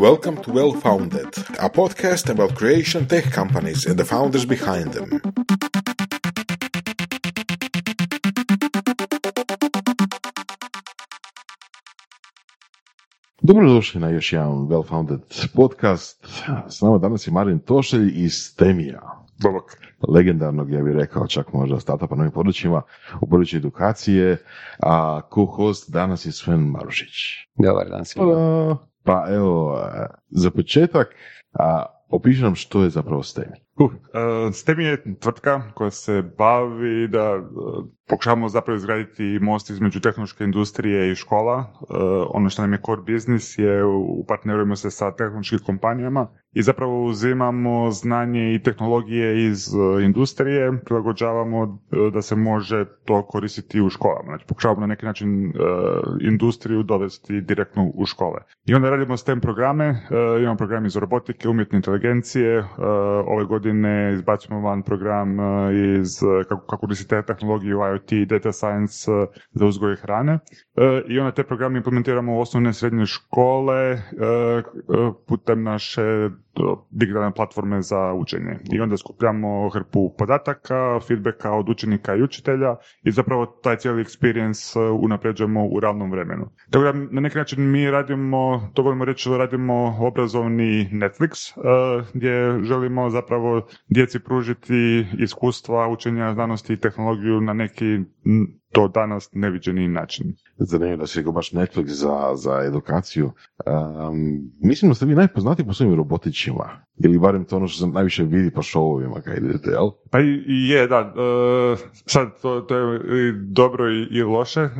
Welcome 0.00 0.42
to 0.44 0.50
Well 0.52 0.80
Founded, 0.80 1.28
a 1.58 1.68
podcast 1.68 2.30
about 2.30 2.54
creation 2.54 3.06
tech 3.06 3.30
companies 3.34 3.86
and 3.86 3.98
the 3.98 4.04
founders 4.04 4.46
behind 4.46 4.92
them. 4.92 5.20
Dobrodošli 13.42 14.00
na 14.00 14.08
još 14.08 14.32
jedan 14.32 14.48
Well 14.48 14.88
Founded 14.88 15.20
podcast. 15.54 16.26
S 16.68 16.80
nama 16.80 16.98
danas 16.98 17.26
je 17.26 17.32
Marin 17.32 17.58
Tošelj 17.58 18.12
iz 18.14 18.56
Temija. 18.56 19.24
Bobak. 19.42 19.82
Legendarnog, 20.08 20.72
ja 20.72 20.82
bih 20.82 20.94
rekao, 20.94 21.26
čak 21.26 21.52
možda 21.52 21.80
startupa 21.80 22.14
na 22.14 22.18
novim 22.18 22.32
područjima, 22.32 22.82
u 23.20 23.26
području 23.26 23.58
edukacije, 23.58 24.44
a 24.82 25.20
co-host 25.34 25.90
danas 25.90 26.26
je 26.26 26.32
Sven 26.32 26.60
Marušić. 26.60 27.14
Dobar 27.54 27.88
dan 27.88 28.04
svima. 28.04 28.89
Pa 29.02 29.26
evo, 29.30 29.78
za 30.30 30.50
početak, 30.50 31.14
a, 31.52 31.84
opiši 32.08 32.42
nam 32.42 32.54
što 32.54 32.82
je 32.82 32.90
zapravo 32.90 33.22
STEMI. 33.22 33.56
Uh, 33.76 33.90
STEMI 34.52 34.84
je 34.84 35.18
tvrtka 35.20 35.62
koja 35.74 35.90
se 35.90 36.22
bavi 36.38 37.08
da 37.08 37.36
uh, 37.36 37.44
pokušavamo 38.08 38.48
zapravo 38.48 38.76
izgraditi 38.76 39.38
most 39.42 39.70
između 39.70 40.00
tehnološke 40.00 40.44
industrije 40.44 41.12
i 41.12 41.14
škola. 41.14 41.56
Uh, 41.80 41.86
ono 42.30 42.50
što 42.50 42.62
nam 42.62 42.72
je 42.72 42.80
core 42.86 43.02
business 43.12 43.58
je 43.58 43.84
u 43.84 44.24
partnerujemo 44.28 44.76
se 44.76 44.90
sa 44.90 45.12
tehnološkim 45.16 45.58
kompanijama 45.66 46.26
i 46.52 46.62
zapravo 46.62 47.04
uzimamo 47.04 47.90
znanje 47.90 48.54
i 48.54 48.62
tehnologije 48.62 49.46
iz 49.46 49.74
uh, 49.74 50.02
industrije, 50.02 50.80
prilagođavamo 50.84 51.62
uh, 51.62 52.12
da 52.12 52.22
se 52.22 52.36
može 52.36 52.84
to 53.04 53.26
koristiti 53.26 53.80
u 53.80 53.90
školama. 53.90 54.24
Znači, 54.26 54.46
pokušavamo 54.46 54.80
na 54.80 54.86
neki 54.86 55.06
način 55.06 55.52
industriju 56.20 56.82
dovesti 56.82 57.40
direktno 57.40 57.90
u 57.94 58.06
škole. 58.06 58.40
I 58.66 58.74
onda 58.74 58.90
radimo 58.90 59.16
STEM 59.16 59.40
programe, 59.40 60.00
imamo 60.40 60.56
program 60.56 60.86
iz 60.86 60.96
robotike, 60.96 61.48
umjetne 61.48 61.76
inteligencije, 61.76 62.64
ove 63.26 63.44
godine 63.44 63.69
izbacimo 64.14 64.60
van 64.60 64.82
program 64.82 65.36
iz 66.00 66.18
kako, 66.48 66.66
kako 66.66 66.80
koristite 66.80 67.22
tehnologiju 67.22 67.76
IoT, 67.78 68.28
data 68.28 68.52
science 68.52 69.10
za 69.52 69.66
uzgoj 69.66 69.96
hrane. 69.96 70.38
I 71.08 71.18
onda 71.18 71.32
te 71.32 71.42
programe 71.44 71.76
implementiramo 71.78 72.36
u 72.36 72.40
osnovne 72.40 72.72
srednje 72.72 73.06
škole 73.06 73.98
putem 75.26 75.62
naše 75.62 76.30
digitalne 76.90 77.32
platforme 77.34 77.82
za 77.82 78.12
učenje. 78.12 78.58
I 78.72 78.80
onda 78.80 78.96
skupljamo 78.96 79.68
hrpu 79.68 80.14
podataka, 80.18 81.00
feedbacka 81.08 81.52
od 81.52 81.68
učenika 81.68 82.14
i 82.14 82.22
učitelja 82.22 82.76
i 83.02 83.10
zapravo 83.10 83.46
taj 83.46 83.76
cijeli 83.76 84.04
experience 84.04 84.80
uh, 84.80 85.00
unapređujemo 85.02 85.66
u 85.66 85.80
realnom 85.80 86.10
vremenu. 86.10 86.50
Tako 86.70 86.84
da 86.84 86.92
na 86.92 87.20
neki 87.20 87.38
način 87.38 87.70
mi 87.70 87.90
radimo, 87.90 88.70
to 88.74 88.82
volimo 88.82 89.04
reći, 89.04 89.30
radimo 89.30 89.96
obrazovni 90.00 90.88
Netflix, 90.92 91.52
uh, 91.56 92.06
gdje 92.14 92.64
želimo 92.64 93.10
zapravo 93.10 93.66
djeci 93.88 94.20
pružiti 94.20 95.06
iskustva 95.18 95.88
učenja 95.88 96.34
znanosti 96.34 96.72
i 96.72 96.80
tehnologiju 96.80 97.40
na 97.40 97.52
neki 97.52 97.98
to 98.72 98.88
danas 98.88 99.28
neviđeni 99.32 99.88
način. 99.88 100.34
Zanimljivo 100.56 101.00
da 101.00 101.06
si 101.06 101.24
baš 101.34 101.50
Netflix 101.50 101.86
za, 101.86 102.30
za 102.34 102.62
edukaciju. 102.66 103.30
Um, 103.66 104.50
mislim 104.60 104.90
da 104.90 104.94
ste 104.94 105.06
vi 105.06 105.14
najpoznatiji 105.14 105.66
po 105.66 105.72
svojim 105.72 105.94
robotićima, 105.94 106.68
ili 107.04 107.18
barem 107.18 107.44
to 107.44 107.56
ono 107.56 107.68
što 107.68 107.86
se 107.86 107.92
najviše 107.92 108.24
vidi 108.24 108.50
po 108.50 108.62
šovovima 108.62 109.20
kad 109.20 109.36
idete, 109.38 109.70
jel? 109.70 109.90
Pa 110.10 110.20
i 110.20 110.68
je, 110.68 110.86
da. 110.86 111.00
Uh, 111.00 111.78
sad, 112.06 112.40
to, 112.42 112.60
to 112.60 112.76
je 112.76 113.00
i 113.28 113.32
dobro 113.32 113.90
i, 113.90 114.02
i 114.10 114.22
loše. 114.22 114.62
Uh, 114.62 114.70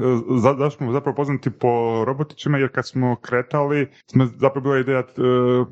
zašto 0.58 0.70
smo 0.70 0.92
zapravo 0.92 1.16
poznati 1.16 1.50
po 1.50 2.04
robotićima, 2.06 2.58
jer 2.58 2.72
kad 2.72 2.88
smo 2.88 3.16
kretali, 3.16 3.88
smo 4.06 4.26
zapravo 4.26 4.60
bila 4.60 4.78
ideja 4.78 4.98
uh, 5.00 5.66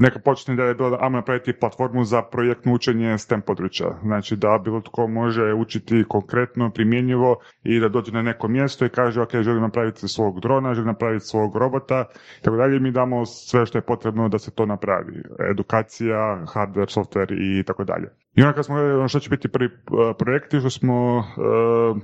neka 0.00 0.18
početna 0.18 0.54
ideja 0.54 0.68
je 0.68 0.74
bila 0.74 0.90
da 0.90 0.98
ajmo 1.00 1.16
napraviti 1.16 1.52
platformu 1.52 2.04
za 2.04 2.22
projektno 2.22 2.74
učenje 2.74 3.18
STEM 3.18 3.40
područja. 3.42 3.98
Znači 4.02 4.36
da 4.36 4.60
bilo 4.64 4.80
tko 4.80 5.06
može 5.06 5.54
učiti 5.54 6.04
konkretno, 6.08 6.70
primjenjivo 6.70 7.36
i 7.62 7.80
da 7.80 7.88
dođe 7.88 8.12
na 8.12 8.22
neko 8.22 8.48
mjesto 8.48 8.86
i 8.86 8.88
kaže 8.88 9.20
ok, 9.20 9.34
želim 9.40 9.62
napraviti 9.62 10.08
svog 10.08 10.40
drona, 10.40 10.74
želim 10.74 10.86
napraviti 10.86 11.24
svog 11.24 11.56
robota, 11.56 12.04
tako 12.42 12.56
dalje 12.56 12.80
mi 12.80 12.90
damo 12.90 13.26
sve 13.26 13.66
što 13.66 13.78
je 13.78 13.82
potrebno 13.82 14.28
da 14.28 14.38
se 14.38 14.50
to 14.50 14.66
napravi. 14.66 15.22
Edukacija, 15.50 16.44
hardware, 16.54 16.98
software 16.98 17.60
i 17.60 17.62
tako 17.62 17.84
dalje. 17.84 18.08
I 18.34 18.42
onda 18.42 18.52
kad 18.52 18.64
smo 18.64 18.74
ono 18.76 19.08
što 19.08 19.20
će 19.20 19.30
biti 19.30 19.48
prvi 19.48 19.66
uh, 19.66 20.16
projekti, 20.18 20.60
što 20.60 20.70
smo 20.70 21.16
uh, 21.16 21.24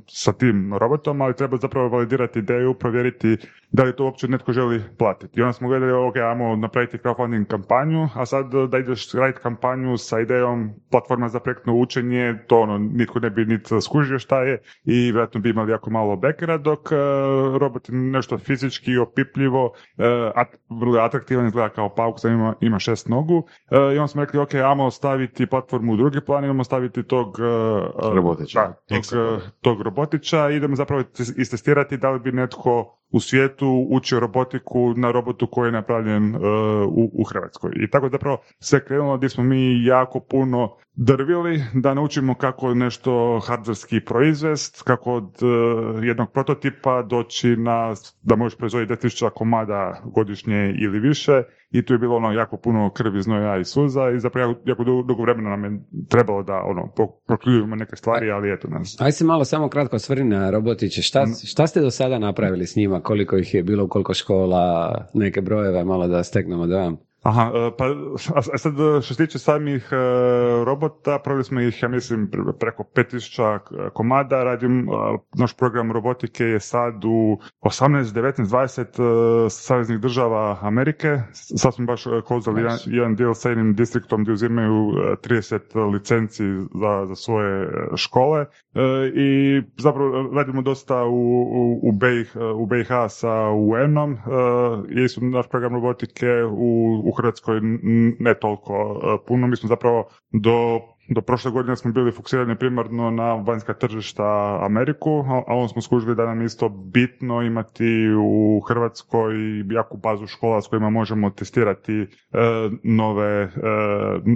sa 0.07 0.33
tim 0.33 0.75
robotom, 0.75 1.21
ali 1.21 1.37
treba 1.37 1.57
zapravo 1.57 1.89
validirati 1.89 2.39
ideju, 2.39 2.75
provjeriti 2.75 3.37
da 3.73 3.85
li 3.85 3.97
to 3.97 4.05
uopće 4.05 4.29
netko 4.29 4.53
želi 4.53 4.83
platiti. 4.99 5.41
I 5.41 5.43
onda 5.43 5.53
smo 5.53 5.69
gledali, 5.69 5.93
ok, 5.93 6.17
ajmo 6.17 6.57
napraviti 6.57 6.99
crowdfunding 6.99 7.47
kampanju, 7.47 8.09
a 8.15 8.27
sad 8.27 8.47
da 8.71 8.79
ideš 8.79 9.13
raditi 9.13 9.41
kampanju 9.43 9.97
sa 9.97 10.21
idejom 10.21 10.71
platforma 10.91 11.29
za 11.29 11.41
projektno 11.41 11.75
učenje, 11.75 12.35
to 12.47 12.61
ono, 12.61 12.79
nitko 12.79 13.21
ne 13.21 13.31
bi 13.31 13.45
niti 13.45 13.81
skužio 13.81 14.19
šta 14.19 14.43
je 14.43 14.63
i 14.85 15.03
vjerojatno 15.03 15.41
bi 15.41 15.51
imali 15.51 15.73
jako 15.73 15.91
malo 15.91 16.17
backera, 16.17 16.59
dok 16.59 16.81
uh, 16.81 17.57
robot 17.57 17.89
je 17.89 17.95
nešto 17.95 18.39
fizički 18.39 18.99
opipljivo, 18.99 19.73
at, 20.35 20.49
vrlo 20.81 21.01
atraktivan, 21.01 21.47
izgleda 21.47 21.69
kao 21.69 21.95
pauk, 21.95 22.17
ima, 22.25 22.55
ima 22.61 22.79
šest 22.79 23.09
nogu. 23.09 23.47
I 23.95 23.99
onda 23.99 24.07
smo 24.07 24.25
rekli, 24.25 24.41
ok, 24.41 24.55
ajmo 24.55 24.91
staviti 24.91 25.47
platformu 25.47 25.93
u 25.93 25.97
planiramo 26.21 26.65
staviti 26.65 27.03
tog 27.03 27.37
robotića, 28.15 28.73
tog, 28.89 29.03
tog 29.61 29.83
robotića. 29.83 30.51
I 30.51 30.57
idemo 30.57 30.77
zapravo 30.77 31.03
istestirati 31.37 31.97
da 31.97 32.11
li 32.11 32.21
bi 32.21 32.33
netko 32.33 32.99
u 33.11 33.21
svijetu 33.21 33.87
učio 33.91 34.21
robotiku 34.21 34.95
na 34.97 35.11
robotu 35.11 35.47
koji 35.47 35.69
je 35.69 35.73
napravljen 35.73 36.35
uh, 36.35 36.43
u, 36.89 37.11
u 37.13 37.25
Hrvatskoj. 37.25 37.73
I 37.77 37.91
tako 37.91 38.09
zapravo 38.09 38.39
sve 38.59 38.85
krenulo 38.85 39.17
gdje 39.17 39.29
smo 39.29 39.45
mi 39.45 39.85
jako 39.85 40.21
puno 40.21 40.77
drvili 40.97 41.63
da 41.75 41.95
naučimo 41.95 42.35
kako 42.35 42.75
nešto 42.75 43.41
hardverski 43.47 44.01
proizvest, 44.01 44.83
kako 44.83 45.13
od 45.13 45.43
uh, 45.43 46.05
jednog 46.05 46.33
prototipa 46.33 47.03
doći 47.03 47.57
na 47.57 47.95
da 48.23 48.37
možeš 48.37 48.59
proizvoditi 48.59 49.07
10.000 49.07 49.31
komada 49.31 50.03
godišnje 50.05 50.75
ili 50.79 50.99
više 50.99 51.43
i 51.71 51.85
tu 51.85 51.95
je 51.95 51.99
bilo 51.99 52.17
ono 52.17 52.33
jako 52.33 52.57
puno 52.57 52.91
krvi, 52.91 53.23
znoja 53.23 53.59
i 53.59 53.65
suza 53.65 54.11
i 54.11 54.21
zapravo 54.21 54.51
jako, 54.51 54.61
jako 54.65 54.85
dugo, 54.85 55.23
vremena 55.23 55.51
nam 55.51 55.65
je 55.65 55.81
trebalo 56.09 56.43
da 56.43 56.63
ono 56.67 56.93
prokljujemo 57.27 57.77
neke 57.77 57.97
stvari, 57.97 58.31
ali 58.31 58.53
eto 58.53 58.69
nas. 58.69 58.97
Aj 59.01 59.13
se 59.13 59.25
malo 59.25 59.45
samo 59.45 59.69
kratko 59.69 59.97
osvrni 59.97 60.25
na 60.25 60.51
robotiće. 60.51 61.03
Šta, 61.03 61.23
mm. 61.23 61.47
šta 61.47 61.67
ste 61.67 61.81
do 61.81 61.91
sada 61.91 62.19
napravili 62.19 62.67
s 62.67 62.77
njima? 62.77 62.94
Koliko 63.01 63.37
ih 63.37 63.55
je 63.55 63.63
bilo, 63.63 63.89
koliko 63.89 64.15
škola, 64.15 64.95
neke 65.15 65.41
brojeve, 65.41 65.85
malo 65.85 66.09
da 66.09 66.25
steknemo 66.25 66.67
dojam? 66.67 66.97
Aha, 67.25 67.53
e, 67.55 67.71
pa 67.79 67.85
a 68.35 68.59
sad 68.59 68.75
što 69.03 69.15
se 69.15 69.27
tiče 69.27 69.39
samih 69.39 69.89
e, 69.93 69.97
robota, 70.65 71.19
pravili 71.19 71.45
smo 71.45 71.61
ih, 71.61 71.83
ja 71.83 71.89
mislim, 71.89 72.31
preko 72.61 72.85
5000 72.97 73.91
komada, 73.93 74.45
radim, 74.45 74.89
naš 75.39 75.57
program 75.57 75.93
robotike 75.93 76.45
je 76.45 76.61
sad 76.61 77.05
u 77.05 77.39
18, 77.61 78.03
19, 78.03 78.45
20 78.45 79.49
saveznih 79.51 80.01
država 80.01 80.59
Amerike, 80.61 81.19
sad 81.33 81.75
smo 81.75 81.87
baš 81.87 82.05
kozali 82.25 82.61
jedan, 82.61 82.79
jedan 82.87 83.17
deal 83.17 83.35
sa 83.35 83.49
jednim 83.49 83.75
distriktom 83.75 84.23
gdje 84.23 84.33
uzimaju 84.33 84.75
30 85.23 85.93
licenci 85.93 86.45
za, 86.75 87.07
za 87.07 87.15
svoje 87.15 87.69
škole. 87.97 88.41
E, 88.41 88.49
i 89.15 89.63
zapravo 89.79 90.31
radimo 90.35 90.63
dosta 90.63 91.05
u, 91.05 91.43
u, 91.43 91.81
u, 91.83 91.93
BiH, 91.93 92.37
u 92.57 92.67
BiH 92.67 92.89
sa 93.09 93.51
UN-om, 93.51 94.19
jesu 94.89 95.21
naš 95.25 95.49
program 95.49 95.75
robotike 95.75 96.27
u, 96.51 97.03
u 97.05 97.14
Hrvatskoj 97.15 97.61
ne 98.19 98.35
toliko 98.35 98.75
e, 98.75 99.17
puno. 99.27 99.47
Mi 99.47 99.57
smo 99.57 99.69
zapravo 99.69 100.09
do 100.31 100.81
do 101.09 101.21
prošle 101.23 101.51
godine 101.51 101.77
smo 101.77 101.93
bili 101.93 102.13
fokusirani 102.13 102.57
primarno 102.57 103.11
na 103.11 103.35
vanjska 103.35 103.75
tržišta 103.75 104.59
Ameriku, 104.63 105.25
a 105.47 105.55
on 105.55 105.69
smo 105.69 105.83
skužili 105.83 106.15
da 106.15 106.27
nam 106.27 106.43
isto 106.43 106.69
bitno 106.69 107.43
imati 107.43 108.09
u 108.19 108.61
Hrvatskoj 108.69 109.35
jaku 109.71 109.97
bazu 109.97 110.27
škola 110.27 110.63
s 110.63 110.69
kojima 110.69 110.91
možemo 110.91 111.31
testirati 111.31 111.93
e, 111.93 112.07
nove, 112.83 113.43
e, 113.43 113.51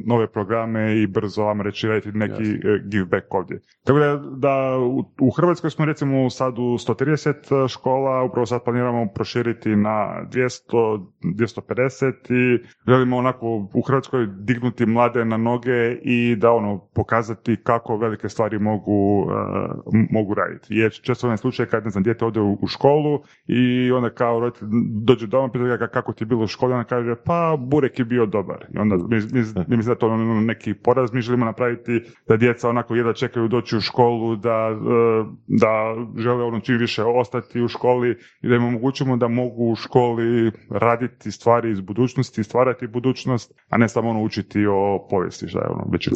nove 0.07 0.27
programe 0.27 1.03
i 1.03 1.07
brzo, 1.07 1.43
vam 1.43 1.61
reći, 1.61 1.89
raditi 1.89 2.19
neki 2.19 2.43
yes. 2.43 2.89
give 2.91 3.05
back 3.05 3.35
ovdje. 3.35 3.61
Tako 3.85 3.99
da, 3.99 4.17
da 4.37 4.79
u, 5.21 5.31
Hrvatskoj 5.31 5.71
smo 5.71 5.85
recimo 5.85 6.31
sad 6.31 6.59
u 6.59 6.63
130 6.63 7.69
škola, 7.69 8.23
upravo 8.23 8.47
sad 8.47 8.65
planiramo 8.65 9.07
proširiti 9.15 9.69
na 9.69 10.27
200, 10.33 11.07
250 11.23 12.13
i 12.31 12.65
želimo 12.89 13.17
onako 13.17 13.69
u 13.75 13.83
Hrvatskoj 13.87 14.27
dignuti 14.27 14.87
mlade 14.87 15.25
na 15.25 15.37
noge 15.37 15.93
i 16.03 16.37
da 16.37 16.58
ono 16.59 16.79
pokazati 16.95 17.57
kako 17.63 17.97
velike 17.97 18.29
stvari 18.29 18.59
mogu, 18.59 19.21
uh, 19.21 19.95
mogu 20.11 20.35
raditi. 20.35 20.75
Je 20.75 20.91
često 20.91 21.27
onaj 21.27 21.37
slučaj 21.37 21.67
kad 21.67 21.85
ne 21.85 21.91
znam, 21.91 22.03
dijete 22.03 22.25
ode 22.25 22.41
u, 22.41 22.67
školu 22.67 23.23
i 23.47 23.93
onda 23.93 24.11
kao 24.11 24.41
roditelj 24.41 24.69
dođe 25.05 25.27
doma, 25.27 25.53
pita 25.53 25.77
ga 25.77 25.87
kako 25.87 26.13
ti 26.13 26.23
je 26.23 26.27
bilo 26.27 26.45
u 26.45 26.47
školi, 26.47 26.73
onda 26.73 26.85
kaže 26.85 27.15
pa 27.25 27.57
burek 27.59 27.99
je 27.99 28.05
bio 28.05 28.27
dobar. 28.27 28.67
I 28.75 28.79
onda 28.79 28.97
mi, 28.97 29.17
mi, 29.17 29.43
mi 29.69 29.77
mislim 29.77 29.95
da 29.95 29.99
to 29.99 30.09
ono, 30.09 30.41
neki 30.41 30.75
poraz, 30.75 31.13
mi 31.13 31.21
želimo 31.21 31.45
napraviti 31.45 32.03
da 32.29 32.37
djeca 32.37 32.69
onako 32.69 32.95
jedva 32.95 33.13
čekaju 33.13 33.49
doći 33.49 33.77
u 33.77 33.81
školu, 33.81 34.37
da, 34.37 34.71
uh, 34.71 35.27
da 35.47 35.95
žele 36.17 36.45
ono 36.45 36.61
čim 36.61 36.77
više 36.79 37.05
ostati 37.05 37.63
u 37.63 37.69
školi 37.69 38.19
i 38.43 38.49
da 38.49 38.55
im 38.55 38.65
omogućimo 38.65 39.17
da 39.17 39.29
mogu 39.29 39.71
u 39.71 39.75
školi 39.75 40.53
raditi 40.71 41.31
stvari 41.31 41.71
iz 41.71 41.81
budućnosti, 41.81 42.45
stvarati 42.45 42.87
budućnost, 42.87 43.55
a 43.69 43.79
ne 43.79 43.89
samo 43.89 44.11
ono 44.11 44.23
učiti 44.23 44.67
o 44.67 45.07
povijesti, 45.11 45.49
što 45.49 45.59
je 45.59 45.69
ono 45.69 45.85
već 45.93 46.09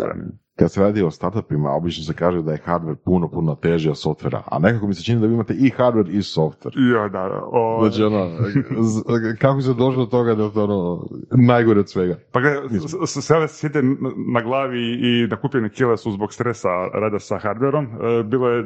kad 0.56 0.72
se 0.72 0.80
radi 0.80 1.02
o 1.02 1.10
startupima, 1.10 1.70
obično 1.70 2.04
se 2.04 2.14
kaže 2.14 2.42
da 2.42 2.52
je 2.52 2.62
hardware 2.66 2.96
puno, 3.04 3.28
puno 3.28 3.54
teži 3.54 3.88
od 3.88 3.98
softvera, 3.98 4.42
a 4.46 4.58
nekako 4.58 4.86
mi 4.86 4.94
se 4.94 5.02
čini 5.02 5.20
da 5.20 5.26
vi 5.26 5.34
imate 5.34 5.54
i 5.54 5.70
hardware 5.78 6.10
i 6.10 6.18
software. 6.18 6.94
Ja, 6.94 7.08
da, 7.08 7.28
da. 7.28 7.40
O... 7.44 7.88
Znači, 7.88 8.02
ono, 8.02 8.30
kako 9.38 9.60
se 9.60 9.74
došlo 9.74 10.04
do 10.04 10.10
toga 10.10 10.34
da 10.34 10.42
je 10.44 10.52
to 10.52 10.64
ono, 10.64 11.08
najgore 11.30 11.80
od 11.80 11.90
svega? 11.90 12.16
Pa 12.32 12.40
gledaj, 12.40 12.62
sve 13.06 13.48
sjede 13.48 13.82
na 14.32 14.40
glavi 14.42 14.80
i 14.80 15.26
nakupljene 15.26 15.70
kile 15.70 15.96
su 15.96 16.12
zbog 16.12 16.32
stresa 16.32 16.68
rada 16.94 17.18
sa 17.18 17.38
hardverom. 17.38 17.84
E, 17.84 18.22
bilo 18.22 18.48
je, 18.48 18.60
e, 18.60 18.64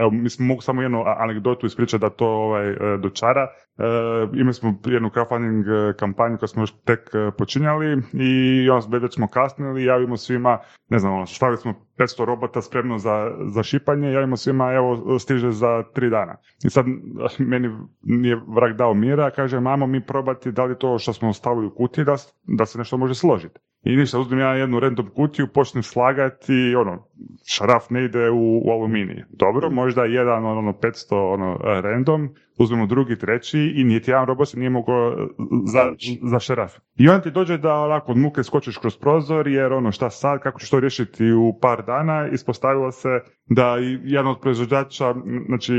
evo, 0.00 0.10
mislim, 0.10 0.48
mogu 0.48 0.60
samo 0.60 0.82
jednu 0.82 1.02
anegdotu 1.06 1.66
ispričati 1.66 2.00
da 2.00 2.10
to 2.10 2.26
ovaj, 2.26 2.70
e, 2.70 2.76
dočara. 3.02 3.48
Uh, 3.78 4.38
imali 4.38 4.54
smo 4.54 4.74
jednu 4.84 5.08
crowdfunding 5.08 5.94
kampanju 5.96 6.38
koju 6.38 6.48
smo 6.48 6.62
još 6.62 6.72
tek 6.84 7.10
počinjali 7.38 8.02
i 8.12 8.70
on 8.70 8.82
već 8.88 9.14
smo 9.14 9.28
kasnili, 9.28 9.84
javimo 9.84 10.16
svima 10.16 10.58
ne 10.88 10.98
znam, 10.98 11.14
ono, 11.14 11.26
stavili 11.26 11.58
smo 11.58 11.74
500 11.98 12.24
robota 12.24 12.62
spremno 12.62 12.98
za, 12.98 13.30
za 13.46 13.62
šipanje, 13.62 14.12
javimo 14.12 14.36
svima, 14.36 14.72
evo, 14.72 15.18
stiže 15.18 15.50
za 15.50 15.82
tri 15.94 16.10
dana. 16.10 16.36
I 16.64 16.70
sad 16.70 16.86
meni 17.52 17.70
nije 18.02 18.40
vrak 18.48 18.76
dao 18.76 18.94
mira, 18.94 19.30
kaže, 19.30 19.60
mamo, 19.60 19.86
mi 19.86 20.06
probati 20.06 20.52
da 20.52 20.64
li 20.64 20.78
to 20.78 20.98
što 20.98 21.12
smo 21.12 21.32
stavili 21.32 21.66
u 21.66 21.74
kutiji 21.74 22.04
da, 22.04 22.16
da 22.42 22.66
se 22.66 22.78
nešto 22.78 22.96
može 22.96 23.14
složiti. 23.14 23.60
I 23.84 23.96
ništa, 23.96 24.18
uzmem 24.18 24.40
ja 24.40 24.54
jednu 24.54 24.80
random 24.80 25.10
kutiju, 25.14 25.48
počnem 25.54 25.82
slagati, 25.82 26.74
ono, 26.76 27.08
šaraf 27.46 27.90
ne 27.90 28.04
ide 28.04 28.30
u, 28.30 28.60
u 28.64 28.70
aluminij. 28.70 29.24
Dobro, 29.30 29.70
možda 29.70 30.04
jedan, 30.04 30.44
ono, 30.44 30.72
500, 30.72 31.32
ono, 31.32 31.58
random, 31.62 32.28
uzmemo 32.58 32.86
drugi, 32.86 33.18
treći 33.18 33.72
i 33.76 33.84
niti 33.84 34.10
jedan 34.10 34.26
robot 34.26 34.48
se 34.48 34.58
nije 34.58 34.70
mogao 34.70 35.28
za, 35.64 35.92
za 36.22 36.38
šaraf. 36.40 36.72
I 36.96 37.08
onda 37.08 37.22
ti 37.22 37.30
dođe 37.30 37.58
da 37.58 37.74
onako 37.74 38.12
od 38.12 38.18
muke 38.18 38.42
skočiš 38.42 38.78
kroz 38.78 38.96
prozor, 38.96 39.48
jer 39.48 39.72
ono, 39.72 39.92
šta 39.92 40.10
sad, 40.10 40.40
kako 40.40 40.60
ćeš 40.60 40.70
to 40.70 40.80
riješiti 40.80 41.32
u 41.32 41.58
par 41.60 41.84
dana, 41.86 42.28
ispostavilo 42.28 42.92
se 42.92 43.08
da 43.46 43.76
jedan 44.04 44.26
od 44.26 44.40
proizvođača, 44.40 45.14
znači 45.46 45.74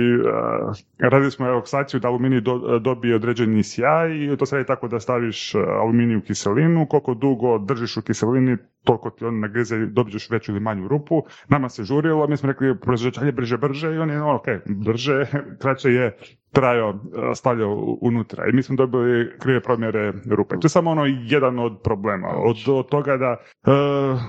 radili 1.00 1.32
smo 1.32 1.48
evoksaciju 1.48 2.00
da 2.00 2.08
aluminij 2.08 2.42
do, 2.42 2.80
dobije 2.80 3.16
određeni 3.16 3.64
sjaj 3.64 4.12
i 4.12 4.38
to 4.38 4.46
se 4.46 4.56
radi 4.56 4.68
tako 4.68 4.88
da 4.88 5.00
staviš 5.00 5.56
aluminij 5.56 6.18
u 6.18 6.22
kiselinu, 6.22 6.88
koliko 6.90 7.14
dugo 7.14 7.58
držiš 7.58 7.98
u 7.98 8.02
kiselini, 8.02 8.58
toliko 8.86 9.10
ti 9.10 9.26
on 9.26 9.40
nagrize 9.40 9.78
i 9.78 9.86
dobiješ 9.86 10.30
veću 10.30 10.52
ili 10.52 10.60
manju 10.60 10.88
rupu. 10.88 11.24
Nama 11.50 11.70
se 11.70 11.84
žurilo, 11.84 12.28
mi 12.28 12.38
smo 12.38 12.52
rekli 12.52 12.80
proizvođač, 12.80 13.34
brže, 13.34 13.58
brže 13.58 13.96
i 13.96 13.98
on 13.98 14.10
je, 14.10 14.22
ok, 14.22 14.46
brže, 14.66 15.26
kraće 15.62 15.90
je 15.90 16.18
trajao, 16.56 16.90
e, 16.90 17.36
stavljao 17.36 17.98
unutra. 18.02 18.50
I 18.50 18.54
mi 18.54 18.64
smo 18.64 18.76
dobili 18.76 19.32
krive 19.40 19.62
promjere 19.62 20.14
rupe. 20.32 20.56
To 20.56 20.66
je 20.66 20.70
samo 20.70 20.92
ono 20.92 21.06
jedan 21.06 21.60
od 21.60 21.82
problema. 21.84 22.28
Od, 22.28 22.56
od 22.68 22.90
toga 22.90 23.18
da 23.18 23.32
uh, 23.32 24.20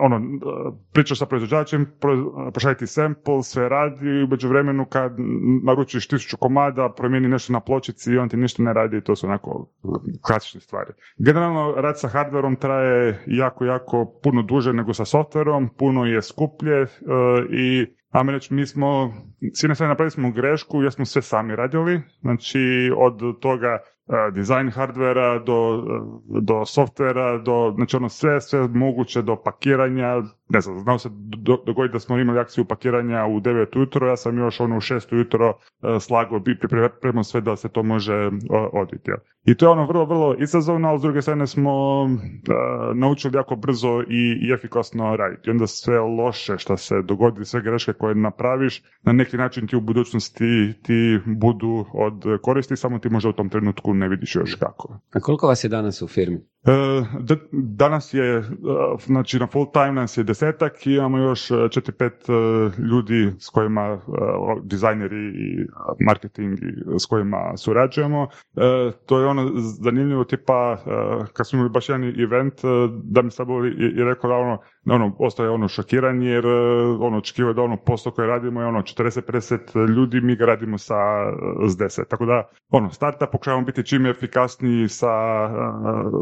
ono, 0.00 0.20
pričaš 0.92 1.18
sa 1.18 1.26
proizvođačem, 1.26 1.86
pošaljiti 2.54 2.86
sample, 2.86 3.42
sve 3.42 3.68
radi 3.68 4.22
u 4.44 4.48
vremenu 4.48 4.86
kad 4.86 5.12
naručiš 5.64 6.08
tisuću 6.08 6.36
komada, 6.36 6.92
promijeni 6.96 7.28
nešto 7.28 7.52
na 7.52 7.60
pločici 7.60 8.12
i 8.12 8.18
on 8.18 8.28
ti 8.28 8.36
ništa 8.36 8.62
ne 8.62 8.72
radi, 8.72 9.00
to 9.00 9.16
su 9.16 9.26
onako 9.26 9.66
klasične 10.22 10.60
stvari. 10.60 10.92
Generalno, 11.18 11.74
rad 11.76 12.00
sa 12.00 12.08
hardverom 12.08 12.56
traje 12.56 13.24
jako, 13.26 13.64
jako 13.64 13.99
puno 14.22 14.42
duže 14.42 14.72
nego 14.72 14.94
sa 14.94 15.04
softverom, 15.04 15.68
puno 15.78 16.04
je 16.04 16.22
skuplje 16.22 16.82
uh, 16.82 16.88
i 17.50 17.86
Ajmo 18.10 18.32
reći, 18.32 18.54
mi 18.54 18.66
smo, 18.66 19.12
s 19.54 19.62
jedne 19.62 19.88
napravili 19.88 20.10
smo 20.10 20.30
grešku 20.30 20.82
jer 20.82 20.92
smo 20.92 21.04
sve 21.04 21.22
sami 21.22 21.56
radili, 21.56 22.00
znači 22.22 22.92
od 22.96 23.40
toga 23.40 23.78
E, 24.10 24.30
dizajn 24.34 24.70
hardvera 24.70 25.38
do, 25.38 25.84
e, 25.86 26.40
do 26.40 26.64
softvera, 26.64 27.38
do, 27.38 27.72
znači 27.76 27.96
ono 27.96 28.08
sve, 28.08 28.40
sve 28.40 28.68
moguće 28.68 29.22
do 29.22 29.36
pakiranja, 29.44 30.22
ne 30.50 30.60
znam, 30.60 30.78
znao 30.78 30.98
se 30.98 31.08
dogoditi 31.66 31.92
da 31.92 32.00
smo 32.00 32.18
imali 32.18 32.38
akciju 32.38 32.64
pakiranja 32.64 33.26
u 33.26 33.40
9 33.40 33.76
ujutro, 33.76 34.08
ja 34.08 34.16
sam 34.16 34.38
još 34.38 34.60
ono 34.60 34.76
u 34.76 34.80
6 34.80 35.14
ujutro 35.14 35.48
e, 35.48 36.00
slagao 36.00 36.40
bi 36.40 36.58
pripremao 36.58 37.24
sve 37.24 37.40
da 37.40 37.56
se 37.56 37.68
to 37.68 37.82
može 37.82 38.30
odviti. 38.72 39.10
I 39.44 39.54
to 39.54 39.66
je 39.66 39.70
ono 39.70 39.86
vrlo, 39.86 40.04
vrlo 40.04 40.36
izazovno, 40.38 40.88
ali 40.88 40.98
s 40.98 41.02
druge 41.02 41.22
strane 41.22 41.46
smo 41.46 41.72
naučili 42.94 43.36
jako 43.36 43.56
brzo 43.56 44.02
i, 44.08 44.52
efikasno 44.54 45.16
raditi. 45.16 45.50
Onda 45.50 45.66
sve 45.66 45.98
loše 45.98 46.58
što 46.58 46.76
se 46.76 47.02
dogodi, 47.02 47.44
sve 47.44 47.62
greške 47.62 47.92
koje 47.92 48.14
napraviš, 48.14 48.82
na 49.02 49.12
neki 49.12 49.36
način 49.36 49.66
ti 49.66 49.76
u 49.76 49.80
budućnosti 49.80 50.74
ti 50.82 51.20
budu 51.26 51.84
od 51.94 52.22
koristi, 52.42 52.76
samo 52.76 52.98
ti 52.98 53.08
može 53.08 53.28
u 53.28 53.32
tom 53.32 53.48
trenutku 53.48 53.94
ne 53.94 54.08
vidiš 54.08 54.36
još 54.36 54.54
kako. 54.54 54.98
A 55.12 55.20
koliko 55.20 55.46
vas 55.46 55.64
je 55.64 55.68
danas 55.68 56.02
u 56.02 56.08
firmi? 56.08 56.40
E, 56.64 56.72
danas 57.52 58.14
je, 58.14 58.36
e, 58.36 58.42
znači 59.06 59.38
na 59.38 59.46
full 59.46 59.66
time 59.72 59.92
nas 59.92 60.18
je 60.18 60.24
desetak 60.24 60.86
i 60.86 60.92
imamo 60.94 61.18
još 61.18 61.50
e, 61.50 61.54
četiri, 61.70 61.92
pet 61.92 62.26
ljudi 62.78 63.32
s 63.38 63.48
kojima, 63.48 64.00
dizajneri 64.62 65.28
i 65.28 65.66
marketing 66.04 66.58
s 66.98 67.06
kojima 67.06 67.56
surađujemo. 67.56 68.28
To 69.06 69.20
je 69.20 69.26
ono 69.26 69.50
zanimljivo 69.82 70.24
tipa, 70.24 70.76
kad 71.32 71.48
smo 71.48 71.56
imali 71.56 71.70
baš 71.70 71.88
jedan 71.88 72.20
event, 72.20 72.54
da 73.04 73.22
mi 73.22 73.30
Sabo 73.30 73.66
i 73.66 74.04
rekao 74.04 74.30
da 74.30 74.36
ono, 74.36 74.58
ono, 74.86 75.16
ostaje 75.18 75.50
ono 75.50 75.68
šokiran 75.68 76.22
jer 76.22 76.46
ono, 77.00 77.18
očekivao 77.18 77.52
da 77.52 77.62
ono 77.62 77.76
posao 77.76 78.12
koje 78.12 78.28
radimo 78.28 78.60
je 78.60 78.66
ono 78.66 78.82
40-50 78.82 79.88
ljudi, 79.96 80.20
mi 80.20 80.36
ga 80.36 80.46
radimo 80.46 80.78
sa 80.78 80.94
s 81.66 81.76
10. 81.76 82.08
Tako 82.08 82.26
da, 82.26 82.48
ono, 82.70 82.90
starta 82.90 83.26
pokušavamo 83.26 83.66
biti 83.66 83.86
čim 83.86 84.06
efikasniji 84.06 84.88
sa, 84.88 85.08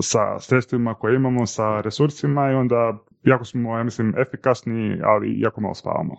sa 0.01 0.41
sredstvima 0.41 0.95
koje 0.95 1.17
imamo, 1.17 1.47
sa 1.47 1.81
resursima 1.81 2.51
i 2.51 2.55
onda 2.55 2.99
jako 3.23 3.44
smo, 3.44 3.79
ja 3.79 3.85
mislim, 3.85 4.15
efikasni, 4.19 5.00
ali 5.05 5.41
jako 5.41 5.61
malo 5.61 5.75
spavamo. 5.75 6.15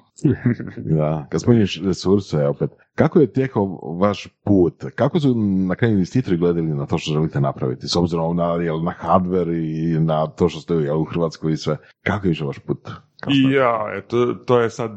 da, 0.98 1.28
kad 1.30 1.42
spominješ 1.42 1.82
resurse, 1.82 2.46
opet, 2.46 2.72
kako 2.96 3.20
je 3.20 3.34
tijekao 3.34 3.66
vaš 4.00 4.28
put? 4.44 4.86
Kako 4.96 5.20
su 5.20 5.36
na 5.68 5.76
kraju 5.76 5.94
investitori 5.94 6.38
gledali 6.38 6.68
na 6.68 6.86
to 6.86 6.98
što 6.98 7.14
želite 7.14 7.42
napraviti? 7.42 7.88
S 7.88 7.96
obzirom 7.96 8.36
na, 8.36 8.46
jel, 8.46 8.84
na 8.84 8.94
hardware 9.02 9.54
i 9.54 10.00
na 10.00 10.28
to 10.28 10.50
što 10.50 10.60
ste 10.60 10.94
u 10.94 11.04
Hrvatskoj 11.04 11.52
i 11.52 11.58
sve. 11.58 11.78
Kako 12.04 12.28
je 12.28 12.32
išao 12.32 12.48
vaš 12.48 12.60
put? 12.60 12.90
I 13.28 13.52
ja, 13.52 13.92
eto, 13.96 14.34
to 14.34 14.60
je 14.60 14.70
sad 14.70 14.92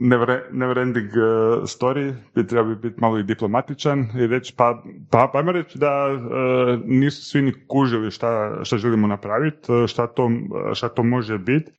never, 0.00 0.40
never 0.52 0.78
ending 0.78 1.10
uh, 1.10 1.62
story, 1.62 2.14
bi 2.34 2.46
treba 2.46 2.74
biti 2.74 3.00
malo 3.00 3.18
i 3.18 3.22
diplomatičan 3.22 4.06
i 4.18 4.26
reći, 4.26 4.54
pa, 4.56 4.82
pa, 5.10 5.30
pa 5.32 5.40
reći 5.40 5.78
da 5.78 6.06
uh, 6.12 6.80
nisu 6.84 7.24
svi 7.24 7.42
ni 7.42 7.52
kužili 7.68 8.10
šta, 8.10 8.60
šta 8.64 8.76
želimo 8.76 9.06
napraviti, 9.06 9.72
uh, 9.72 9.86
šta 9.86 10.06
to, 10.06 10.30
šta 10.74 10.88
to 10.88 11.02
može 11.02 11.38
biti. 11.38 11.72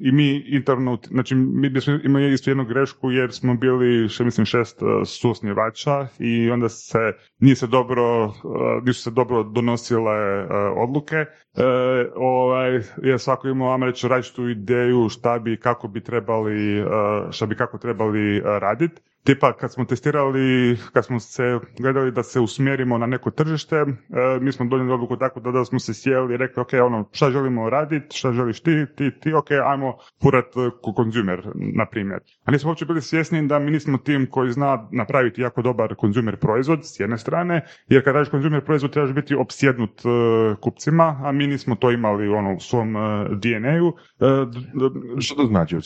I 0.00 0.12
mi 0.12 0.44
interno, 0.48 0.98
znači 1.10 1.34
mi 1.34 1.70
bismo 1.70 1.98
imali 2.04 2.32
isto 2.32 2.50
jednu 2.50 2.64
grešku 2.64 3.10
jer 3.10 3.32
smo 3.32 3.54
bili, 3.54 4.08
što 4.08 4.24
mislim, 4.24 4.46
šest 4.46 4.82
susnjevača 5.06 6.06
i 6.18 6.50
onda 6.50 6.68
se 6.68 6.98
nije 7.38 7.56
se 7.56 7.66
dobro, 7.66 8.32
nisu 8.82 9.02
se 9.02 9.10
dobro 9.10 9.42
donosile 9.42 10.46
odluke. 10.76 11.24
Ovaj, 12.16 12.80
je 13.02 13.18
svako 13.18 13.48
imao, 13.48 13.72
ajmo 13.72 13.86
reći, 13.86 14.08
različitu 14.08 14.48
ideju 14.48 14.48
ideju 14.48 15.08
šta 15.08 15.38
bi, 15.38 15.56
kako 15.56 15.88
bi 15.88 16.00
trebali, 16.00 16.78
e, 16.80 16.84
šta 17.30 17.46
bi 17.46 17.56
kako 17.56 17.78
trebali 17.78 18.36
e, 18.36 18.42
raditi. 18.44 19.02
Tipa 19.24 19.52
kad 19.52 19.72
smo 19.72 19.84
testirali, 19.84 20.76
kad 20.92 21.04
smo 21.04 21.20
se 21.20 21.58
gledali 21.78 22.12
da 22.12 22.22
se 22.22 22.40
usmjerimo 22.40 22.98
na 22.98 23.06
neko 23.06 23.30
tržište, 23.30 23.76
e, 23.76 23.86
mi 24.40 24.52
smo 24.52 24.66
donijeli 24.66 24.92
odluku 24.92 25.16
tako 25.16 25.40
da, 25.40 25.64
smo 25.64 25.78
se 25.78 25.94
sjeli 25.94 26.34
i 26.34 26.36
rekli 26.36 26.60
ok, 26.60 26.72
ono, 26.86 27.08
šta 27.12 27.30
želimo 27.30 27.70
raditi, 27.70 28.16
šta 28.16 28.32
želiš 28.32 28.60
ti, 28.60 28.86
ti, 28.96 29.10
ti, 29.20 29.34
ok, 29.34 29.50
ajmo 29.50 29.96
furat 30.22 30.46
konzumer, 30.94 31.50
na 31.54 31.86
primjer. 31.86 32.20
A 32.44 32.50
nismo 32.50 32.70
uopće 32.70 32.84
bili 32.84 33.02
svjesni 33.02 33.48
da 33.48 33.58
mi 33.58 33.70
nismo 33.70 33.98
tim 33.98 34.26
koji 34.30 34.52
zna 34.52 34.88
napraviti 34.92 35.42
jako 35.42 35.62
dobar 35.62 35.94
konzumer 35.94 36.36
proizvod 36.36 36.80
s 36.82 37.00
jedne 37.00 37.18
strane, 37.18 37.66
jer 37.88 38.04
kad 38.04 38.14
radiš 38.14 38.28
konzumer 38.30 38.64
proizvod 38.64 38.92
trebaš 38.92 39.12
biti 39.12 39.34
opsjednut 39.34 40.02
kupcima, 40.60 41.20
a 41.24 41.32
mi 41.32 41.46
nismo 41.46 41.74
to 41.74 41.90
imali 41.90 42.28
ono, 42.28 42.54
u 42.54 42.60
svom 42.60 42.94
DNA-u. 43.40 43.92
Što 45.20 45.34
to 45.34 45.46
znači 45.46 45.76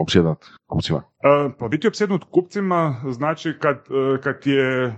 opsjedat 0.00 0.44
kupcima? 0.66 0.98
E, 0.98 1.50
pa 1.58 1.68
biti 1.68 1.88
opsjednut 1.88 2.24
kupcima 2.30 3.02
znači 3.10 3.54
kad, 3.60 3.76
e, 3.76 4.20
kad 4.20 4.36
je 4.44 4.96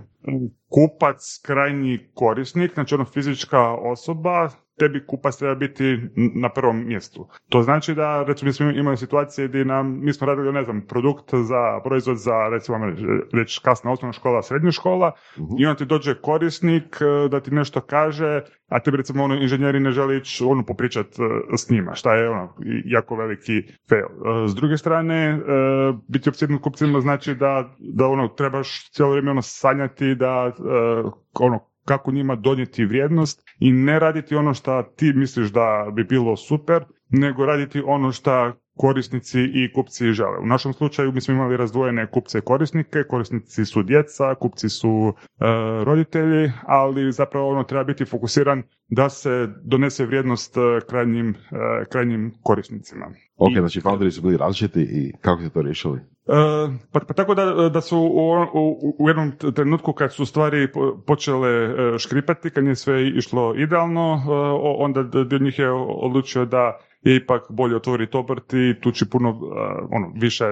kupac 0.69 1.41
krajnji 1.45 1.99
korisnik, 2.13 2.73
znači 2.73 2.95
ono 2.95 3.05
fizička 3.05 3.73
osoba, 3.73 4.49
tebi 4.79 5.05
kupac 5.05 5.37
treba 5.37 5.55
biti 5.55 5.99
na 6.35 6.49
prvom 6.49 6.87
mjestu. 6.87 7.27
To 7.49 7.61
znači 7.61 7.93
da, 7.93 8.23
recimo, 8.23 8.47
mi 8.47 8.53
smo 8.53 8.69
imali 8.69 8.97
situacije 8.97 9.47
gdje 9.47 9.65
nam, 9.65 9.99
mi 10.01 10.13
smo 10.13 10.27
radili, 10.27 10.53
ne 10.53 10.63
znam, 10.63 10.81
produkt 10.87 11.33
za 11.33 11.79
proizvod 11.83 12.17
za, 12.17 12.47
recimo, 12.51 12.77
reći 13.33 13.61
kasna 13.63 13.91
osnovna 13.91 14.13
škola, 14.13 14.41
srednja 14.41 14.71
škola, 14.71 15.11
uh 15.37 15.53
i 15.59 15.65
onda 15.65 15.77
ti 15.77 15.85
dođe 15.85 16.15
korisnik 16.21 16.97
e, 17.01 17.29
da 17.29 17.39
ti 17.39 17.51
nešto 17.51 17.81
kaže, 17.81 18.41
a 18.67 18.79
tebi 18.79 18.97
recimo 18.97 19.23
ono 19.23 19.35
inženjeri 19.35 19.79
ne 19.79 19.91
žele 19.91 20.17
ići 20.17 20.43
ono 20.43 20.65
popričat 20.65 21.07
e, 21.07 21.57
s 21.57 21.69
njima, 21.69 21.95
šta 21.95 22.15
je 22.15 22.29
ono 22.29 22.55
jako 22.85 23.15
veliki 23.15 23.63
fail. 23.89 24.05
E, 24.05 24.47
s 24.47 24.55
druge 24.55 24.77
strane, 24.77 25.39
biti 26.07 26.29
opsjednut 26.29 26.61
kupcima 26.61 26.99
znači 26.99 27.35
da, 27.35 27.75
da 27.79 28.07
ono 28.07 28.27
trebaš 28.27 28.91
cijelo 28.91 29.11
vrijeme 29.11 29.31
ono 29.31 29.41
sanjati 29.41 30.15
da 30.15 30.51
ono 31.39 31.72
kako 31.85 32.11
njima 32.11 32.35
donijeti 32.35 32.85
vrijednost 32.85 33.43
i 33.59 33.71
ne 33.71 33.99
raditi 33.99 34.35
ono 34.35 34.53
što 34.53 34.83
ti 34.83 35.13
misliš 35.13 35.51
da 35.51 35.91
bi 35.93 36.03
bilo 36.03 36.37
super, 36.37 36.83
nego 37.09 37.45
raditi 37.45 37.81
ono 37.85 38.11
što 38.11 38.53
korisnici 38.77 39.39
i 39.39 39.73
kupci 39.73 40.11
žele. 40.11 40.37
U 40.41 40.45
našem 40.45 40.73
slučaju 40.73 41.11
mi 41.11 41.21
smo 41.21 41.33
imali 41.33 41.57
razdvojene 41.57 42.07
kupce 42.11 42.37
i 42.37 42.41
korisnike, 42.41 43.03
korisnici 43.03 43.65
su 43.65 43.83
djeca, 43.83 44.35
kupci 44.35 44.69
su 44.69 45.13
e, 45.13 45.45
roditelji, 45.83 46.51
ali 46.65 47.11
zapravo 47.11 47.49
ono 47.49 47.63
treba 47.63 47.83
biti 47.83 48.05
fokusiran 48.05 48.63
da 48.87 49.09
se 49.09 49.49
donese 49.63 50.05
vrijednost 50.05 50.57
e, 50.57 50.61
krajnjim, 50.89 51.29
e, 51.29 51.85
krajnjim 51.91 52.33
korisnicima. 52.43 53.05
Ok, 53.37 53.51
I, 53.51 53.59
znači 53.59 53.81
founderi 53.81 54.11
su 54.11 54.21
bili 54.21 54.37
različiti 54.37 54.81
i 54.81 55.13
kako 55.21 55.41
ste 55.41 55.49
to 55.49 55.61
riješili? 55.61 55.99
pa, 56.91 56.99
pa, 56.99 57.13
tako 57.13 57.35
da, 57.35 57.69
da 57.69 57.81
su 57.81 57.97
u, 57.97 58.31
u, 58.53 58.95
u, 58.99 59.09
jednom 59.09 59.31
trenutku 59.55 59.93
kad 59.93 60.13
su 60.13 60.25
stvari 60.25 60.67
počele 61.07 61.49
škripati, 61.99 62.49
kad 62.49 62.63
nije 62.63 62.75
sve 62.75 63.07
išlo 63.07 63.55
idealno, 63.57 64.21
onda 64.77 65.03
dio 65.03 65.39
njih 65.39 65.59
je 65.59 65.71
odlučio 65.71 66.45
da 66.45 66.79
je 67.03 67.15
ipak 67.15 67.43
bolje 67.49 67.75
otvoriti 67.75 68.17
obrt 68.17 68.53
i 68.53 68.75
tući 68.81 69.09
puno 69.09 69.29
ono, 69.91 70.11
više, 70.15 70.45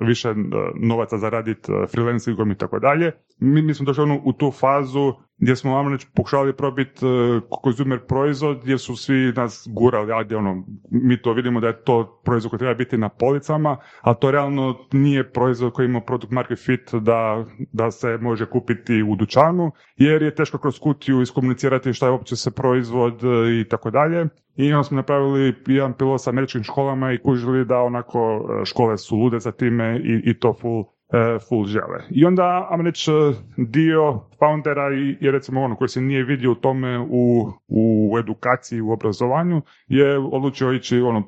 više 0.00 0.34
novaca 0.80 1.18
zaraditi 1.18 1.72
freelancingom 1.90 2.50
i 2.50 2.58
tako 2.58 2.78
dalje. 2.78 3.12
Mi, 3.38 3.62
mi 3.62 3.74
smo 3.74 3.86
došli 3.86 4.02
ono, 4.02 4.20
u 4.24 4.32
tu 4.32 4.50
fazu 4.50 5.12
gdje 5.38 5.56
smo 5.56 5.74
vam 5.74 5.98
pokušali 6.14 6.56
probiti 6.56 7.06
uh, 7.06 7.42
consumer 7.64 8.00
proizvod 8.08 8.60
gdje 8.62 8.78
su 8.78 8.96
svi 8.96 9.32
nas 9.36 9.68
gurali, 9.70 10.12
ajde 10.12 10.36
ono, 10.36 10.64
mi 10.90 11.22
to 11.22 11.32
vidimo 11.32 11.60
da 11.60 11.66
je 11.66 11.82
to 11.82 12.20
proizvod 12.24 12.50
koji 12.50 12.58
treba 12.58 12.74
biti 12.74 12.98
na 12.98 13.08
policama, 13.08 13.76
a 14.00 14.14
to 14.14 14.30
realno 14.30 14.78
nije 14.92 15.30
proizvod 15.30 15.72
koji 15.72 15.86
ima 15.86 16.00
produkt 16.00 16.32
market 16.32 16.58
fit 16.64 16.94
da, 16.94 17.44
da 17.72 17.90
se 17.90 18.18
može 18.20 18.46
kupiti 18.46 19.02
u 19.02 19.16
dućanu, 19.16 19.70
jer 19.96 20.22
je 20.22 20.34
teško 20.34 20.58
kroz 20.58 20.78
kutiju 20.78 21.22
iskomunicirati 21.22 21.92
šta 21.92 22.06
je 22.06 22.12
uopće 22.12 22.36
se 22.36 22.50
proizvod 22.50 23.20
i 23.60 23.68
tako 23.68 23.90
dalje. 23.90 24.26
I 24.56 24.72
onda 24.72 24.82
smo 24.82 24.96
napravili 24.96 25.54
jedan 25.66 25.92
pilot 25.92 26.20
sa 26.20 26.30
američkim 26.30 26.62
školama 26.62 27.12
i 27.12 27.18
kužili 27.18 27.64
da 27.64 27.78
onako 27.78 28.48
e, 28.62 28.64
škole 28.64 28.98
su 28.98 29.16
lude 29.16 29.38
za 29.38 29.52
time 29.52 29.98
i, 29.98 30.30
i 30.30 30.38
to 30.38 30.54
full 30.60 30.84
E, 31.14 31.38
full 31.38 31.66
žele. 31.66 31.98
I 32.10 32.24
onda, 32.24 32.66
ajmo 32.70 32.82
reći, 32.82 33.10
dio 33.56 34.20
foundera 34.38 34.88
je 35.20 35.30
recimo 35.30 35.62
ono 35.62 35.76
koji 35.76 35.88
se 35.88 36.00
nije 36.00 36.24
vidio 36.24 36.52
u 36.52 36.54
tome 36.54 36.98
u, 36.98 37.52
u 37.68 38.18
edukaciji, 38.18 38.80
u 38.80 38.90
obrazovanju, 38.90 39.62
je 39.88 40.18
odlučio 40.18 40.72
ići 40.72 41.00
ono, 41.00 41.22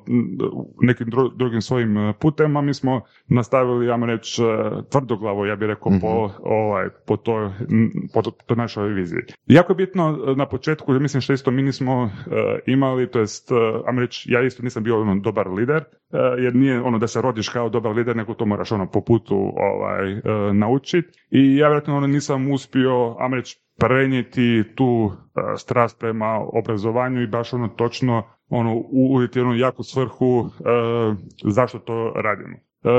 nekim 0.81 1.07
drugim 1.35 1.61
svojim 1.61 1.97
e, 1.97 2.13
putem, 2.19 2.57
a 2.57 2.61
mi 2.61 2.73
smo 2.73 3.01
nastavili, 3.27 3.91
ajmo 3.91 4.05
reći, 4.05 4.43
e, 4.43 4.45
tvrdoglavo, 4.89 5.45
ja 5.45 5.55
bih 5.55 5.67
rekao, 5.67 5.91
po, 6.01 6.25
mhm. 6.25 6.35
ovaj, 6.43 6.89
po, 7.07 7.17
toj, 7.17 7.49
po, 8.13 8.21
to, 8.21 8.55
našoj 8.55 8.89
viziji. 8.89 9.21
Jako 9.45 9.71
je 9.71 9.75
bitno 9.75 10.33
na 10.35 10.45
početku, 10.45 10.93
mislim 10.93 11.21
što 11.21 11.33
isto 11.33 11.51
mi 11.51 11.61
nismo 11.61 12.11
imali, 12.65 13.11
to 13.11 13.19
jest, 13.19 13.51
ajmo 13.85 14.01
reći, 14.01 14.31
ja 14.31 14.41
isto 14.41 14.63
nisam 14.63 14.83
bio 14.83 15.01
ono, 15.01 15.15
dobar 15.15 15.47
lider, 15.47 15.83
jer 16.37 16.55
nije 16.55 16.81
ono 16.81 16.97
da 16.97 17.07
se 17.07 17.21
rodiš 17.21 17.49
kao 17.49 17.69
dobar 17.69 17.95
lider, 17.95 18.15
nego 18.15 18.33
to 18.33 18.45
moraš 18.45 18.71
ono 18.71 18.85
po 18.91 19.01
putu 19.01 19.53
ovaj, 19.57 20.11
e, 20.11 20.21
naučiti. 20.53 21.19
I 21.31 21.57
ja 21.57 21.67
vjerojatno 21.67 21.97
ono 21.97 22.07
nisam 22.07 22.51
uspio, 22.51 22.96
ajmo 23.19 23.35
reći, 23.35 23.59
prenijeti 23.79 24.63
tu 24.75 25.11
e, 25.11 25.57
strast 25.57 25.99
prema 25.99 26.39
obrazovanju 26.53 27.21
i 27.21 27.27
baš 27.27 27.53
ono 27.53 27.67
točno 27.67 28.23
ono 28.49 28.83
uvjeti 28.91 29.39
ono 29.39 29.53
jaku 29.55 29.83
svrhu 29.83 30.45
e, 30.45 30.63
zašto 31.43 31.79
to 31.79 32.13
radimo. 32.15 32.57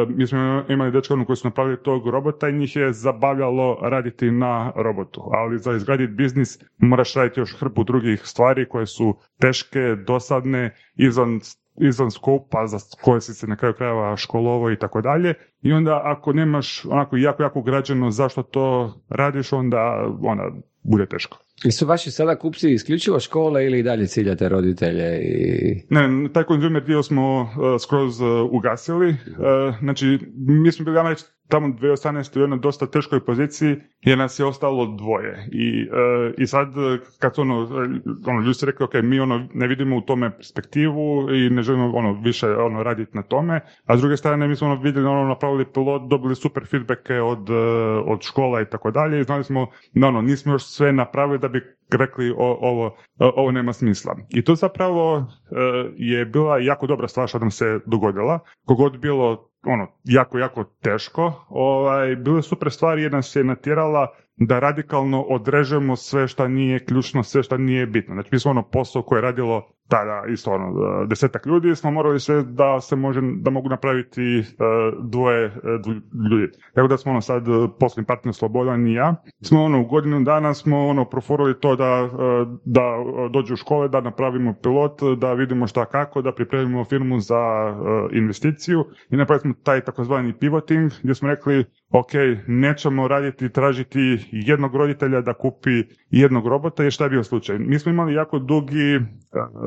Mi 0.09 0.26
smo 0.26 0.64
imali 0.69 0.90
dečka 0.90 1.14
ono 1.14 1.25
koji 1.25 1.37
su 1.37 1.47
napravili 1.47 1.83
tog 1.83 2.09
robota 2.09 2.49
i 2.49 2.52
njih 2.52 2.76
je 2.76 2.93
zabavljalo 2.93 3.78
raditi 3.83 4.31
na 4.31 4.73
robotu, 4.76 5.23
ali 5.33 5.59
za 5.59 5.73
izgraditi 5.73 6.12
biznis 6.12 6.59
moraš 6.78 7.14
raditi 7.14 7.40
još 7.40 7.57
hrpu 7.61 7.85
drugih 7.85 8.21
stvari 8.25 8.69
koje 8.69 8.87
su 8.87 9.14
teške, 9.40 9.97
dosadne, 10.07 10.75
izvan 10.97 11.40
izvan 11.80 12.11
skopa 12.11 12.66
za 12.66 12.78
koje 13.02 13.20
si 13.20 13.35
se 13.35 13.47
na 13.47 13.56
kraju 13.56 13.75
krajeva 13.75 14.16
školovo 14.16 14.70
i 14.70 14.78
tako 14.78 15.00
dalje. 15.00 15.35
I 15.62 15.73
onda 15.73 16.00
ako 16.04 16.32
nemaš 16.32 16.85
onako 16.85 17.16
jako, 17.16 17.42
jako 17.42 17.62
građano 17.62 18.11
zašto 18.11 18.42
to 18.42 18.94
radiš, 19.08 19.52
onda 19.52 20.12
ona 20.23 20.50
bude 20.82 21.06
teško. 21.06 21.38
I 21.64 21.70
su 21.70 21.87
vaši 21.87 22.11
sada 22.11 22.38
kupci 22.38 22.73
isključivo 22.73 23.20
škole 23.20 23.66
ili 23.66 23.78
i 23.78 23.82
dalje 23.82 24.06
ciljate 24.06 24.49
roditelje? 24.49 25.20
I... 25.23 25.82
Ne, 25.90 26.28
taj 26.32 26.44
konzumer 26.44 26.85
dio 26.85 27.02
smo 27.02 27.40
uh, 27.40 27.49
skroz 27.80 28.20
uh, 28.20 28.28
ugasili. 28.50 29.08
Uh, 29.08 29.16
znači, 29.80 30.18
mi 30.37 30.73
smo 30.73 30.85
bili, 30.85 30.97
reći, 31.08 31.25
tamo 31.49 31.69
2018. 31.69 32.38
u 32.38 32.40
jednoj 32.40 32.59
dosta 32.59 32.87
teškoj 32.87 33.25
poziciji 33.25 33.76
jer 34.00 34.19
nas 34.19 34.38
je 34.38 34.47
ostalo 34.47 34.87
dvoje. 34.87 35.49
I, 35.52 35.88
i 36.38 36.47
sad 36.47 36.69
kad 37.19 37.38
ono, 37.38 37.55
ono 38.26 38.40
ljudi 38.40 38.55
su 38.55 38.67
rekli, 38.67 38.85
ok, 38.85 38.95
mi 39.02 39.21
ono 39.21 39.49
ne 39.55 39.67
vidimo 39.67 39.97
u 39.97 40.00
tome 40.00 40.37
perspektivu 40.37 41.35
i 41.35 41.50
ne 41.50 41.62
želimo 41.62 41.93
ono 41.95 42.21
više 42.25 42.47
ono 42.57 42.83
raditi 42.83 43.17
na 43.17 43.23
tome, 43.23 43.61
a 43.87 43.97
s 43.97 44.00
druge 44.00 44.17
strane 44.17 44.49
mi 44.49 44.57
smo 44.57 44.67
ono 44.67 44.81
vidjeli 44.81 45.07
ono 45.07 45.28
napravili 45.28 45.73
pilot, 45.73 46.02
dobili 46.11 46.35
super 46.35 46.67
feedbacke 46.67 47.21
od, 47.21 47.50
od 48.07 48.23
škola 48.23 48.61
i 48.61 48.71
tako 48.71 48.90
dalje 48.90 49.21
i 49.21 49.25
znali 49.25 49.45
smo 49.45 49.67
da 49.95 50.07
ono 50.07 50.23
nismo 50.23 50.52
još 50.52 50.64
sve 50.64 50.93
napravili 50.93 51.38
da 51.38 51.49
bi 51.49 51.78
rekli 51.90 52.31
o, 52.31 52.59
ovo, 52.61 52.97
ovo 53.19 53.50
nema 53.50 53.73
smisla. 53.73 54.17
I 54.28 54.45
to 54.45 54.55
zapravo 54.55 55.17
e, 55.17 55.25
je 55.97 56.25
bila 56.25 56.59
jako 56.59 56.87
dobra 56.87 57.09
stvar 57.09 57.28
što 57.28 57.38
nam 57.38 57.50
se 57.50 57.81
dogodila. 57.87 58.38
Kogod 58.64 58.99
bilo 58.99 59.48
ono, 59.66 59.86
jako, 60.04 60.38
jako 60.38 60.64
teško, 60.64 61.46
ovaj, 61.48 62.16
bile 62.16 62.42
super 62.42 62.70
stvari 62.70 63.02
jer 63.02 63.12
nas 63.12 63.36
je 63.36 63.44
natjerala 63.44 64.14
da 64.38 64.59
radikalno 64.59 65.23
odrežemo 65.23 65.97
sve 65.97 66.28
što 66.28 66.49
nije 66.49 66.85
ključno, 66.85 67.23
sve 67.23 67.42
što 67.42 67.59
nije 67.59 67.87
bitno. 67.87 68.14
Znači, 68.14 68.28
mi 68.33 68.38
smo 68.38 68.50
ono 68.50 68.62
posao 68.62 69.02
koje 69.02 69.18
je 69.18 69.23
radilo 69.23 69.68
tada 69.88 70.25
isto 70.33 70.50
ono, 70.50 71.07
desetak 71.07 71.47
ljudi, 71.47 71.75
smo 71.75 71.90
morali 71.90 72.21
sve 72.21 72.42
da 72.42 72.80
se 72.80 72.97
može, 72.97 73.21
da 73.40 73.50
mogu 73.50 73.68
napraviti 73.68 74.38
e, 74.38 74.45
dvoje 75.02 75.45
e, 75.45 75.50
ljudi. 76.30 76.52
Tako 76.75 76.88
da 76.88 76.97
smo 76.97 77.12
ono 77.12 77.21
sad 77.21 77.49
e, 77.49 77.50
poslovni 77.80 78.07
partner 78.07 78.35
Slobodan 78.35 78.87
i 78.87 78.95
ja, 78.95 79.14
smo 79.42 79.62
ono 79.62 79.80
u 79.80 79.85
godinu 79.85 80.21
dana 80.21 80.54
smo 80.54 80.87
ono 80.87 81.04
proforili 81.04 81.61
to 81.61 81.76
da, 81.76 82.09
da 82.64 82.83
dođu 83.33 83.54
u 83.54 83.57
škole, 83.57 83.88
da 83.88 84.00
napravimo 84.00 84.54
pilot, 84.62 85.00
da 85.18 85.33
vidimo 85.33 85.66
šta 85.66 85.85
kako, 85.85 86.23
da 86.23 86.33
pripremimo 86.33 86.85
firmu 86.85 87.21
za 87.21 87.75
investiciju 88.12 88.85
i 89.11 89.16
napravili 89.16 89.40
smo 89.40 89.54
taj 89.62 89.80
takozvani 89.80 90.38
pivoting 90.38 90.92
gdje 91.02 91.14
smo 91.14 91.28
rekli 91.28 91.64
ok, 91.90 92.11
nećemo 92.47 93.09
raditi, 93.09 93.49
tražiti 93.49 94.28
jednog 94.30 94.75
roditelja 94.75 95.21
da 95.21 95.35
kupi 95.35 95.83
jednog 96.11 96.47
robota, 96.47 96.83
jer 96.83 96.92
šta 96.92 97.04
je 97.04 97.11
bio 97.11 97.25
slučaj? 97.25 97.59
Mi 97.59 97.78
smo 97.78 97.92
imali 97.92 98.14
jako 98.14 98.38
dugi 98.38 98.97
uh, 98.97 99.02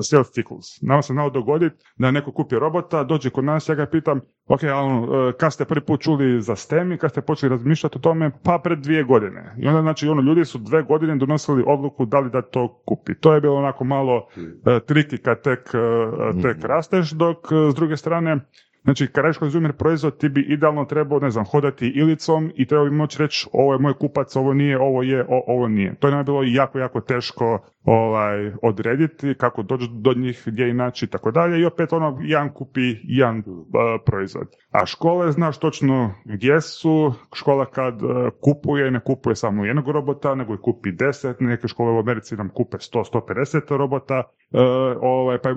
sales 0.01 0.27
cycles. 0.27 0.79
Nama 0.81 1.01
se 1.01 1.13
znao 1.13 1.29
dogoditi 1.29 1.75
da 1.97 2.11
neko 2.11 2.31
kupi 2.31 2.55
robota, 2.55 3.03
dođe 3.03 3.29
kod 3.29 3.43
nas, 3.43 3.69
ja 3.69 3.75
ga 3.75 3.85
pitam, 3.85 4.19
ok, 4.47 4.59
ono, 4.63 5.01
uh, 5.01 5.33
kad 5.39 5.53
ste 5.53 5.65
prvi 5.65 5.85
put 5.85 6.01
čuli 6.01 6.41
za 6.41 6.55
STEM 6.55 6.91
i 6.91 6.97
kad 6.97 7.11
ste 7.11 7.21
počeli 7.21 7.49
razmišljati 7.49 7.97
o 7.97 8.01
tome, 8.01 8.31
pa 8.43 8.59
pred 8.63 8.79
dvije 8.79 9.03
godine. 9.03 9.55
I 9.57 9.67
onda, 9.67 9.81
znači, 9.81 10.07
ono, 10.07 10.21
ljudi 10.21 10.45
su 10.45 10.57
dve 10.57 10.83
godine 10.83 11.15
donosili 11.15 11.63
odluku 11.67 12.05
da 12.05 12.19
li 12.19 12.29
da 12.29 12.41
to 12.41 12.81
kupi. 12.85 13.15
To 13.15 13.33
je 13.33 13.41
bilo 13.41 13.55
onako 13.55 13.83
malo 13.83 14.17
uh, 14.17 14.79
triki 14.87 15.17
kad 15.17 15.41
tek, 15.41 15.59
uh, 15.59 16.41
tek 16.41 16.57
mhm. 16.57 16.65
rasteš, 16.65 17.11
dok 17.11 17.37
s 17.71 17.75
druge 17.75 17.97
strane, 17.97 18.39
Znači, 18.83 19.07
kad 19.07 19.23
radiš 19.23 19.37
konzumer 19.37 19.73
proizvod, 19.73 20.17
ti 20.17 20.29
bi 20.29 20.41
idealno 20.41 20.85
trebao, 20.85 21.19
ne 21.19 21.31
znam, 21.31 21.45
hodati 21.45 21.87
ilicom 21.87 22.51
i 22.55 22.65
trebao 22.65 22.85
bi 22.85 22.95
moći 22.95 23.19
reći 23.19 23.47
ovo 23.53 23.73
je 23.73 23.79
moj 23.79 23.93
kupac, 23.93 24.35
ovo 24.35 24.53
nije, 24.53 24.79
ovo 24.79 25.03
je, 25.03 25.25
ovo 25.47 25.67
nije. 25.67 25.95
To 25.95 26.07
je 26.07 26.15
nam 26.15 26.25
bilo 26.25 26.43
jako, 26.43 26.79
jako 26.79 27.01
teško 27.01 27.59
ovaj, 27.83 28.51
odrediti, 28.61 29.33
kako 29.37 29.63
doći 29.63 29.87
do 29.91 30.13
njih, 30.13 30.43
gdje 30.45 30.69
i 30.69 30.73
i 31.05 31.07
tako 31.07 31.31
dalje. 31.31 31.61
I 31.61 31.65
opet 31.65 31.93
ono, 31.93 32.19
jedan 32.21 32.53
kupi 32.53 32.95
jedan 33.03 33.37
uh, 33.37 33.63
proizvod. 34.05 34.47
A 34.71 34.85
škole, 34.85 35.31
znaš 35.31 35.57
točno 35.57 36.13
gdje 36.25 36.61
su. 36.61 37.13
Škola 37.35 37.65
kad 37.65 38.03
uh, 38.03 38.09
kupuje, 38.41 38.91
ne 38.91 38.99
kupuje 38.99 39.35
samo 39.35 39.65
jednog 39.65 39.89
robota, 39.89 40.35
nego 40.35 40.53
i 40.53 40.61
kupi 40.61 40.91
deset. 40.91 41.39
Neke 41.39 41.67
škole 41.67 41.91
u 41.91 41.99
Americi 41.99 42.35
nam 42.35 42.49
kupe 42.49 42.77
100-150 42.77 43.77
robota. 43.77 44.23
Uh, 44.51 44.59
ovaj, 45.01 45.37
pa, 45.37 45.49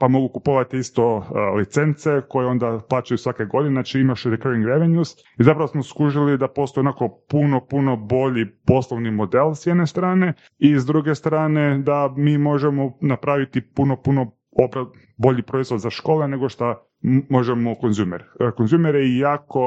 pa 0.00 0.08
mogu 0.08 0.28
kupovati 0.28 0.78
isto 0.78 1.24
licence 1.56 2.22
koje 2.28 2.46
onda 2.46 2.80
plaćaju 2.88 3.18
svake 3.18 3.44
godine. 3.44 3.74
Znači 3.74 4.00
imaš 4.00 4.24
recurring 4.24 4.66
revenues. 4.66 5.12
I 5.38 5.42
zapravo 5.44 5.68
smo 5.68 5.82
skužili 5.82 6.38
da 6.38 6.48
postoji 6.48 6.82
onako 6.82 7.08
puno, 7.28 7.60
puno 7.70 7.96
bolji 7.96 8.46
poslovni 8.66 9.10
model 9.10 9.54
s 9.54 9.66
jedne 9.66 9.86
strane 9.86 10.32
i 10.58 10.78
s 10.78 10.86
druge 10.86 11.14
strane 11.14 11.78
da 11.78 12.14
mi 12.16 12.38
možemo 12.38 12.98
napraviti 13.00 13.60
puno, 13.74 13.96
puno 13.96 14.41
bolji 15.16 15.42
proizvod 15.42 15.80
za 15.80 15.90
škole 15.90 16.28
nego 16.28 16.48
što 16.48 16.88
možemo 17.30 17.74
konzumer. 17.74 18.24
Konzumer 18.56 18.94
je 18.94 19.18
jako 19.18 19.60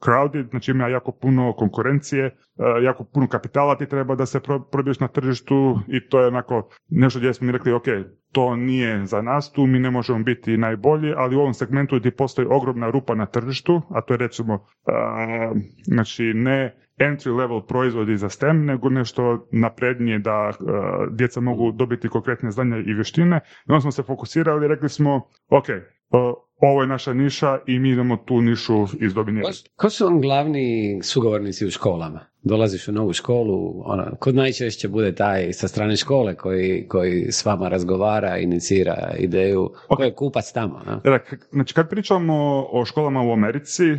crowded, 0.00 0.50
znači 0.50 0.70
ima 0.70 0.88
jako 0.88 1.12
puno 1.12 1.52
konkurencije, 1.52 2.24
e, 2.24 2.32
jako 2.82 3.04
puno 3.04 3.28
kapitala 3.28 3.76
ti 3.76 3.86
treba 3.86 4.14
da 4.14 4.26
se 4.26 4.40
probiješ 4.72 5.00
na 5.00 5.08
tržištu 5.08 5.78
i 5.88 6.08
to 6.08 6.20
je 6.20 6.26
onako 6.26 6.68
nešto 6.88 7.18
gdje 7.18 7.34
smo 7.34 7.46
mi 7.46 7.52
rekli, 7.52 7.72
ok, 7.72 7.84
to 8.32 8.56
nije 8.56 9.06
za 9.06 9.22
nas 9.22 9.52
tu, 9.52 9.66
mi 9.66 9.78
ne 9.78 9.90
možemo 9.90 10.24
biti 10.24 10.56
najbolji, 10.56 11.12
ali 11.16 11.36
u 11.36 11.40
ovom 11.40 11.54
segmentu 11.54 11.96
gdje 11.96 12.16
postoji 12.16 12.48
ogromna 12.50 12.90
rupa 12.90 13.14
na 13.14 13.26
tržištu, 13.26 13.82
a 13.90 14.00
to 14.00 14.14
je 14.14 14.18
recimo, 14.18 14.54
uh, 14.54 14.60
znači 15.84 16.22
ne 16.34 16.87
entry 16.98 17.36
level 17.36 17.62
proizvodi 17.66 18.16
za 18.16 18.28
STEM, 18.28 18.64
nego 18.64 18.88
nešto 18.88 19.48
naprednije 19.52 20.18
da 20.18 20.48
uh, 20.48 20.54
djeca 21.10 21.40
mogu 21.40 21.72
dobiti 21.72 22.08
konkretne 22.08 22.50
znanja 22.50 22.76
i 22.76 22.94
vještine. 22.94 23.40
I 23.68 23.72
onda 23.72 23.80
smo 23.80 23.90
se 23.90 24.02
fokusirali 24.02 24.64
i 24.64 24.68
rekli 24.68 24.88
smo, 24.88 25.16
ok, 25.48 25.66
ovo 26.58 26.82
je 26.82 26.86
naša 26.86 27.12
niša 27.12 27.58
i 27.66 27.78
mi 27.78 27.90
idemo 27.90 28.16
tu 28.16 28.40
nišu 28.40 28.86
izdominirati. 29.00 29.62
Ko, 29.76 29.82
ko 29.82 29.90
su 29.90 30.06
on 30.06 30.20
glavni 30.20 31.00
sugovornici 31.02 31.66
u 31.66 31.70
školama? 31.70 32.20
Dolaziš 32.42 32.88
u 32.88 32.92
novu 32.92 33.12
školu, 33.12 33.82
ona, 33.84 34.10
kod 34.18 34.34
najčešće 34.34 34.88
bude 34.88 35.14
taj 35.14 35.52
sa 35.52 35.68
strane 35.68 35.96
škole 35.96 36.34
koji, 36.34 36.86
koji 36.88 37.32
s 37.32 37.44
vama 37.44 37.68
razgovara, 37.68 38.36
inicira 38.38 39.14
ideju, 39.18 39.70
okay. 39.88 39.96
ko 39.96 40.02
je 40.02 40.14
kupac 40.14 40.52
tamo? 40.52 40.80
Ne? 40.86 41.20
Znači 41.50 41.74
kad 41.74 41.88
pričamo 41.88 42.66
o 42.70 42.84
školama 42.84 43.22
u 43.22 43.32
Americi, 43.32 43.84
e, 43.84 43.98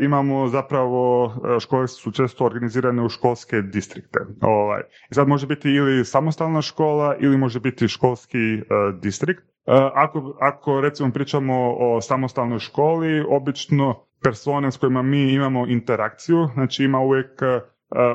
imamo 0.00 0.48
zapravo, 0.48 1.32
e, 1.56 1.60
škole 1.60 1.88
su 1.88 2.10
često 2.10 2.44
organizirane 2.44 3.02
u 3.02 3.08
školske 3.08 3.62
distrikte. 3.62 4.18
Ovaj. 4.40 4.80
I 5.10 5.14
sad 5.14 5.28
može 5.28 5.46
biti 5.46 5.68
ili 5.70 6.04
samostalna 6.04 6.62
škola 6.62 7.16
ili 7.20 7.36
može 7.36 7.60
biti 7.60 7.88
školski 7.88 8.38
e, 8.38 8.62
distrikt. 9.02 9.50
Ako, 9.94 10.36
ako 10.40 10.80
recimo 10.80 11.12
pričamo 11.12 11.74
o 11.78 12.00
samostalnoj 12.00 12.58
školi, 12.58 13.24
obično 13.28 13.94
persone 14.22 14.72
s 14.72 14.76
kojima 14.76 15.02
mi 15.02 15.32
imamo 15.32 15.66
interakciju, 15.66 16.48
znači 16.54 16.84
ima 16.84 16.98
uvijek 16.98 17.42
E, 17.42 17.60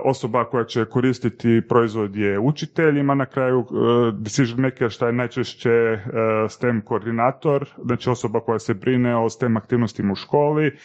osoba 0.03 0.46
koja 0.46 0.63
će 0.63 0.86
koristiti 0.86 1.62
proizvod 1.70 2.15
je 2.15 2.39
učitelj, 2.39 3.00
ima 3.00 3.15
na 3.15 3.25
kraju 3.25 3.60
e, 3.60 3.65
decision 4.20 4.62
maker 4.62 4.89
što 4.89 5.08
je 5.08 5.13
najčešće 5.13 5.70
e, 5.70 6.00
STEM 6.50 6.82
koordinator, 6.82 7.70
znači 7.84 8.10
osoba 8.10 8.39
koja 8.39 8.60
se 8.60 8.74
brine 8.74 9.17
o 9.17 9.29
STEM 9.29 9.58
aktivnostima 9.58 10.12
u 10.12 10.15
školi 10.15 10.77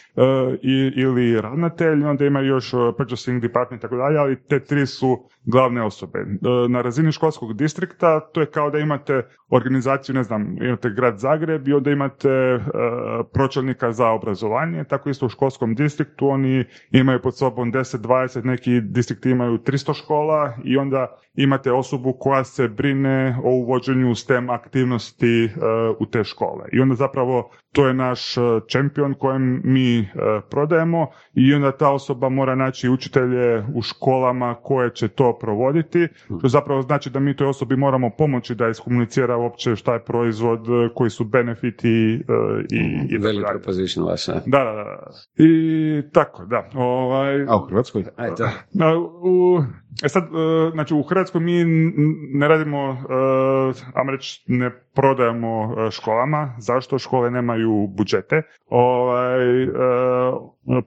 ili 0.95 1.41
ravnatelj, 1.41 2.03
onda 2.03 2.25
ima 2.25 2.41
još 2.41 2.71
purchasing 2.97 3.41
department 3.41 3.79
i 3.79 3.81
tako 3.81 3.95
dalje, 3.95 4.17
ali 4.17 4.41
te 4.41 4.59
tri 4.59 4.85
su 4.85 5.23
glavne 5.45 5.83
osobe. 5.83 6.25
Na 6.69 6.81
razini 6.81 7.11
školskog 7.11 7.53
distrikta 7.53 8.19
to 8.19 8.41
je 8.41 8.45
kao 8.45 8.69
da 8.69 8.79
imate 8.79 9.21
organizaciju, 9.49 10.15
ne 10.15 10.23
znam, 10.23 10.57
imate 10.63 10.89
grad 10.89 11.17
Zagreb 11.19 11.67
i 11.67 11.73
onda 11.73 11.91
imate 11.91 12.59
pročelnika 13.33 13.91
za 13.91 14.07
obrazovanje, 14.07 14.83
tako 14.83 15.09
isto 15.09 15.25
u 15.25 15.29
školskom 15.29 15.75
distriktu 15.75 16.27
oni 16.27 16.65
imaju 16.91 17.21
pod 17.21 17.37
sobom 17.37 17.73
10, 17.73 17.97
20 17.97 18.45
neki 18.45 18.80
distrikti 18.81 19.29
imaju 19.29 19.57
300 19.57 19.93
škola 19.97 20.53
i 20.63 20.77
onda 20.77 21.07
imate 21.35 21.71
osobu 21.71 22.13
koja 22.19 22.43
se 22.43 22.67
brine 22.67 23.37
o 23.43 23.49
uvođenju 23.49 24.15
STEM 24.15 24.49
aktivnosti 24.49 25.45
uh, 25.45 25.51
u 25.99 26.05
te 26.05 26.23
škole. 26.23 26.65
I 26.73 26.79
onda 26.79 26.95
zapravo 26.95 27.49
to 27.71 27.87
je 27.87 27.93
naš 27.93 28.35
čempion 28.67 29.13
kojem 29.13 29.61
mi 29.63 29.99
uh, 29.99 30.07
prodajemo 30.49 31.07
i 31.33 31.53
onda 31.53 31.71
ta 31.71 31.91
osoba 31.91 32.29
mora 32.29 32.55
naći 32.55 32.89
učitelje 32.89 33.65
u 33.75 33.81
školama 33.81 34.55
koje 34.63 34.93
će 34.93 35.07
to 35.07 35.37
provoditi, 35.41 36.07
što 36.39 36.47
zapravo 36.47 36.81
znači 36.81 37.09
da 37.09 37.19
mi 37.19 37.35
toj 37.35 37.47
osobi 37.47 37.75
moramo 37.77 38.09
pomoći 38.17 38.55
da 38.55 38.69
iskomunicira 38.69 39.37
uopće 39.37 39.75
šta 39.75 39.93
je 39.93 40.03
proizvod, 40.03 40.59
koji 40.95 41.09
su 41.09 41.25
benefiti 41.25 41.89
i, 42.71 43.07
i 43.09 43.17
Velika 43.17 43.49
proposition 43.49 44.05
vaša. 44.05 44.33
Da, 44.33 44.63
da, 44.63 44.73
da. 44.73 45.11
I 45.37 46.01
tako, 46.13 46.45
da. 46.45 46.69
Ovaj, 46.75 47.45
A 47.47 47.57
u 47.57 47.65
Hrvatskoj? 47.67 48.03
Ajde. 48.15 48.43
U, 49.23 49.61
e 50.03 50.09
sad, 50.09 50.23
znači 50.73 50.93
u 50.93 51.03
Hrvatskoj 51.03 51.41
mi 51.41 51.63
ne 52.33 52.47
radimo, 52.47 52.89
uh, 52.89 54.09
reći, 54.11 54.43
ne 54.47 54.71
prodajemo 54.95 55.75
e, 55.87 55.91
školama. 55.91 56.55
Zašto? 56.59 56.99
Škole 56.99 57.31
nemaju 57.31 57.87
budžete. 57.87 58.41
Ovaj, 58.67 59.63
e, 59.63 59.67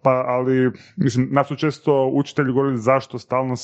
pa, 0.03 0.25
ali, 0.27 0.71
mislim, 0.97 1.29
nas 1.31 1.49
su 1.49 1.57
često 1.57 2.11
učitelji 2.13 2.53
govorili 2.53 2.79
zašto 2.79 3.19
stalno 3.19 3.55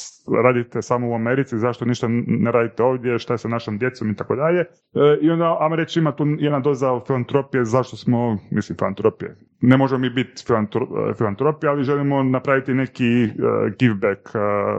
radite 0.45 0.83
samo 0.83 1.11
u 1.11 1.15
Americi, 1.15 1.59
zašto 1.59 1.85
ništa 1.85 2.07
ne 2.27 2.53
radite 2.53 2.83
ovdje, 2.83 3.19
šta 3.19 3.35
je 3.35 3.39
sa 3.39 3.49
našom 3.49 3.79
djecom 3.79 4.11
i 4.11 4.17
tako 4.17 4.37
dalje. 4.37 4.65
I 5.21 5.31
onda, 5.31 5.57
ajmo 5.61 5.77
reći, 5.77 5.99
ima 5.99 6.13
tu 6.13 6.27
jedna 6.39 6.61
doza 6.61 7.01
filantropije, 7.07 7.65
zašto 7.65 7.97
smo, 7.97 8.39
mislim, 8.51 8.79
filantropije. 8.79 9.37
Ne 9.61 9.77
možemo 9.77 9.99
mi 9.99 10.11
biti 10.11 10.45
filantropije, 11.19 11.71
ali 11.71 11.85
želimo 11.85 12.23
napraviti 12.23 12.75
neki 12.75 13.29
give 13.79 13.95
back 13.95 14.35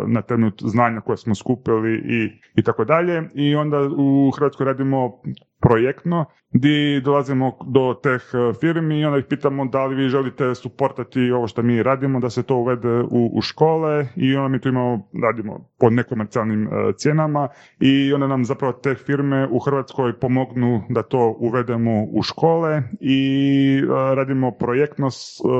na 0.07 0.21
temelju 0.21 0.50
znanja 0.59 1.01
koje 1.01 1.17
smo 1.17 1.35
skupili 1.35 1.93
i, 1.93 2.39
i 2.55 2.63
tako 2.63 2.85
dalje. 2.85 3.29
I 3.33 3.55
onda 3.55 3.81
u 3.97 4.31
Hrvatskoj 4.35 4.65
radimo 4.65 5.21
projektno 5.61 6.25
gdje 6.53 7.01
dolazimo 7.01 7.57
do 7.65 7.93
teh 8.03 8.21
e, 8.33 8.53
firmi 8.59 8.99
i 8.99 9.05
onda 9.05 9.17
ih 9.17 9.25
pitamo 9.29 9.65
da 9.65 9.85
li 9.85 9.95
vi 9.95 10.09
želite 10.09 10.55
suportati 10.55 11.31
ovo 11.31 11.47
što 11.47 11.61
mi 11.61 11.83
radimo, 11.83 12.19
da 12.19 12.29
se 12.29 12.43
to 12.43 12.55
uvede 12.55 13.01
u, 13.01 13.31
u 13.33 13.41
škole 13.41 14.07
i 14.15 14.35
onda 14.35 14.47
mi 14.47 14.59
tu 14.59 14.69
imamo, 14.69 15.09
radimo 15.23 15.69
po 15.79 15.89
nekomercijalnim 15.89 16.67
uh, 16.67 16.95
cijenama 16.95 17.47
i 17.79 18.13
onda 18.13 18.27
nam 18.27 18.45
zapravo 18.45 18.73
te 18.73 18.95
firme 18.95 19.47
u 19.51 19.59
Hrvatskoj 19.59 20.19
pomognu 20.19 20.83
da 20.89 21.03
to 21.03 21.35
uvedemo 21.39 22.03
u 22.03 22.21
škole 22.21 22.83
i 22.99 23.81
uh, 23.83 23.89
radimo 23.91 24.51
projektno 24.51 25.09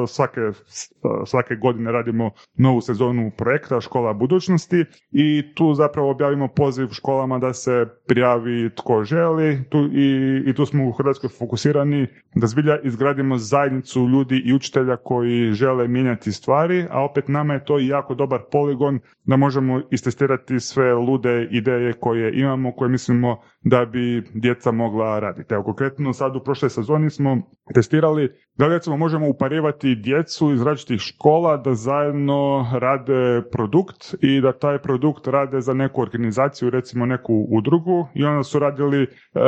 svake, 0.08 0.42
svake 1.26 1.56
godine 1.56 1.92
radimo 1.92 2.32
novu 2.58 2.82
sezonu 2.82 3.32
projekta 3.38 3.82
Škola 3.82 4.14
budućnosti 4.14 4.86
i 5.12 5.56
tu 5.56 5.74
zapravo 5.74 6.12
objavimo 6.12 6.48
poziv 6.48 6.88
školama 6.88 7.38
da 7.38 7.54
se 7.54 7.86
prijavi 8.08 8.70
tko 8.76 9.04
želi. 9.04 9.64
Tu, 9.70 9.90
i, 9.92 10.42
i 10.46 10.54
tu 10.54 10.66
smo 10.66 10.88
u 10.88 10.92
Hrvatskoj 10.92 11.30
fokusirani 11.30 12.08
da 12.36 12.48
zbilja 12.48 12.80
izgradimo 12.84 13.38
zajednicu 13.38 14.08
ljudi 14.08 14.42
i 14.46 14.54
učitelja 14.54 14.98
koji 14.98 15.54
žele 15.54 15.88
mijenjati 15.88 16.32
stvari, 16.32 16.86
a 16.90 17.04
opet 17.04 17.28
nama 17.28 17.54
je 17.54 17.66
to 17.66 17.80
jako 17.80 18.16
dobar 18.16 18.40
poligon 18.52 19.00
da 19.24 19.38
možemo 19.38 19.82
istestirati 19.92 20.60
sve 20.60 20.94
lude 20.94 21.48
ideje 21.52 21.94
koje 21.94 22.40
imamo, 22.40 22.72
koje 22.72 22.90
mislimo 22.90 23.42
da 23.62 23.86
bi 23.86 24.24
djeca 24.34 24.72
mogla 24.72 25.20
raditi. 25.20 25.54
Evo 25.54 25.64
konkretno 25.64 26.14
sad 26.14 26.36
u 26.36 26.44
prošloj 26.44 26.70
sezoni 26.70 27.10
smo 27.10 27.42
testirali 27.74 28.30
da 28.62 28.68
li 28.68 28.74
recimo 28.74 28.98
možemo 28.98 29.30
uparivati 29.30 29.96
djecu 29.96 30.52
iz 30.54 30.62
različitih 30.62 31.00
škola 31.00 31.58
da 31.58 31.74
zajedno 31.74 32.68
rade 32.74 33.42
produkt 33.52 34.16
i 34.22 34.42
da 34.42 34.52
taj 34.52 34.78
produkt 34.78 35.28
rade 35.28 35.62
za 35.62 35.74
neku 35.74 36.02
organizaciju, 36.02 36.70
recimo 36.70 37.06
neku 37.06 37.48
udrugu 37.50 38.08
i 38.14 38.24
onda 38.24 38.44
su 38.44 38.60
radili 38.60 39.04
uh, 39.04 39.42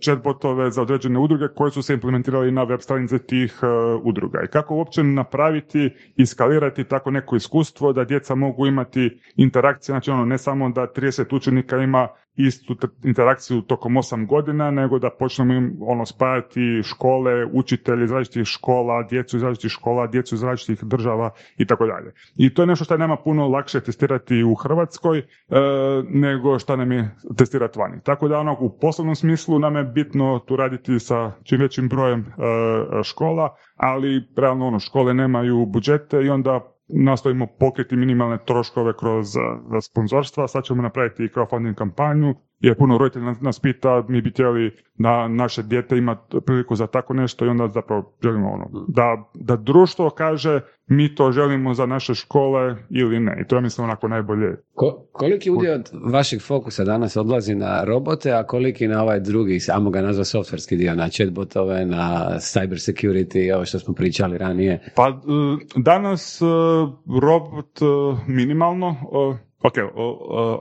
chatbotove 0.00 0.70
za 0.70 0.82
određene 0.82 1.18
udruge 1.18 1.44
koje 1.56 1.70
su 1.70 1.82
se 1.82 1.94
implementirali 1.94 2.52
na 2.52 2.62
web 2.62 2.80
stranice 2.80 3.18
tih 3.18 3.60
uh, 3.62 4.00
udruga. 4.04 4.40
I 4.44 4.48
kako 4.48 4.74
uopće 4.74 5.02
napraviti 5.02 5.90
i 6.16 6.26
skalirati 6.26 6.84
tako 6.84 7.10
neko 7.10 7.36
iskustvo 7.36 7.92
da 7.92 8.04
djeca 8.04 8.34
mogu 8.34 8.66
imati 8.66 9.20
interakcije, 9.36 9.92
znači 9.92 10.10
ono 10.10 10.24
ne 10.24 10.38
samo 10.38 10.70
da 10.70 10.86
30 10.96 11.36
učenika 11.36 11.76
ima 11.76 12.08
istu 12.36 12.76
interakciju 13.04 13.60
tokom 13.60 13.96
osam 13.96 14.26
godina, 14.26 14.70
nego 14.70 14.98
da 14.98 15.10
počnemo 15.10 15.54
im 15.54 15.76
ono 15.80 16.06
spajati 16.06 16.82
škole, 16.84 17.44
učitelji 17.52 18.04
iz 18.04 18.12
različitih 18.12 18.44
škola, 18.44 19.02
djecu 19.02 19.36
iz 19.36 19.42
različitih 19.42 19.70
škola, 19.70 20.06
djecu 20.06 20.34
iz 20.34 20.42
različitih 20.42 20.88
država 20.88 21.30
i 21.58 21.66
tako 21.66 21.86
dalje. 21.86 22.12
I 22.36 22.54
to 22.54 22.62
je 22.62 22.66
nešto 22.66 22.84
što 22.84 22.94
je 22.94 22.98
nama 22.98 23.16
puno 23.16 23.48
lakše 23.48 23.80
testirati 23.80 24.42
u 24.42 24.54
Hrvatskoj 24.54 25.18
e, 25.18 25.24
nego 26.08 26.58
što 26.58 26.76
nam 26.76 26.92
je 26.92 27.16
testirati 27.36 27.78
vani. 27.78 28.00
Tako 28.04 28.28
da 28.28 28.38
ono, 28.38 28.56
u 28.60 28.78
poslovnom 28.80 29.14
smislu 29.14 29.58
nam 29.58 29.76
je 29.76 29.84
bitno 29.84 30.38
tu 30.38 30.56
raditi 30.56 30.98
sa 30.98 31.32
čim 31.44 31.60
većim 31.60 31.88
brojem 31.88 32.20
e, 32.20 32.24
škola, 33.02 33.56
ali 33.76 34.28
realno 34.36 34.66
ono, 34.66 34.78
škole 34.78 35.14
nemaju 35.14 35.66
budžete 35.66 36.22
i 36.24 36.28
onda 36.28 36.75
nastojimo 36.88 37.46
pokriti 37.46 37.96
minimalne 37.96 38.38
troškove 38.46 38.92
kroz 38.98 39.26
sponzorstva. 39.82 40.48
Sad 40.48 40.64
ćemo 40.64 40.82
napraviti 40.82 41.24
i 41.24 41.28
crowdfunding 41.28 41.74
kampanju 41.74 42.34
jer 42.60 42.76
puno 42.76 42.98
roditelja 42.98 43.34
nas 43.40 43.60
pita, 43.60 44.04
mi 44.08 44.20
bi 44.20 44.30
htjeli 44.30 44.76
da 44.98 45.28
naše 45.28 45.62
dijete 45.62 45.98
ima 45.98 46.16
priliku 46.46 46.74
za 46.76 46.86
tako 46.86 47.14
nešto 47.14 47.44
i 47.44 47.48
onda 47.48 47.68
zapravo 47.68 48.12
želimo 48.22 48.50
ono, 48.52 48.84
da, 48.88 49.30
da 49.34 49.56
društvo 49.56 50.10
kaže 50.10 50.60
mi 50.86 51.14
to 51.14 51.32
želimo 51.32 51.74
za 51.74 51.86
naše 51.86 52.14
škole 52.14 52.76
ili 52.90 53.20
ne. 53.20 53.38
I 53.40 53.46
to 53.48 53.56
je 53.56 53.62
mislim 53.62 53.84
onako 53.84 54.08
najbolje. 54.08 54.56
Ko, 54.74 55.06
koliki 55.12 55.50
udio 55.50 55.74
od 55.74 55.90
vašeg 56.12 56.42
fokusa 56.42 56.84
danas 56.84 57.16
odlazi 57.16 57.54
na 57.54 57.84
robote, 57.84 58.32
a 58.32 58.46
koliki 58.46 58.88
na 58.88 59.02
ovaj 59.02 59.20
drugi, 59.20 59.60
samo 59.60 59.90
ga 59.90 60.02
nazva 60.02 60.24
softverski 60.24 60.76
dio, 60.76 60.94
na 60.94 61.08
chatbotove, 61.08 61.86
na 61.86 62.30
cyber 62.38 62.92
security, 62.92 63.54
ovo 63.54 63.64
što 63.64 63.78
smo 63.78 63.94
pričali 63.94 64.38
ranije? 64.38 64.92
Pa 64.94 65.20
danas 65.76 66.40
robot 67.22 67.78
minimalno, 68.26 68.96
Ok, 69.62 69.74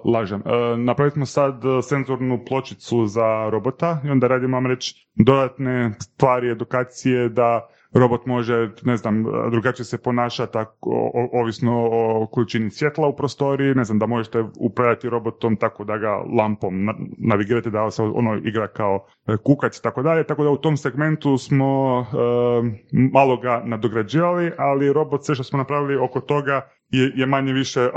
lažem. 0.05 0.41
Uh, 0.45 0.79
napravili 0.79 1.11
smo 1.11 1.25
sad 1.25 1.61
senzornu 1.83 2.45
pločicu 2.47 3.05
za 3.05 3.49
robota 3.49 4.01
i 4.05 4.09
onda 4.09 4.27
radimo, 4.27 4.57
vam 4.57 4.67
reći, 4.67 5.09
dodatne 5.15 5.93
stvari, 5.99 6.51
edukacije 6.51 7.29
da 7.29 7.67
robot 7.95 8.25
može, 8.25 8.69
ne 8.83 8.97
znam, 8.97 9.23
drugačije 9.51 9.85
se 9.85 9.97
ponaša 9.97 10.45
tako, 10.45 11.11
ovisno 11.33 11.89
o 11.91 12.27
količini 12.31 12.69
svjetla 12.69 13.07
u 13.07 13.15
prostoriji, 13.15 13.75
ne 13.75 13.83
znam, 13.83 13.99
da 13.99 14.05
možete 14.05 14.43
upravljati 14.59 15.09
robotom 15.09 15.55
tako 15.55 15.83
da 15.83 15.97
ga 15.97 16.11
lampom 16.37 16.73
navigirate, 17.17 17.69
da 17.69 17.91
se 17.91 18.03
ono 18.03 18.35
igra 18.35 18.67
kao 18.67 19.05
e, 19.27 19.37
kukac 19.37 19.77
i 19.77 19.83
tako 19.83 20.01
dalje, 20.01 20.23
tako 20.23 20.43
da 20.43 20.49
u 20.49 20.57
tom 20.57 20.77
segmentu 20.77 21.37
smo 21.37 21.99
e, 21.99 22.15
malo 23.13 23.37
ga 23.37 23.61
nadograđivali, 23.65 24.51
ali 24.57 24.93
robot 24.93 25.25
sve 25.25 25.35
što 25.35 25.43
smo 25.43 25.57
napravili 25.57 25.95
oko 25.95 26.19
toga 26.19 26.69
je, 26.89 27.11
je 27.15 27.25
manje 27.25 27.53
više 27.53 27.89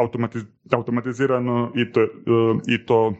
automatizirano 0.72 1.72
i 1.76 1.92
to, 1.92 2.00
e, 2.02 2.08
i 2.68 2.86
to 2.86 3.14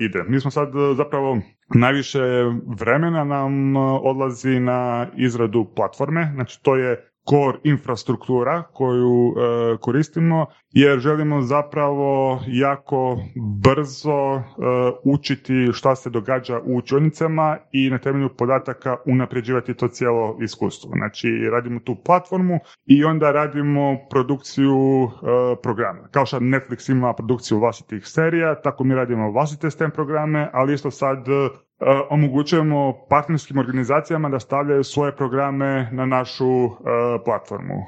ide. 0.00 0.22
Mi 0.28 0.40
smo 0.40 0.50
sad 0.50 0.72
zapravo 0.96 1.40
Najviše 1.68 2.20
vremena 2.66 3.24
nam 3.24 3.76
odlazi 4.02 4.60
na 4.60 5.06
izradu 5.16 5.66
platforme, 5.76 6.30
znači 6.34 6.62
to 6.62 6.76
je 6.76 7.10
core 7.30 7.58
infrastruktura 7.64 8.62
koju 8.72 9.34
e, 9.36 9.76
koristimo 9.80 10.46
jer 10.70 10.98
želimo 10.98 11.42
zapravo 11.42 12.40
jako 12.46 13.18
brzo 13.62 14.34
e, 14.34 14.42
učiti 15.04 15.68
šta 15.72 15.94
se 15.96 16.10
događa 16.10 16.60
u 16.60 16.76
učionicama 16.76 17.58
i 17.72 17.90
na 17.90 17.98
temelju 17.98 18.28
podataka 18.36 18.96
unapređivati 19.06 19.74
to 19.74 19.88
cijelo 19.88 20.38
iskustvo. 20.42 20.90
Znači 20.96 21.28
radimo 21.52 21.80
tu 21.80 21.96
platformu 22.04 22.58
i 22.86 23.04
onda 23.04 23.32
radimo 23.32 23.96
produkciju 24.10 25.04
e, 25.04 25.08
programa. 25.62 26.08
Kao 26.10 26.26
što 26.26 26.40
Netflix 26.40 26.92
ima 26.92 27.12
produkciju 27.12 27.58
vlastitih 27.58 28.06
serija, 28.06 28.60
tako 28.60 28.84
mi 28.84 28.94
radimo 28.94 29.30
vlastite 29.30 29.70
STEM 29.70 29.90
programe, 29.90 30.50
ali 30.52 30.74
isto 30.74 30.90
sad 30.90 31.26
omogućujemo 32.10 32.92
partnerskim 33.08 33.58
organizacijama 33.58 34.28
da 34.28 34.40
stavljaju 34.40 34.84
svoje 34.84 35.16
programe 35.16 35.88
na 35.92 36.06
našu 36.06 36.64
e, 36.64 36.68
platformu. 37.24 37.74
E, 37.74 37.86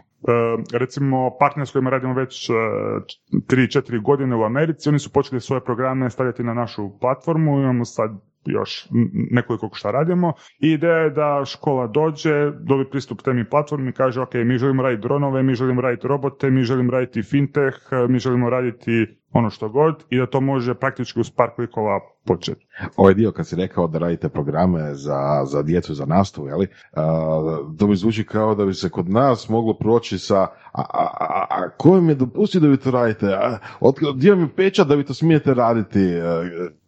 recimo 0.79 1.37
partner 1.41 1.67
s 1.67 1.73
kojima 1.73 1.91
radimo 1.91 2.15
već 2.15 2.51
3-4 2.51 4.03
godine 4.03 4.37
u 4.37 4.45
Americi, 4.45 4.89
oni 4.89 4.99
su 4.99 5.13
počeli 5.13 5.41
svoje 5.41 5.65
programe 5.65 6.11
stavljati 6.11 6.43
na 6.43 6.55
našu 6.55 6.99
platformu, 7.01 7.61
imamo 7.61 7.85
sad 7.85 8.11
još 8.47 8.89
nekoliko 9.31 9.71
šta 9.73 9.91
radimo 9.91 10.33
i 10.61 10.71
ideja 10.71 10.97
je 10.97 11.11
da 11.11 11.43
škola 11.47 11.87
dođe, 11.87 12.51
dobi 12.51 12.91
pristup 12.91 13.23
temi 13.23 13.49
platformi 13.49 13.93
kaže 13.93 14.21
ok, 14.21 14.35
mi 14.35 14.59
želimo 14.59 14.83
raditi 14.83 15.03
dronove, 15.03 15.43
mi 15.43 15.55
želimo 15.55 15.81
raditi 15.81 16.09
robote, 16.09 16.51
mi 16.51 16.63
želimo 16.63 16.93
raditi 16.93 17.23
fintech, 17.23 17.77
mi 18.09 18.19
želimo 18.19 18.51
raditi 18.51 19.07
ono 19.33 19.51
što 19.51 19.69
god 19.69 20.05
i 20.11 20.19
da 20.19 20.27
to 20.27 20.41
može 20.41 20.75
praktički 20.75 21.21
uz 21.21 21.31
par 21.31 21.51
klikova 21.55 22.01
početi. 22.25 22.67
Ovaj 22.97 23.15
dio 23.15 23.33
kad 23.33 23.47
si 23.47 23.57
rekao 23.57 23.87
da 23.87 23.99
radite 23.99 24.29
programe 24.29 24.95
za, 24.95 25.45
za 25.45 25.63
djecu, 25.63 25.95
za 25.95 26.07
nastavu, 26.07 26.49
jeli, 26.49 26.69
to 27.79 27.87
mi 27.87 27.97
zvuči 27.97 28.25
kao 28.25 28.55
da 28.55 28.65
bi 28.65 28.75
se 28.75 28.91
kod 28.91 29.09
nas 29.09 29.49
moglo 29.49 29.75
proći 29.75 30.19
sa 30.19 30.41
a, 30.73 30.83
a, 30.93 31.09
a, 31.21 31.47
a 31.51 31.71
ko 31.71 32.01
mi 32.01 32.13
je 32.13 32.15
dopustio 32.15 32.61
da 32.61 32.69
vi 32.69 32.77
to 32.77 32.91
radite? 32.91 33.27
A, 33.27 33.59
od, 33.81 33.95
gdje 34.17 34.37
mi 34.37 34.49
peča 34.49 34.85
da 34.85 34.95
vi 34.95 35.05
to 35.05 35.15
smijete 35.15 35.55
raditi? 35.55 36.01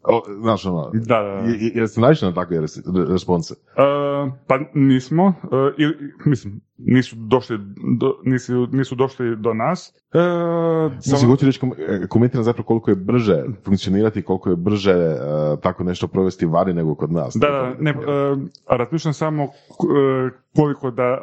O, 0.03 0.23
znaš 0.41 0.67
ono, 0.67 0.91
da, 0.95 1.23
da, 1.23 1.43
jeste 1.75 2.01
na 2.01 2.35
takve 2.35 2.61
response? 3.09 3.55
Uh, 3.55 4.33
pa 4.47 4.59
nismo, 4.75 5.35
ili, 5.79 6.13
mislim, 6.25 6.61
nisu 6.79 7.17
došli 7.19 7.59
do, 7.99 8.15
nisu, 8.25 8.67
nisu 8.73 8.95
došli 8.95 9.37
do 9.37 9.55
nas. 9.55 9.95
Mislim, 10.97 11.31
hoću 11.31 11.47
reći, 11.47 11.61
komentiram 12.09 12.45
zapravo 12.45 12.67
koliko 12.67 12.91
je 12.91 12.97
brže 12.97 13.45
funkcionirati, 13.65 14.23
koliko 14.23 14.51
je 14.51 14.57
brže 14.57 14.95
uh, 14.95 15.61
tako 15.61 15.85
nešto 15.85 16.09
provesti 16.09 16.47
vani 16.47 16.75
nego 16.75 16.95
kod 16.95 17.13
nas. 17.13 17.37
Da, 17.41 17.75
ne, 17.79 17.91
uh, 17.91 18.39
razmišljam 18.67 19.15
samo 19.15 19.49
koliko 20.57 20.91
da 20.91 21.19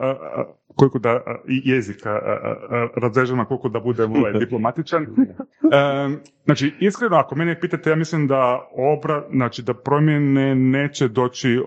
koliko 0.75 0.99
da 0.99 1.21
jezika 1.47 2.19
razrežemo, 2.95 3.45
koliko 3.45 3.69
da 3.69 3.79
budem 3.79 4.15
ovaj, 4.15 4.33
diplomatičan. 4.43 5.05
Znači, 6.45 6.73
iskreno, 6.79 7.15
ako 7.15 7.35
mene 7.35 7.59
pitate, 7.59 7.89
ja 7.89 7.95
mislim 7.95 8.27
da 8.27 8.69
obra, 8.97 9.23
znači 9.31 9.61
da 9.61 9.73
promjene 9.73 10.55
neće 10.55 11.07
doći 11.07 11.59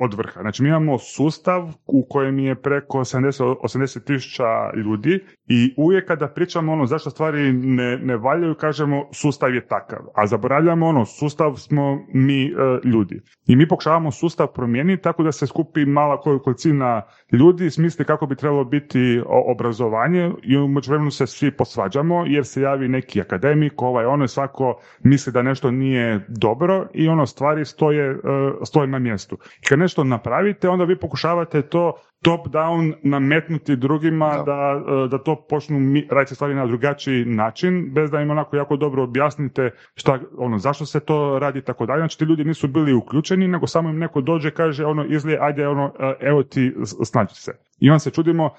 od 0.00 0.14
vrha. 0.14 0.40
Znači, 0.40 0.62
mi 0.62 0.68
imamo 0.68 0.98
sustav 0.98 1.68
u 1.86 2.06
kojem 2.08 2.38
je 2.38 2.54
preko 2.54 2.98
70, 2.98 3.54
80 3.62 4.04
tisuća 4.04 4.44
ljudi 4.76 5.24
i 5.46 5.74
uvijek 5.76 6.06
kada 6.06 6.28
pričamo 6.28 6.72
ono 6.72 6.86
zašto 6.86 7.10
stvari 7.10 7.52
ne, 7.52 7.98
ne 7.98 8.16
valjaju, 8.16 8.54
kažemo 8.54 9.08
sustav 9.12 9.54
je 9.54 9.66
takav. 9.66 9.98
A 10.14 10.26
zaboravljamo 10.26 10.86
ono, 10.86 11.04
sustav 11.04 11.54
smo 11.56 12.06
mi 12.14 12.44
e, 12.44 12.50
ljudi. 12.84 13.20
I 13.46 13.56
mi 13.56 13.68
pokušavamo 13.68 14.10
sustav 14.10 14.46
promijeniti 14.46 15.02
tako 15.02 15.22
da 15.22 15.32
se 15.32 15.46
skupi 15.46 15.84
mala 15.84 16.20
kolicina 16.44 17.02
ljudi, 17.32 17.69
smisli 17.70 18.04
kako 18.04 18.26
bi 18.26 18.36
trebalo 18.36 18.64
biti 18.64 19.22
obrazovanje 19.26 20.32
i 20.42 20.56
u 20.56 20.68
međuvremenu 20.68 21.10
se 21.10 21.26
svi 21.26 21.50
posvađamo 21.50 22.24
jer 22.26 22.44
se 22.46 22.62
javi 22.62 22.88
neki 22.88 23.20
akademik, 23.20 23.82
ovaj 23.82 24.04
ono 24.04 24.28
svako 24.28 24.80
misli 25.02 25.32
da 25.32 25.42
nešto 25.42 25.70
nije 25.70 26.20
dobro 26.28 26.86
i 26.94 27.08
ono 27.08 27.26
stvari 27.26 27.64
stoje, 27.64 28.10
e, 28.10 28.16
stoje 28.64 28.86
na 28.86 28.98
mjestu. 28.98 29.38
I 29.62 29.66
kad 29.66 29.78
nešto 29.78 30.04
napravite, 30.04 30.68
onda 30.68 30.84
vi 30.84 30.98
pokušavate 30.98 31.62
to 31.62 31.92
top-down 32.22 32.94
nametnuti 33.02 33.76
drugima 33.76 34.42
da, 34.46 34.82
e, 35.04 35.08
da 35.08 35.18
to 35.18 35.46
počnu 35.48 35.78
raditi 36.10 36.34
stvari 36.34 36.54
na 36.54 36.66
drugačiji 36.66 37.24
način, 37.24 37.90
bez 37.94 38.10
da 38.10 38.20
im 38.20 38.30
onako 38.30 38.56
jako 38.56 38.76
dobro 38.76 39.02
objasnite 39.02 39.70
šta, 39.94 40.18
ono, 40.38 40.58
zašto 40.58 40.86
se 40.86 41.00
to 41.00 41.38
radi 41.38 41.62
tako 41.62 41.86
dalje. 41.86 42.00
Znači 42.00 42.18
ti 42.18 42.24
ljudi 42.24 42.44
nisu 42.44 42.68
bili 42.68 42.94
uključeni, 42.94 43.48
nego 43.48 43.66
samo 43.66 43.90
im 43.90 43.98
neko 43.98 44.20
dođe, 44.20 44.50
kaže 44.50 44.84
ono, 44.84 45.04
izlije, 45.04 45.38
ajde, 45.40 45.68
ono, 45.68 45.92
e, 46.00 46.14
evo 46.20 46.42
ti, 46.42 46.74
snađi 47.04 47.34
se. 47.34 47.52
I 47.78 47.90
on 47.90 48.00
se 48.00 48.10
čudimo 48.10 48.50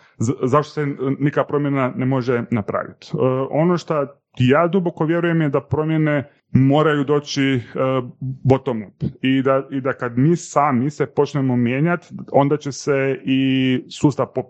zašto 0.44 0.74
se 0.74 0.88
nikakva 1.20 1.48
promjena 1.48 1.94
ne 1.96 2.06
može 2.06 2.44
napraviti. 2.52 3.12
E, 3.14 3.18
ono 3.52 3.78
što 3.78 4.08
ja 4.38 4.68
duboko 4.68 5.06
vjerujem 5.06 5.42
je 5.42 5.50
da 5.50 5.62
promjene 5.62 6.30
moraju 6.52 7.04
doći 7.04 7.56
uh, 7.56 8.10
bottom 8.20 8.84
up 8.84 9.04
I 9.22 9.42
da, 9.42 9.68
i 9.72 9.82
da 9.82 9.94
kad 9.94 10.18
mi 10.18 10.36
sami 10.36 10.90
se 10.90 11.06
počnemo 11.06 11.56
mijenjati, 11.56 12.08
onda 12.32 12.58
će 12.58 12.72
se 12.72 13.20
i 13.26 13.84
sustav 13.90 14.26
po, 14.36 14.44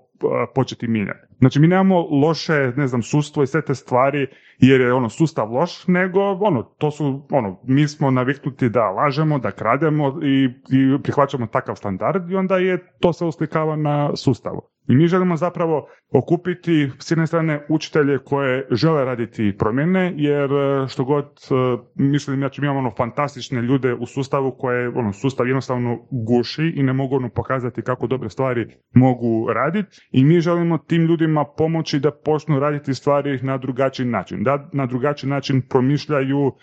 početi 0.55 0.87
mijenjati. 0.87 1.31
Znači 1.41 1.60
mi 1.60 1.67
nemamo 1.67 2.08
loše, 2.12 2.73
ne 2.77 2.88
znam, 2.88 3.01
sustvo 3.01 3.43
i 3.43 3.47
sve 3.47 3.62
te 3.62 3.75
stvari 3.75 4.27
jer 4.58 4.82
je 4.82 4.93
ono 4.93 5.10
sustav 5.10 5.54
loš, 5.54 5.88
nego 5.88 6.19
ono, 6.21 6.63
to 6.63 6.91
su, 6.91 7.27
ono, 7.32 7.60
mi 7.63 7.88
smo 7.88 8.12
naviknuti 8.12 8.69
da 8.69 8.89
lažemo, 8.89 9.39
da 9.39 9.51
krademo 9.51 10.19
i, 10.23 10.45
i 10.45 11.01
prihvaćamo 11.04 11.47
takav 11.47 11.75
standard 11.75 12.32
i 12.32 12.36
onda 12.36 12.58
je 12.58 12.77
to 12.99 13.13
se 13.13 13.25
uslikava 13.25 13.75
na 13.75 14.15
sustavu. 14.15 14.62
I 14.88 14.95
mi 14.95 15.08
želimo 15.08 15.38
zapravo 15.38 15.88
okupiti 16.13 16.91
s 16.99 17.12
jedne 17.12 17.27
strane 17.27 17.65
učitelje 17.69 18.17
koje 18.17 18.67
žele 18.71 19.06
raditi 19.06 19.56
promjene, 19.60 20.13
jer 20.15 20.51
e, 20.51 20.88
što 20.88 21.04
god 21.04 21.25
e, 21.25 21.82
mislim, 21.95 22.38
znači 22.38 22.62
mi 22.62 22.67
imamo 22.67 22.80
ono 22.80 22.91
fantastične 22.97 23.62
ljude 23.62 23.93
u 23.93 24.06
sustavu 24.06 24.56
koje 24.58 24.89
ono, 24.89 25.13
sustav 25.13 25.47
jednostavno 25.47 25.97
guši 26.12 26.73
i 26.75 26.84
ne 26.84 26.93
mogu 26.93 27.15
ono 27.15 27.30
pokazati 27.30 27.82
kako 27.82 28.08
dobre 28.08 28.30
stvari 28.30 28.67
mogu 28.93 29.47
raditi 29.54 29.97
i 30.12 30.23
mi 30.23 30.39
želimo 30.39 30.77
tim 30.77 31.01
ljudima 31.01 31.31
pomoći 31.58 32.00
da 32.00 32.12
počnu 32.12 32.60
raditi 32.60 32.94
stvari 32.94 33.39
na 33.44 33.58
drugačiji 33.58 34.06
način, 34.06 34.44
da 34.44 34.70
na 34.74 34.86
drugačiji 34.86 35.30
način 35.30 35.62
promišljaju 35.70 36.46
uh, 36.48 36.54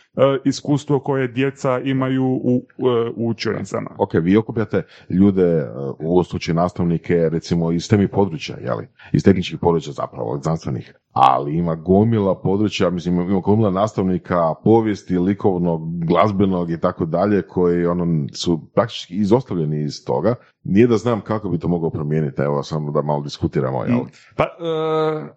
iskustvo 0.45 1.01
koje 1.01 1.29
djeca 1.29 1.81
imaju 1.85 2.25
u, 2.25 2.57
uh, 2.57 2.89
u 3.17 3.29
učionicama. 3.29 3.91
Ok, 3.99 4.15
vi 4.15 4.37
okupljate 4.37 4.83
ljude, 5.09 5.65
u 5.99 6.13
ovom 6.13 6.25
slučaju 6.25 6.55
nastavnike, 6.55 7.29
recimo 7.29 7.73
iz 7.73 7.89
temi 7.89 8.09
područja, 8.09 8.57
jeli? 8.65 8.89
iz 9.13 9.25
tehničkih 9.25 9.59
područja 9.61 9.93
zapravo, 9.93 10.41
znanstvenih, 10.43 10.95
ali 11.21 11.57
ima 11.57 11.75
gomila 11.75 12.35
područja, 12.35 12.91
mislim, 12.91 13.21
ima 13.21 13.41
gomila 13.41 13.71
nastavnika 13.71 14.55
povijesti, 14.65 15.19
likovnog, 15.19 16.05
glazbenog 16.07 16.71
i 16.71 16.81
tako 16.81 17.05
dalje, 17.05 17.43
koji 17.43 17.87
ono, 17.87 18.27
su 18.33 18.61
praktički 18.75 19.15
izostavljeni 19.15 19.83
iz 19.83 20.05
toga. 20.05 20.35
Nije 20.65 20.87
da 20.87 20.97
znam 20.97 21.21
kako 21.21 21.49
bi 21.49 21.59
to 21.59 21.69
moglo 21.69 21.91
promijeniti, 21.91 22.43
evo 22.43 22.63
samo 22.63 22.91
da 22.91 23.03
malo 23.03 23.23
diskutiramo. 23.23 23.85
Jel? 23.85 23.99
Pa, 24.37 24.45
uh, 24.45 25.29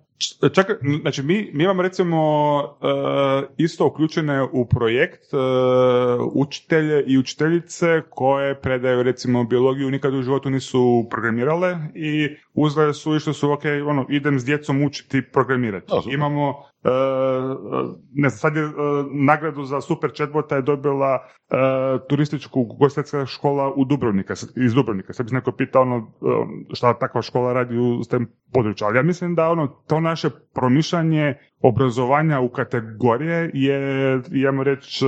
Čak, 0.53 0.67
znači 1.01 1.23
mi, 1.23 1.49
mi 1.53 1.63
imamo 1.63 1.81
recimo 1.81 2.57
uh, 2.57 3.49
isto 3.57 3.87
uključene 3.87 4.43
u 4.43 4.65
projekt 4.65 5.33
uh, 5.33 5.39
učitelje 6.33 7.03
i 7.07 7.17
učiteljice 7.17 8.01
koje 8.09 8.61
predaju 8.61 9.03
recimo 9.03 9.43
biologiju, 9.43 9.91
nikad 9.91 10.13
u 10.13 10.21
životu 10.21 10.49
nisu 10.49 11.07
programirale 11.09 11.77
i 11.95 12.29
uzele 12.53 12.93
su 12.93 13.15
i 13.15 13.19
što 13.19 13.33
su 13.33 13.51
ok, 13.51 13.63
ono, 13.87 14.05
idem 14.09 14.39
s 14.39 14.45
djecom 14.45 14.83
učiti 14.83 15.21
programirati. 15.21 15.93
Imamo 16.13 16.70
ne 18.13 18.29
znam, 18.29 18.39
sad 18.39 18.55
je 18.55 18.63
e, 18.63 18.69
nagradu 19.11 19.63
za 19.63 19.81
super 19.81 20.11
chatbota 20.17 20.55
je 20.55 20.61
dobila 20.61 21.19
e, 21.49 21.55
turističku 22.09 22.63
gostetska 22.63 23.25
škola 23.25 23.73
u 23.75 23.85
Dubrovnika, 23.85 24.33
iz 24.55 24.73
Dubrovnika. 24.73 25.13
Sad 25.13 25.25
bi 25.25 25.29
se 25.29 25.35
neko 25.35 25.51
pitao 25.51 25.81
ono, 25.81 26.11
šta 26.73 26.93
takva 26.93 27.21
škola 27.21 27.53
radi 27.53 27.77
u 27.77 28.01
tem 28.09 28.27
području. 28.53 28.87
Ali 28.87 28.97
ja 28.97 29.03
mislim 29.03 29.35
da 29.35 29.49
ono, 29.49 29.67
to 29.67 29.99
naše 29.99 30.29
promišljanje 30.53 31.35
obrazovanja 31.61 32.39
u 32.39 32.49
kategorije 32.49 33.51
je, 33.53 34.21
jemo 34.31 34.63
reći, 34.63 35.05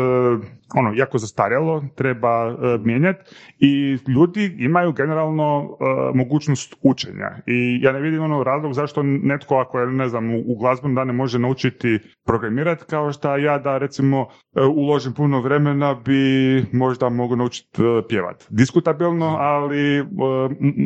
ono, 0.76 0.94
jako 0.96 1.18
zastarjelo, 1.18 1.84
treba 1.96 2.48
uh, 2.48 2.58
mijenjati 2.86 3.36
i 3.60 3.98
ljudi 4.08 4.56
imaju 4.60 4.92
generalno 4.92 5.78
mogućnost 6.13 6.76
učenja 6.82 7.30
i 7.48 7.80
ja 7.82 7.92
ne 7.92 8.00
vidim 8.00 8.24
ono 8.24 8.44
razlog 8.44 8.74
zašto 8.74 9.04
netko 9.04 9.56
ako 9.56 9.80
je, 9.80 9.88
ne 9.88 10.08
znam, 10.08 10.36
u, 10.36 10.58
glazbenom 10.60 10.96
da 10.96 11.04
ne 11.04 11.13
može 11.13 11.39
naučiti 11.39 12.00
programirati 12.26 12.86
kao 12.89 13.12
što 13.12 13.38
ja 13.38 13.58
da 13.58 13.78
recimo 13.78 14.28
uložim 14.76 15.13
puno 15.13 15.42
vremena 15.42 15.96
bi 16.06 16.66
možda 16.72 17.10
mogu 17.10 17.36
naučiti 17.36 17.82
pjevat. 18.10 18.44
Diskutabilno, 18.50 19.36
ali 19.39 20.06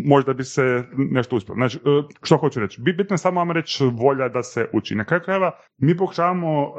možda 0.05 0.33
bi 0.33 0.43
se 0.43 0.83
nešto 0.97 1.35
uspjelo. 1.35 1.55
Znači, 1.55 1.79
što 2.23 2.37
hoću 2.37 2.59
reći? 2.59 2.81
Bitno 2.81 3.13
je 3.13 3.17
samo 3.17 3.39
vam 3.39 3.51
reći 3.51 3.83
volja 3.93 4.29
da 4.29 4.43
se 4.43 4.69
uči. 4.73 4.95
Na 4.95 5.03
kraju 5.03 5.21
krajeva 5.25 5.51
mi 5.77 5.97
pokušavamo 5.97 6.61
uh, 6.61 6.75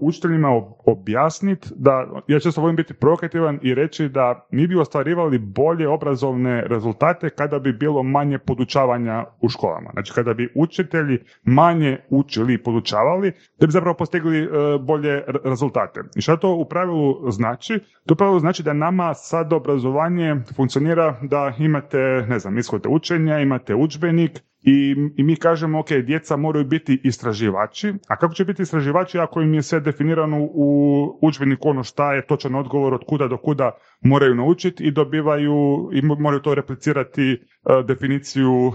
učiteljima 0.00 0.48
objasniti 0.86 1.68
da, 1.76 2.22
ja 2.28 2.40
često 2.40 2.60
volim 2.60 2.76
biti 2.76 2.94
provokativan 2.94 3.58
i 3.62 3.74
reći 3.74 4.08
da 4.08 4.46
mi 4.50 4.66
bi 4.66 4.78
ostvarivali 4.78 5.38
bolje 5.38 5.88
obrazovne 5.88 6.64
rezultate 6.66 7.30
kada 7.30 7.58
bi 7.58 7.72
bilo 7.72 8.02
manje 8.02 8.38
podučavanja 8.38 9.24
u 9.40 9.48
školama. 9.48 9.90
Znači 9.92 10.12
kada 10.12 10.34
bi 10.34 10.52
učitelji 10.54 11.18
manje 11.44 11.98
učili 12.10 12.54
i 12.54 12.62
podučavali, 12.62 13.32
da 13.60 13.66
bi 13.66 13.72
zapravo 13.72 13.96
postigli 13.96 14.46
uh, 14.46 14.52
bolje 14.80 15.22
rezultate. 15.44 16.00
I 16.16 16.20
što 16.20 16.36
to 16.36 16.54
u 16.54 16.64
pravilu 16.64 17.30
znači? 17.30 17.80
To 18.06 18.14
u 18.14 18.16
pravilu 18.16 18.40
znači 18.40 18.62
da 18.62 18.72
nama 18.72 19.14
sad 19.14 19.52
obrazovanje 19.52 20.36
funkcionira 20.56 21.16
da 21.22 21.52
imate, 21.58 21.98
ne 22.28 22.38
znam, 22.38 22.58
ishode 22.58 22.88
učenja, 22.88 23.38
imate 23.38 23.74
udžbenik, 23.74 24.42
i, 24.62 24.96
I 25.16 25.22
mi 25.22 25.36
kažemo, 25.36 25.78
ok, 25.78 25.92
djeca 25.92 26.36
moraju 26.36 26.64
biti 26.64 27.00
istraživači, 27.04 27.94
a 28.08 28.16
kako 28.16 28.34
će 28.34 28.44
biti 28.44 28.62
istraživači 28.62 29.18
ako 29.18 29.40
im 29.40 29.54
je 29.54 29.62
sve 29.62 29.80
definirano 29.80 30.36
u 30.40 31.18
udžbeniku 31.22 31.68
ono 31.68 31.84
šta 31.84 32.14
je 32.14 32.26
točan 32.26 32.54
odgovor 32.54 32.94
od 32.94 33.00
kuda 33.06 33.28
do 33.28 33.36
kuda 33.36 33.70
moraju 34.00 34.34
naučiti 34.34 34.84
i 34.84 34.90
dobivaju 34.90 35.88
i 35.92 36.02
moraju 36.02 36.42
to 36.42 36.54
replicirati 36.54 37.32
uh, 37.32 37.86
definiciju 37.86 38.66
uh, 38.66 38.74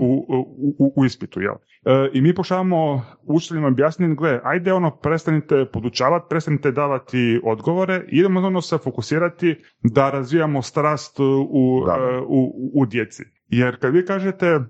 u, 0.00 0.26
u, 0.78 0.92
u, 0.96 1.04
ispitu. 1.04 1.40
Jel? 1.40 1.54
Uh, 1.54 1.60
I 2.12 2.20
mi 2.20 2.34
pokušavamo 2.34 3.02
učiteljima 3.22 3.68
objasniti, 3.68 4.14
gle, 4.14 4.40
ajde 4.44 4.72
ono, 4.72 4.96
prestanite 4.96 5.66
podučavati, 5.72 6.26
prestanite 6.30 6.72
davati 6.72 7.40
odgovore, 7.44 8.04
idemo 8.08 8.40
ono 8.40 8.60
se 8.60 8.78
fokusirati 8.78 9.56
da 9.82 10.10
razvijamo 10.10 10.62
strast 10.62 11.20
u, 11.20 11.24
u, 12.28 12.70
u 12.74 12.86
djeci. 12.86 13.22
Jer 13.48 13.80
kad 13.80 13.94
vi 13.94 14.04
kažete 14.04 14.60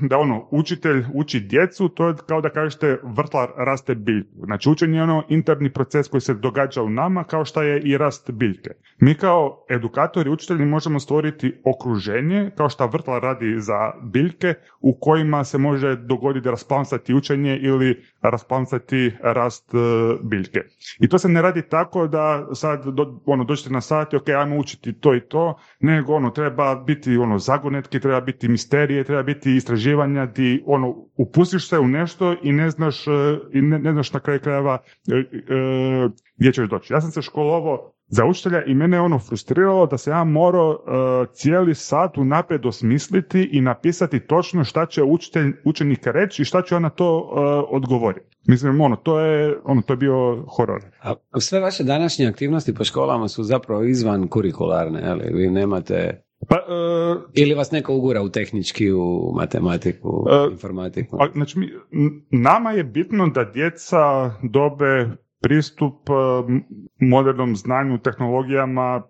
da 0.00 0.18
ono, 0.18 0.48
učitelj 0.50 1.04
uči 1.14 1.40
djecu, 1.40 1.88
to 1.88 2.08
je 2.08 2.14
kao 2.26 2.40
da 2.40 2.50
kažete 2.50 2.98
vrtlar 3.02 3.48
raste 3.56 3.94
biljku. 3.94 4.44
Znači 4.44 4.70
učenje 4.70 4.98
je 4.98 5.02
ono 5.02 5.24
interni 5.28 5.72
proces 5.72 6.08
koji 6.08 6.20
se 6.20 6.34
događa 6.34 6.82
u 6.82 6.90
nama 6.90 7.24
kao 7.24 7.44
što 7.44 7.62
je 7.62 7.80
i 7.82 7.98
rast 7.98 8.30
biljke. 8.30 8.70
Mi 9.00 9.14
kao 9.14 9.64
edukatori, 9.70 10.30
učitelji 10.30 10.64
možemo 10.64 11.00
stvoriti 11.00 11.54
okruženje 11.64 12.50
kao 12.56 12.68
što 12.68 12.86
vrtlar 12.86 13.22
radi 13.22 13.54
za 13.58 13.92
biljke 14.02 14.54
u 14.80 14.98
kojima 15.00 15.44
se 15.44 15.58
može 15.58 15.96
dogoditi 15.96 16.50
rasplamsati 16.50 17.14
učenje 17.14 17.56
ili 17.56 18.02
rasplamsati 18.22 19.12
rast 19.22 19.74
e, 19.74 19.78
biljke. 20.22 20.60
I 21.00 21.08
to 21.08 21.18
se 21.18 21.28
ne 21.28 21.42
radi 21.42 21.62
tako 21.68 22.06
da 22.06 22.46
sad 22.54 22.86
do, 22.86 23.20
ono, 23.26 23.44
dođete 23.44 23.70
na 23.70 23.80
sat 23.80 24.12
i 24.12 24.16
ok, 24.16 24.28
ajmo 24.28 24.56
učiti 24.58 24.92
to 24.92 25.14
i 25.14 25.20
to, 25.20 25.58
nego 25.80 26.14
ono, 26.14 26.30
treba 26.30 26.74
biti 26.74 27.16
ono, 27.16 27.38
zagonetki, 27.38 28.00
treba 28.00 28.20
biti 28.20 28.48
misterije, 28.48 29.04
treba 29.04 29.22
biti 29.22 29.56
istraživanja 29.56 30.26
di 30.26 30.62
ono, 30.66 30.94
upustiš 31.16 31.68
se 31.68 31.78
u 31.78 31.88
nešto 31.88 32.36
i 32.42 32.52
ne 32.52 32.70
znaš, 32.70 33.06
e, 33.06 33.10
i 33.52 33.62
ne, 33.62 33.78
ne 33.78 33.92
znaš 33.92 34.12
na 34.12 34.20
kraju 34.20 34.40
krajeva 34.40 34.78
e, 35.08 35.24
gdje 36.36 36.52
ćeš 36.52 36.68
doći. 36.68 36.92
Ja 36.92 37.00
sam 37.00 37.10
se 37.10 37.22
školovao 37.22 37.92
za 38.14 38.24
učitelja 38.26 38.64
i 38.64 38.74
mene 38.74 38.96
je 38.96 39.00
ono 39.00 39.18
frustriralo 39.18 39.86
da 39.86 39.98
se 39.98 40.10
ja 40.10 40.24
morao 40.24 40.78
cijeli 41.32 41.74
sat 41.74 42.18
unaprijed 42.18 42.66
osmisliti 42.66 43.48
i 43.52 43.60
napisati 43.60 44.20
točno 44.20 44.64
šta 44.64 44.86
će 44.86 45.02
učitelj, 45.02 45.52
učenik 45.64 46.06
reći 46.06 46.42
i 46.42 46.44
šta 46.44 46.62
će 46.62 46.76
on 46.76 46.82
na 46.82 46.90
to 46.90 47.18
uh, 47.18 47.76
odgovoriti. 47.76 48.26
Mislim, 48.48 48.80
ono, 48.80 48.96
to 48.96 49.20
je, 49.20 49.58
ono, 49.64 49.82
to 49.82 49.92
je 49.92 49.96
bio 49.96 50.44
horor. 50.56 50.82
A 51.00 51.40
sve 51.40 51.60
vaše 51.60 51.84
današnje 51.84 52.26
aktivnosti 52.26 52.74
po 52.74 52.84
školama 52.84 53.28
su 53.28 53.42
zapravo 53.42 53.84
izvan 53.84 54.28
kurikularne, 54.28 55.02
ali 55.04 55.34
vi 55.34 55.50
nemate 55.50 56.22
pa, 56.48 56.56
uh, 56.56 57.22
Ili 57.34 57.54
vas 57.54 57.70
neko 57.70 57.94
ugura 57.94 58.22
u 58.22 58.28
tehnički, 58.28 58.92
u 58.92 59.32
matematiku, 59.36 60.08
uh, 60.08 60.52
informatiku? 60.52 61.18
Znači, 61.32 61.58
mi, 61.58 61.68
nama 62.30 62.72
je 62.72 62.84
bitno 62.84 63.28
da 63.28 63.44
djeca 63.44 64.30
dobe 64.42 65.08
pristup 65.42 65.94
modernom 67.00 67.56
znanju, 67.56 67.98
tehnologijama, 67.98 69.02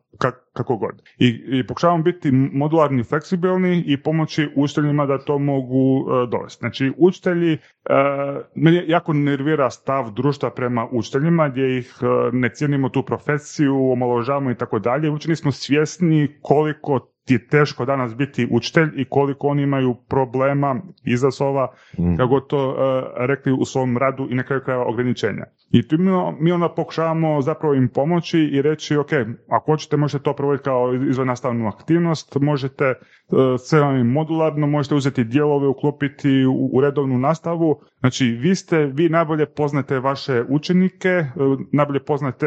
kako 0.53 0.77
god. 0.77 1.03
I, 1.18 1.42
i 1.47 1.66
pokušavamo 1.66 2.03
biti 2.03 2.31
modularni 2.33 3.05
fleksibilni 3.05 3.85
i 3.87 4.03
pomoći 4.03 4.49
učiteljima 4.57 5.07
da 5.07 5.18
to 5.18 5.38
mogu 5.38 6.01
uh, 6.01 6.31
dovesti. 6.31 6.61
Znači, 6.61 6.92
učitelji, 6.97 7.53
uh, 7.53 8.45
meni 8.55 8.83
jako 8.87 9.12
nervira 9.12 9.71
stav 9.71 10.11
društva 10.11 10.51
prema 10.51 10.88
učiteljima 10.92 11.49
gdje 11.49 11.79
ih 11.79 11.95
ne 12.33 12.49
cijenimo 12.49 12.88
tu 12.88 13.03
profesiju, 13.03 13.90
omaložavamo 13.92 14.51
i 14.51 14.55
tako 14.55 14.79
dalje. 14.79 15.11
Učeni 15.11 15.37
smo 15.37 15.53
svjesni 15.53 16.38
koliko 16.42 17.12
ti 17.24 17.35
je 17.35 17.46
teško 17.46 17.85
danas 17.85 18.16
biti 18.16 18.48
učitelj 18.50 18.90
i 18.96 19.04
koliko 19.04 19.48
oni 19.48 19.62
imaju 19.62 19.94
problema, 20.08 20.80
izazova, 21.04 21.72
mm. 21.98 22.16
kako 22.16 22.40
to 22.40 22.68
uh, 22.70 22.76
rekli 23.16 23.52
u 23.52 23.64
svom 23.64 23.98
radu 23.98 24.28
i 24.30 24.35
na 24.35 24.42
kraju 24.42 24.62
krajeva 24.64 24.85
ograničenja. 24.87 25.44
I 25.70 25.88
tu 25.88 25.98
mi, 25.98 26.11
mi 26.40 26.52
onda 26.52 26.68
pokušavamo 26.68 27.42
zapravo 27.42 27.74
im 27.74 27.88
pomoći 27.88 28.38
i 28.38 28.62
reći, 28.62 28.96
ok, 28.96 29.11
ako 29.48 29.72
hoćete 29.72 29.96
možete 29.96 30.24
to 30.24 30.35
provoditi 30.35 30.64
kao 30.64 30.92
nastavnu 31.24 31.68
aktivnost, 31.68 32.37
možete 32.40 32.94
vam 33.81 34.07
modularno, 34.07 34.66
možete 34.66 34.95
uzeti 34.95 35.25
dijelove, 35.25 35.68
uklopiti 35.68 36.45
u, 36.45 36.71
u 36.73 36.81
redovnu 36.81 37.18
nastavu. 37.18 37.81
Znači, 38.01 38.25
vi 38.25 38.55
ste, 38.55 38.87
vi 38.87 39.09
najbolje 39.09 39.47
poznate 39.47 39.99
vaše 39.99 40.45
učenike, 40.49 41.25
uh, 41.37 41.61
najbolje 41.73 42.05
poznate 42.05 42.47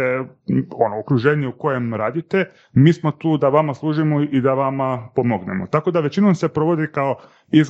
ono, 0.71 0.99
okruženje 0.99 1.47
u 1.47 1.57
kojem 1.57 1.93
radite, 1.93 2.51
mi 2.73 2.93
smo 2.93 3.11
tu 3.11 3.37
da 3.37 3.49
vama 3.49 3.73
služimo 3.73 4.21
i 4.21 4.41
da 4.41 4.53
vama 4.53 5.09
pomognemo. 5.15 5.67
Tako 5.67 5.91
da 5.91 5.99
većinom 5.99 6.35
se 6.35 6.47
provodi 6.47 6.87
kao 6.91 7.15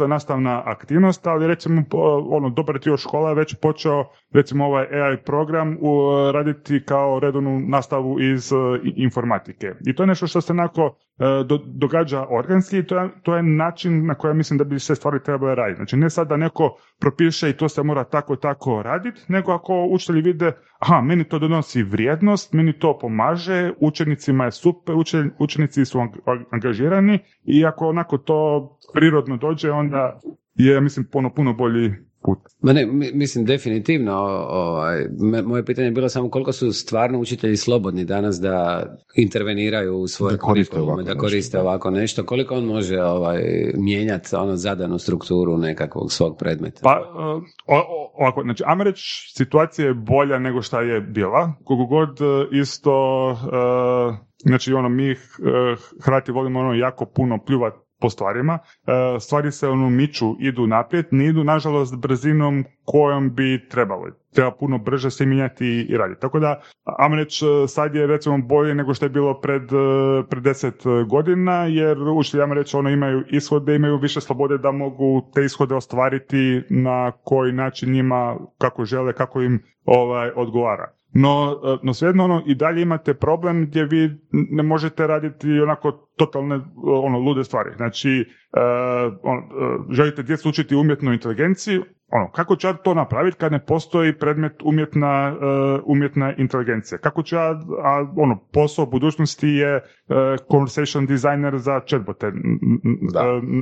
nastavna 0.08 0.62
aktivnost, 0.66 1.28
ali 1.28 1.48
recimo 1.48 1.84
ono, 2.30 2.50
dobar 2.50 2.80
dio 2.80 2.98
škola 2.98 3.30
je 3.30 3.36
već 3.36 3.56
počeo 3.56 4.06
recimo 4.34 4.66
ovaj 4.66 4.86
AI 5.02 5.18
program 5.18 5.78
u, 5.82 6.12
raditi 6.32 6.84
kao 6.86 7.20
redovnu 7.20 7.60
nastavu 7.60 8.20
iz 8.22 8.52
uh, 8.52 8.60
informatike. 8.96 9.74
I 9.88 9.96
to 9.96 10.04
je 10.04 10.08
nešto 10.08 10.28
što 10.28 10.42
se 10.42 10.54
onako 10.54 10.96
E, 11.20 11.44
do, 11.44 11.58
događa 11.66 12.26
organski 12.30 12.78
i 12.78 12.88
to 12.88 13.00
je, 13.00 13.10
to 13.24 13.36
je 13.36 13.44
način 13.44 14.06
na 14.06 14.16
koji 14.16 14.34
mislim 14.34 14.58
da 14.58 14.64
bi 14.64 14.80
se 14.80 14.96
stvari 14.96 15.24
trebale 15.24 15.56
raditi. 15.56 15.78
Znači 15.78 15.98
ne 15.98 16.10
sad 16.10 16.28
da 16.28 16.38
neko 16.38 16.78
propiše 17.00 17.50
i 17.50 17.58
to 17.58 17.70
se 17.70 17.84
mora 17.84 18.04
tako 18.04 18.36
tako 18.36 18.82
raditi, 18.84 19.22
nego 19.28 19.52
ako 19.52 19.88
učitelji 19.92 20.22
vide, 20.22 20.52
aha, 20.80 21.02
meni 21.02 21.24
to 21.24 21.40
donosi 21.40 21.84
vrijednost, 21.84 22.54
meni 22.54 22.80
to 22.80 22.98
pomaže, 23.00 23.72
učenicima 23.80 24.46
je 24.46 24.52
super, 24.52 24.96
učenici 25.40 25.86
su 25.86 26.00
angažirani 26.52 27.20
i 27.44 27.66
ako 27.66 27.88
onako 27.88 28.18
to 28.18 28.70
prirodno 28.94 29.38
dođe, 29.38 29.72
onda 29.72 30.20
je, 30.56 30.82
mislim, 30.82 31.06
puno, 31.12 31.34
puno 31.34 31.54
bolji 31.54 31.94
put. 32.26 32.40
Ma 32.62 32.74
ne, 32.74 32.86
mislim 33.14 33.46
definitivno, 33.46 34.14
ovaj, 34.50 35.06
moje 35.46 35.66
pitanje 35.66 35.88
je 35.88 35.92
bilo 35.92 36.10
samo 36.10 36.30
koliko 36.30 36.52
su 36.52 36.74
stvarno 36.74 37.20
učitelji 37.20 37.58
slobodni 37.58 38.06
danas 38.06 38.40
da 38.42 38.86
interveniraju 39.16 39.98
u 39.98 40.08
svoje 40.08 40.32
da 40.32 40.38
koriste 40.38 40.80
ovako, 40.80 41.02
da 41.02 41.16
koriste 41.16 41.58
nešto. 41.58 41.70
ovako 41.70 41.90
nešto, 41.90 42.26
koliko 42.26 42.56
on 42.56 42.66
može 42.66 43.02
ovaj, 43.02 43.42
mijenjati 43.76 44.36
ono 44.36 44.56
zadanu 44.56 45.00
strukturu 45.00 45.58
nekakvog 45.58 46.12
svog 46.12 46.38
predmeta? 46.40 46.80
Pa, 46.84 47.00
uh, 47.00 47.44
ovako, 48.14 48.42
znači, 48.44 48.64
ajmo 48.66 48.84
reći, 48.84 49.34
situacija 49.38 49.88
je 49.88 49.94
bolja 49.94 50.40
nego 50.40 50.62
šta 50.62 50.82
je 50.82 51.02
bila, 51.02 51.54
koliko 51.64 51.86
god 51.86 52.22
uh, 52.22 52.48
isto, 52.62 53.30
uh, 53.30 54.16
znači, 54.46 54.74
ono, 54.74 54.90
mi 54.90 55.16
Hrvati 56.06 56.32
volimo 56.32 56.60
ono 56.60 56.74
jako 56.74 57.06
puno 57.06 57.40
pljuvati 57.46 57.85
po 58.00 58.10
stvarima. 58.10 58.60
E, 58.88 59.20
stvari 59.20 59.52
se 59.52 59.68
ono 59.68 59.90
miču, 59.90 60.36
idu 60.40 60.68
naprijed, 60.68 61.06
ne 61.12 61.26
idu 61.26 61.44
nažalost 61.44 61.96
brzinom 61.96 62.64
kojom 62.86 63.36
bi 63.36 63.70
trebalo. 63.70 64.08
Treba 64.34 64.52
puno 64.52 64.78
brže 64.78 65.12
se 65.12 65.26
mijenjati 65.26 65.88
i 65.90 65.98
raditi. 65.98 66.22
Tako 66.22 66.40
da, 66.40 66.62
ajmo 66.84 67.16
reći, 67.16 67.46
sad 67.68 67.96
je 67.96 68.08
recimo 68.08 68.38
bolje 68.38 68.76
nego 68.76 68.94
što 68.94 69.06
je 69.06 69.10
bilo 69.10 69.40
pred, 69.42 69.64
e, 69.64 70.24
pred 70.30 70.44
deset 70.44 70.84
godina, 71.10 71.66
jer 71.66 71.98
učitelji, 72.00 72.42
ajmo 72.42 72.54
reći, 72.54 72.78
ono 72.78 72.90
imaju 72.90 73.24
ishode, 73.30 73.76
imaju 73.76 73.98
više 73.98 74.22
slobode 74.22 74.58
da 74.58 74.72
mogu 74.72 75.32
te 75.34 75.46
ishode 75.46 75.76
ostvariti 75.76 76.62
na 76.70 77.12
koji 77.24 77.54
način 77.54 77.92
njima, 77.92 78.38
kako 78.58 78.86
žele, 78.86 79.14
kako 79.14 79.42
im 79.42 79.64
ovaj, 79.86 80.32
odgovara. 80.36 80.95
No, 81.18 81.62
e, 81.64 81.78
no 81.84 81.94
svejedno 81.94 82.24
ono, 82.24 82.44
i 82.46 82.56
dalje 82.56 82.82
imate 82.82 83.14
problem 83.14 83.66
gdje 83.66 83.86
vi 83.86 84.10
ne 84.32 84.64
možete 84.64 85.08
raditi 85.08 85.60
onako 85.60 85.92
totalne 86.18 86.60
ono, 86.84 87.20
lude 87.20 87.44
stvari. 87.44 87.70
Znači, 87.76 88.26
uh, 88.58 89.14
on, 89.24 89.38
uh, 89.38 89.86
želite 89.92 90.24
djecu 90.24 90.50
učiti 90.50 90.76
umjetnu 90.76 91.14
inteligenciju, 91.14 91.84
ono, 92.12 92.32
kako 92.32 92.56
ću 92.56 92.68
ja 92.68 92.74
to 92.74 92.94
napraviti 92.94 93.38
kad 93.38 93.52
ne 93.52 93.66
postoji 93.66 94.18
predmet 94.18 94.54
umjetna, 94.64 95.36
uh, 95.36 95.82
umjetna 95.86 96.34
inteligencija? 96.38 96.98
Kako 96.98 97.24
ću 97.24 97.36
ja, 97.36 97.50
a, 97.84 98.14
ono, 98.18 98.40
posao 98.54 98.86
u 98.86 98.90
budućnosti 98.90 99.48
je 99.48 99.76
uh, 99.76 100.16
conversation 100.52 101.06
designer 101.06 101.58
za 101.58 101.82
chatbote, 101.88 102.28
uh, 102.28 102.34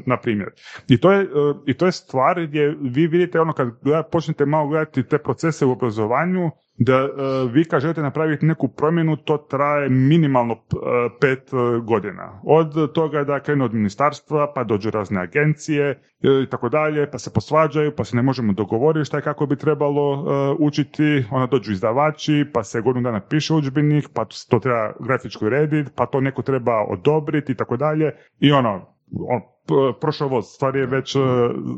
na 0.06 0.18
primjer. 0.18 0.50
I 0.88 1.00
to, 1.00 1.12
je, 1.12 1.28
I 1.66 1.74
to 1.74 1.86
je 1.86 1.92
stvar 1.92 2.46
gdje 2.48 2.78
vi 2.82 3.08
vidite, 3.08 3.40
ono, 3.40 3.54
kad 3.54 3.68
počnete 4.12 4.46
malo 4.46 4.68
gledati 4.68 5.08
te 5.08 5.18
procese 5.18 5.66
u 5.66 5.72
obrazovanju, 5.72 6.52
da 6.78 7.04
uh, 7.04 7.52
vi 7.52 7.66
kad 7.66 7.82
želite 7.82 8.02
napraviti 8.02 8.46
neku 8.46 8.68
promjenu, 8.68 9.18
to 9.18 9.38
traje 9.38 9.90
minimalno 9.90 10.54
uh, 10.54 10.80
pet 11.22 11.54
uh, 11.54 11.86
godina. 11.86 12.42
Od 12.44 12.94
toga 12.94 13.24
da 13.24 13.40
krene 13.40 13.66
od 13.66 13.74
ministarstva, 13.74 14.52
pa 14.56 14.64
dođu 14.64 14.90
razne 14.92 15.22
agencije 15.22 16.02
i 16.44 16.50
tako 16.50 16.70
dalje, 16.70 17.12
pa 17.12 17.18
se 17.18 17.34
posvađaju, 17.34 17.92
pa 17.96 18.04
se 18.04 18.16
ne 18.16 18.22
možemo 18.22 18.54
dogovoriti 18.54 19.06
šta 19.06 19.18
je 19.18 19.24
kako 19.24 19.46
bi 19.46 19.56
trebalo 19.56 20.26
učiti, 20.60 21.26
onda 21.32 21.48
dođu 21.48 21.72
izdavači, 21.72 22.46
pa 22.54 22.64
se 22.64 22.82
godinu 22.82 23.04
dana 23.04 23.22
piše 23.30 23.54
udžbenik, 23.54 24.10
pa 24.14 24.26
to 24.50 24.60
treba 24.60 24.94
grafičko 25.00 25.50
rediti, 25.50 25.92
pa 25.96 26.06
to 26.06 26.22
neko 26.22 26.42
treba 26.42 26.86
odobriti 26.90 27.52
i 27.52 27.56
tako 27.56 27.78
dalje. 27.78 28.12
I 28.40 28.52
ono, 28.52 28.70
on, 29.12 29.42
prošao 30.02 30.28
voz, 30.28 30.46
stvar 30.46 30.76
je 30.76 30.86
već 30.86 31.18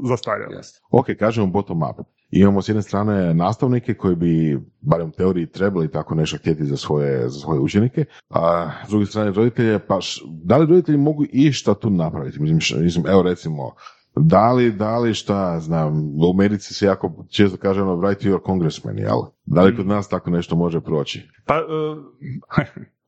zastarjala. 0.09 0.61
Ok, 0.91 1.05
kažemo 1.19 1.47
bottom 1.47 1.81
up. 1.81 2.14
Imamo 2.35 2.61
s 2.61 2.69
jedne 2.69 2.81
strane 2.81 3.33
nastavnike 3.33 3.93
koji 3.93 4.15
bi, 4.15 4.59
barem 4.81 5.07
u 5.07 5.11
teoriji, 5.11 5.47
trebali 5.47 5.91
tako 5.91 6.15
nešto 6.15 6.37
htjeti 6.37 6.65
za 6.65 6.77
svoje, 6.77 7.29
za 7.29 7.39
svoje 7.39 7.59
učenike, 7.59 8.05
a 8.29 8.71
s 8.87 8.89
druge 8.89 9.05
strane 9.05 9.31
roditelje, 9.31 9.79
pa 9.79 9.99
da 10.43 10.57
li 10.57 10.65
roditelji 10.65 10.97
mogu 10.97 11.23
išta 11.31 11.73
tu 11.73 11.89
napraviti? 11.89 12.41
Mislim, 12.41 12.83
mislim 12.83 13.05
evo 13.07 13.21
recimo, 13.21 13.71
da 14.15 14.51
li, 14.51 14.71
da 14.71 14.97
li 14.97 15.13
šta, 15.13 15.59
znam, 15.59 15.93
u 15.95 16.31
Americi 16.33 16.73
se 16.73 16.85
jako 16.85 17.25
često 17.29 17.57
kaže 17.57 17.81
ono, 17.81 17.95
write 17.95 18.31
your 18.31 18.45
congressman, 18.45 18.97
jel? 18.97 19.19
Da 19.45 19.61
li 19.61 19.75
kod 19.75 19.87
nas 19.87 20.09
tako 20.09 20.29
nešto 20.29 20.55
može 20.55 20.81
proći? 20.81 21.29
Pa, 21.45 21.55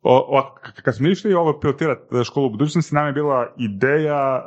uh, 0.03 0.43
kad 0.83 0.95
smo 0.95 1.07
išli 1.07 1.33
ovo 1.33 1.59
pilotirati 1.59 2.01
školu 2.23 2.47
u 2.47 2.49
budućnosti, 2.49 2.95
nam 2.95 3.07
je 3.07 3.13
bila 3.13 3.53
ideja 3.57 4.45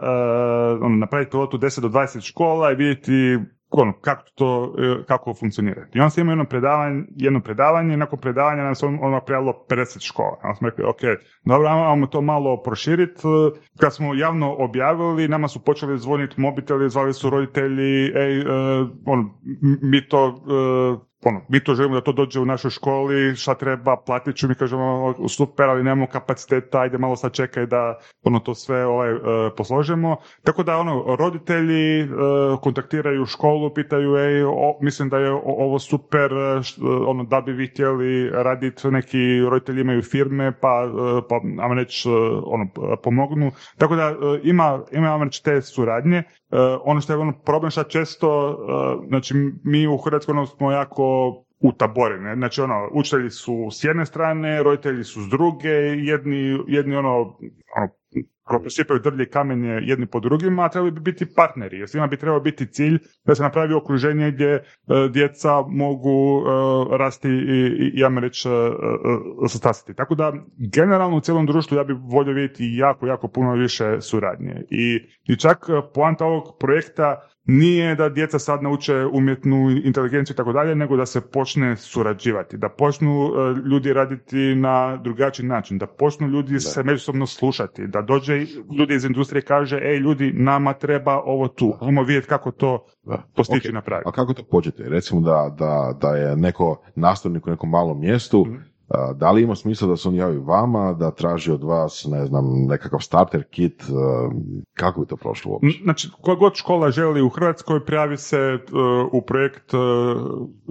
uh, 0.83 0.91
napraviti 0.99 1.31
pilotu 1.31 1.59
10 1.59 1.81
do 1.81 1.89
20 1.89 2.21
škola 2.21 2.73
i 2.73 2.75
vidjeti 2.75 3.39
ono, 3.71 3.93
kako 4.01 4.23
to, 4.35 4.75
e, 4.79 5.05
kako 5.07 5.35
funkcionira. 5.35 5.87
I 5.95 6.01
on 6.01 6.11
se 6.11 6.21
imao 6.21 6.33
jedno 6.33 6.45
predavanje, 6.45 7.05
jedno 7.17 7.41
predavanje 7.41 7.95
i 7.95 7.97
nakon 7.97 8.19
predavanja 8.19 8.63
nam 8.63 8.75
se 8.75 8.87
on, 8.87 8.99
ono 9.03 9.21
prijavilo 9.21 9.65
50 9.69 10.07
škola. 10.07 10.39
Onda 10.43 10.55
smo 10.55 10.69
rekli, 10.69 10.85
ok, 10.85 11.01
dobro, 11.45 11.69
ajmo 11.69 12.07
to 12.07 12.21
malo 12.21 12.63
proširiti. 12.63 13.23
Kad 13.81 13.95
smo 13.95 14.15
javno 14.15 14.57
objavili, 14.59 15.29
nama 15.29 15.49
su 15.49 15.65
počeli 15.65 15.99
zvoniti 15.99 16.41
mobiteli, 16.41 16.91
zvali 16.91 17.13
su 17.13 17.31
roditelji, 17.31 18.13
ej, 18.15 18.41
uh, 18.41 18.89
on, 19.07 19.31
mi 19.83 20.09
to 20.09 20.27
uh, 20.27 21.10
ono, 21.25 21.41
mi 21.49 21.65
to 21.65 21.75
želimo 21.75 21.95
da 21.95 22.01
to 22.01 22.13
dođe 22.13 22.41
u 22.41 22.45
našoj 22.45 22.71
školi, 22.71 23.37
šta 23.37 23.55
treba, 23.55 23.97
platit 24.07 24.37
ću, 24.37 24.49
mi 24.49 24.55
kažemo 24.55 25.15
super, 25.29 25.69
ali 25.69 25.85
nemamo 25.85 26.07
kapaciteta, 26.07 26.81
ajde 26.81 26.99
malo 26.99 27.17
sad 27.17 27.33
čekaj 27.33 27.67
da 27.67 27.99
ono 28.23 28.39
to 28.39 28.55
sve 28.55 28.87
ovaj, 28.87 29.15
uh, 29.15 29.21
posložimo. 29.57 30.17
Tako 30.45 30.63
da 30.63 30.79
ono, 30.79 31.17
roditelji 31.19 32.03
uh, 32.03 32.09
kontaktiraju 32.61 33.27
školu, 33.27 33.75
pitaju, 33.75 34.17
ej, 34.17 34.45
o, 34.45 34.79
mislim 34.81 35.09
da 35.09 35.19
je 35.19 35.31
ovo 35.45 35.79
super, 35.79 36.33
uh, 36.33 37.09
ono, 37.09 37.25
da 37.25 37.41
bi 37.41 37.53
vi 37.53 37.67
htjeli 37.67 38.31
raditi, 38.31 38.89
neki 38.91 39.41
roditelji 39.51 39.81
imaju 39.81 40.03
firme, 40.03 40.53
pa, 40.61 40.89
pa 41.29 41.41
ajmo 41.63 41.75
reći, 41.75 42.09
ono, 42.45 42.67
pomognu. 43.03 43.51
Tako 43.79 43.97
da 43.97 44.15
ima, 44.43 44.81
ima 44.93 45.25
reći, 45.25 45.45
te 45.45 45.63
suradnje. 45.63 46.23
Ono 46.85 47.01
što 47.01 47.13
je 47.13 47.19
ono 47.19 47.33
problem 47.45 47.71
što 47.71 47.83
često, 47.83 48.59
znači 49.09 49.35
mi 49.65 49.87
u 49.87 49.99
Hrvatskoj 49.99 50.33
ono, 50.33 50.47
smo 50.47 50.73
jako 50.73 51.05
utaborene. 51.61 52.35
Znači 52.35 52.61
ono, 52.61 52.89
učitelji 52.93 53.31
su 53.31 53.69
s 53.73 53.85
jedne 53.85 54.07
strane, 54.07 54.63
roditelji 54.63 55.05
su 55.05 55.23
s 55.23 55.29
druge, 55.29 55.69
jedni, 56.05 56.59
jedni 56.67 56.97
ono, 56.97 57.19
ono 57.77 57.89
prosipaju 58.59 59.01
drlje 59.01 59.27
kamenje 59.27 59.81
jedni 59.83 60.07
po 60.07 60.21
drugima, 60.21 60.65
a 60.65 60.69
trebali 60.69 60.91
bi 60.91 61.01
biti 61.01 61.35
partneri, 61.35 61.79
jer 61.79 61.89
svima 61.89 62.07
bi 62.07 62.17
trebao 62.17 62.41
biti 62.41 62.67
cilj 62.67 62.99
da 63.25 63.35
se 63.35 63.43
napravi 63.43 63.75
okruženje 63.75 64.31
gdje 64.31 64.49
e, 64.55 64.63
djeca 65.11 65.63
mogu 65.69 66.41
e, 66.41 66.99
rasti 66.99 67.29
i, 67.29 67.91
i, 67.95 68.01
ja 68.01 68.09
reći, 68.21 68.49
e, 68.49 69.95
Tako 69.97 70.15
da, 70.15 70.33
generalno 70.57 71.17
u 71.17 71.21
cijelom 71.21 71.47
društvu 71.47 71.77
ja 71.77 71.85
bih 71.85 71.97
volio 72.01 72.35
vidjeti 72.35 72.77
jako, 72.77 73.07
jako 73.07 73.29
puno 73.29 73.55
više 73.55 74.01
suradnje. 74.01 74.63
I, 74.71 75.01
i 75.25 75.37
čak 75.37 75.67
poanta 75.95 76.25
ovog 76.25 76.57
projekta 76.61 77.31
nije 77.45 77.95
da 77.95 78.09
djeca 78.09 78.39
sad 78.39 78.63
nauče 78.63 79.07
umjetnu 79.13 79.71
inteligenciju 79.85 80.35
i 80.35 80.37
tako 80.37 80.53
dalje, 80.53 80.75
nego 80.75 80.97
da 80.97 81.07
se 81.07 81.21
počne 81.21 81.77
surađivati, 81.77 82.57
da 82.57 82.69
počnu 82.69 83.11
e, 83.11 83.69
ljudi 83.69 83.93
raditi 83.93 84.55
na 84.55 84.97
drugačiji 84.97 85.47
način, 85.47 85.79
da 85.79 85.87
počnu 85.87 86.29
ljudi 86.29 86.61
se 86.61 86.83
međusobno 86.83 87.27
slušati, 87.27 87.87
da 87.87 88.03
dođe 88.03 88.47
ljudi 88.79 88.95
iz 88.95 89.05
industrije 89.05 89.43
kaže, 89.43 89.81
ej 89.83 89.97
ljudi, 89.97 90.33
nama 90.33 90.73
treba 90.73 91.21
ovo 91.25 91.49
tu, 91.49 91.75
ajmo 91.81 92.03
vidjeti 92.03 92.29
kako 92.29 92.51
to 92.51 92.87
postići 93.37 93.69
okay. 93.69 93.75
napraviti. 93.75 94.09
A 94.09 94.13
kako 94.13 94.35
to 94.35 94.43
počete? 94.51 94.83
Recimo 94.89 95.21
da, 95.21 95.55
da, 95.59 95.99
da 96.01 96.17
je 96.17 96.37
neko 96.37 96.83
nastavnik 96.95 97.47
u 97.47 97.51
nekom 97.51 97.71
malom 97.71 98.01
mjestu, 98.01 98.45
mhm. 98.47 98.70
Da 99.15 99.31
li 99.31 99.43
ima 99.43 99.55
smisla 99.55 99.89
da 99.89 99.97
se 99.97 100.09
on 100.09 100.15
javi 100.15 100.39
vama, 100.39 100.93
da 100.93 101.11
traži 101.11 101.53
od 101.53 101.65
vas, 101.65 102.07
ne 102.11 102.27
znam, 102.27 102.45
nekakav 102.69 103.01
starter 103.01 103.45
kit, 103.51 103.85
kako 104.75 105.01
bi 105.01 105.07
to 105.07 105.17
prošlo 105.17 105.53
uopće? 105.53 105.81
Znači, 105.83 106.09
koja 106.21 106.37
god 106.37 106.55
škola 106.55 106.91
želi 106.91 107.23
u 107.23 107.29
Hrvatskoj, 107.29 107.85
prijavi 107.85 108.17
se 108.17 108.59
u 109.13 109.23
projekt 109.23 109.73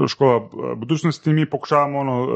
škola 0.07 0.49
budućnosti, 0.77 1.33
mi 1.33 1.49
pokušavamo 1.49 1.99
ono, 1.99 2.27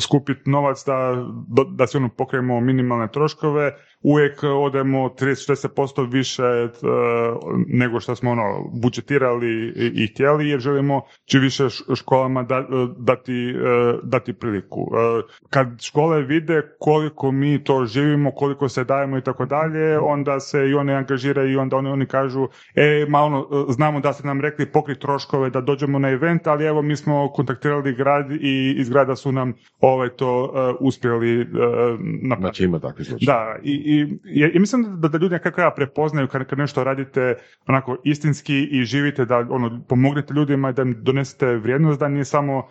skupiti 0.00 0.50
novac 0.50 0.84
da, 0.86 1.24
da 1.70 1.86
se 1.86 1.98
ono 1.98 2.08
pokrijemo 2.08 2.60
minimalne 2.60 3.08
troškove, 3.12 3.72
uvijek 4.02 4.42
odemo 4.42 4.98
30-40% 4.98 6.12
više 6.12 6.42
uh, 6.42 6.70
nego 7.66 8.00
što 8.00 8.16
smo 8.16 8.30
ono 8.30 8.70
budžetirali 8.72 9.72
i, 9.94 10.06
htjeli 10.06 10.48
jer 10.48 10.60
želimo 10.60 11.02
či 11.24 11.38
više 11.38 11.64
školama 11.94 12.42
da, 12.42 12.66
dati, 12.98 13.54
uh, 13.54 14.00
dati 14.02 14.32
priliku. 14.32 14.86
Kad 15.50 15.82
škole 15.82 16.22
vide 16.22 16.62
koliko 16.78 17.32
mi 17.32 17.64
to 17.64 17.84
živimo, 17.86 18.30
koliko 18.30 18.68
se 18.68 18.84
dajemo 18.84 19.18
i 19.18 19.22
tako 19.22 19.46
dalje, 19.46 19.98
onda 19.98 20.40
se 20.40 20.68
i 20.68 20.74
one 20.74 20.94
angažiraju 20.94 21.52
i 21.52 21.56
onda 21.56 21.76
oni, 21.76 21.88
oni 21.88 22.06
kažu 22.06 22.48
e, 22.74 23.06
malo 23.08 23.66
znamo 23.68 24.00
da 24.00 24.12
ste 24.12 24.26
nam 24.26 24.40
rekli 24.40 24.66
pokri 24.66 24.98
troškove 24.98 25.50
da 25.50 25.60
dođemo 25.60 25.98
na 25.98 26.08
event, 26.08 26.46
ali 26.46 26.64
evo 26.64 26.82
mi 26.82 26.96
smo 26.96 27.28
kontaktirali 27.32 27.94
grad 27.94 28.30
i 28.30 28.74
iz 28.78 28.90
grada 28.90 29.16
su 29.16 29.32
nam 29.32 29.52
ovaj 29.80 30.08
to 30.08 30.44
uh, 30.44 30.76
uspjeli 30.80 31.40
uh, 31.40 31.46
napraviti. 32.22 32.40
Znači 32.40 32.64
ima 32.64 32.78
takvi 32.78 33.04
Da, 33.20 33.56
i, 33.62 33.72
i, 33.90 34.52
i 34.54 34.58
mislim 34.58 35.00
da, 35.00 35.08
da 35.08 35.18
ljudi 35.18 35.32
nekako 35.32 35.60
ja 35.60 35.70
prepoznaju 35.70 36.28
kad, 36.28 36.46
kad 36.46 36.58
nešto 36.58 36.84
radite 36.84 37.34
onako 37.66 37.96
istinski 38.04 38.68
i 38.70 38.84
živite 38.84 39.24
da 39.24 39.46
ono 39.50 39.84
pomognete 39.88 40.34
ljudima 40.34 40.70
i 40.70 40.72
da 40.72 40.82
im 40.82 40.96
donesete 41.02 41.46
vrijednost 41.46 42.00
da 42.00 42.08
nije 42.08 42.24
samo 42.24 42.58
uh, 42.58 42.64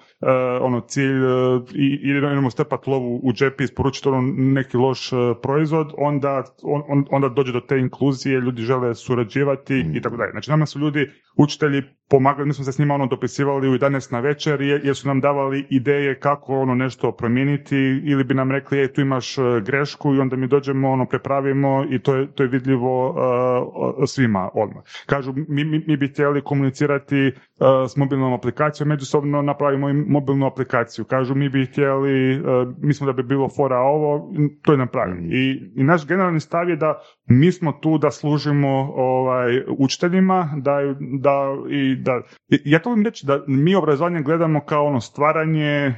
ono 0.62 0.82
cilj 0.82 1.24
uh, 1.26 1.64
i, 1.74 2.00
i 2.04 2.10
idemo 2.10 2.50
strpati 2.50 2.90
lovu 2.90 3.20
u 3.24 3.34
džep 3.34 3.62
i 3.62 3.64
isporučiti 3.64 4.10
ono 4.10 4.22
neki 4.38 4.78
loš 4.78 5.14
uh, 5.14 5.20
proizvod 5.42 5.94
onda, 5.98 6.44
on, 6.64 7.06
onda 7.12 7.30
dođe 7.30 7.54
do 7.54 7.60
te 7.60 7.80
inkluzije, 7.80 8.42
ljudi 8.42 8.62
žele 8.62 8.96
surađivati 8.96 9.74
mm. 9.74 9.96
i 9.96 10.02
tako 10.02 10.18
dalje. 10.18 10.32
Znači 10.32 10.52
nama 10.52 10.66
su 10.66 10.80
ljudi, 10.80 11.10
učitelji 11.38 11.84
pomagali, 12.10 12.48
mi 12.48 12.54
smo 12.54 12.66
se 12.66 12.72
s 12.72 12.80
njima 12.80 12.94
ono 12.94 13.06
dopisivali 13.06 13.70
u 13.70 13.74
11 13.74 14.12
na 14.12 14.20
večer 14.20 14.62
jer 14.62 14.96
su 14.96 15.08
nam 15.08 15.22
davali 15.22 15.66
ideje 15.70 16.20
kako 16.20 16.60
ono 16.60 16.76
nešto 16.76 17.12
promijeniti 17.12 17.78
ili 18.06 18.24
bi 18.24 18.34
nam 18.34 18.52
rekli, 18.52 18.80
ej 18.80 18.94
tu 18.94 19.02
imaš 19.02 19.36
grešku 19.66 20.16
i 20.16 20.20
onda 20.20 20.36
mi 20.36 20.48
dođemo 20.48 20.90
ono 20.92 21.06
prepravimo 21.06 21.86
i 21.90 22.00
to 22.00 22.16
je, 22.16 22.32
to 22.32 22.44
je 22.44 22.50
vidljivo 22.50 23.10
uh, 23.10 24.04
svima 24.08 24.50
odmah. 24.54 24.84
Kažu, 25.06 25.34
mi, 25.48 25.64
mi, 25.64 25.84
mi 25.88 25.98
bi 25.98 26.08
htjeli 26.08 26.44
komunicirati 26.44 27.28
uh, 27.28 27.68
s 27.90 27.96
mobilnom 27.96 28.34
aplikacijom, 28.34 28.90
međusobno 28.90 29.42
napravimo 29.42 29.90
i 29.90 29.94
mobilnu 29.94 30.48
aplikaciju. 30.48 31.06
Kažu, 31.06 31.36
mi 31.36 31.50
bi 31.50 31.66
htjeli, 31.66 32.40
uh, 32.40 32.46
mislimo 32.82 33.12
da 33.12 33.22
bi 33.22 33.28
bilo 33.28 33.50
fora 33.50 33.78
ovo, 33.78 34.34
to 34.62 34.72
je 34.72 34.78
napravljeno. 34.78 35.22
Mhm. 35.22 35.32
I, 35.32 35.72
I 35.76 35.84
naš 35.84 36.08
generalni 36.08 36.40
stav 36.40 36.70
je 36.70 36.76
da 36.76 37.02
mi 37.26 37.52
smo 37.52 37.72
tu 37.72 37.98
da 37.98 38.12
služimo 38.12 38.94
ovaj, 38.96 39.64
učiteljima, 39.78 40.50
da, 40.58 40.78
da, 41.20 41.56
i 41.70 41.96
da, 42.04 42.22
ja 42.66 42.80
to 42.80 42.90
volim 42.90 43.06
reći 43.06 43.26
da 43.26 43.44
mi 43.48 43.76
obrazovanje 43.76 44.22
gledamo 44.22 44.66
kao 44.66 44.86
ono 44.86 45.02
stvaranje 45.02 45.96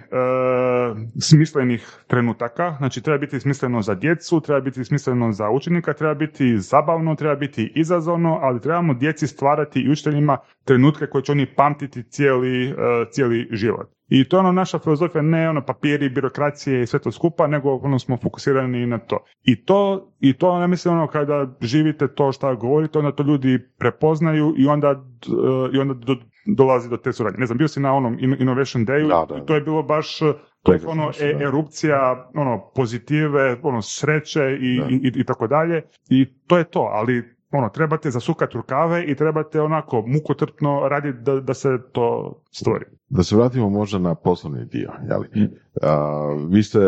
smislenih 1.21 2.03
trenutaka, 2.07 2.75
znači 2.77 3.01
treba 3.01 3.17
biti 3.17 3.39
smisleno 3.39 3.81
za 3.81 3.95
djecu, 3.95 4.39
treba 4.41 4.61
biti 4.61 4.83
smisleno 4.83 5.31
za 5.31 5.49
učenika, 5.49 5.93
treba 5.93 6.13
biti 6.13 6.57
zabavno, 6.57 7.15
treba 7.15 7.35
biti 7.35 7.71
izazovno, 7.75 8.39
ali 8.41 8.61
trebamo 8.61 8.93
djeci 8.93 9.27
stvarati 9.27 9.79
i 9.81 9.91
učiteljima 9.91 10.37
trenutke 10.65 11.05
koje 11.07 11.23
će 11.23 11.31
oni 11.31 11.45
pamtiti 11.55 12.03
cijeli, 12.03 12.71
uh, 12.71 12.77
cijeli 13.11 13.47
život. 13.51 14.00
I 14.11 14.29
to 14.29 14.37
je 14.37 14.39
ono 14.39 14.51
naša 14.51 14.79
filozofija, 14.79 15.21
ne 15.21 15.49
ono 15.49 15.65
papiri, 15.65 16.09
birokracije 16.09 16.81
i 16.81 16.87
sve 16.87 16.99
to 16.99 17.11
skupa, 17.11 17.47
nego 17.47 17.75
ono 17.75 17.99
smo 17.99 18.17
fokusirani 18.17 18.85
na 18.85 18.97
to. 18.97 19.23
I 19.43 19.65
to, 19.65 20.11
i 20.19 20.33
to 20.33 20.59
ne 20.59 20.67
mislim 20.67 20.93
ono 20.93 21.07
kada 21.07 21.47
živite 21.61 22.07
to 22.07 22.31
što 22.31 22.55
govorite, 22.55 22.99
onda 22.99 23.11
to 23.11 23.23
ljudi 23.23 23.59
prepoznaju 23.77 24.53
i 24.57 24.67
onda, 24.67 24.91
uh, 24.91 25.75
i 25.75 25.79
onda 25.79 26.15
dolazi 26.45 26.89
do 26.89 26.97
te 26.97 27.13
suradnje. 27.13 27.39
Ne 27.39 27.45
znam, 27.45 27.57
bio 27.57 27.67
si 27.67 27.79
na 27.79 27.93
onom 27.93 28.17
Innovation 28.19 28.85
Dayu 28.85 29.07
Da, 29.07 29.25
da, 29.29 29.41
i 29.41 29.45
to 29.45 29.55
je 29.55 29.61
bilo 29.61 29.83
baš 29.83 30.19
To 30.63 30.73
je 30.73 30.79
ono 30.87 31.11
da. 31.19 31.25
e- 31.25 31.37
erupcija 31.43 32.29
ono 32.35 32.71
pozitive, 32.75 33.57
ono 33.63 33.81
sreće 33.81 34.57
i, 34.61 34.79
Da. 34.79 34.87
i, 34.89 34.95
i, 34.95 35.11
i 35.15 35.23
tako 35.23 35.47
dalje 35.47 35.81
i 36.09 36.25
to 36.47 36.57
je 36.57 36.63
to, 36.63 36.89
ali 36.93 37.23
ono, 37.51 37.69
trebate 37.69 38.11
zasukati 38.11 38.57
rukave 38.57 39.03
i 39.03 39.15
trebate 39.15 39.61
onako 39.61 40.03
mukotrpno 40.07 40.87
raditi 40.89 41.17
da, 41.21 41.39
da 41.39 41.53
se 41.53 41.69
to 41.91 42.35
stvori. 42.51 42.85
Da 43.09 43.23
se 43.23 43.35
vratimo 43.35 43.69
možda 43.69 43.99
na 43.99 44.15
poslovni 44.15 44.65
dio. 44.65 44.91
Jeli? 45.09 45.49
A, 45.81 46.27
vi 46.49 46.63
ste, 46.63 46.79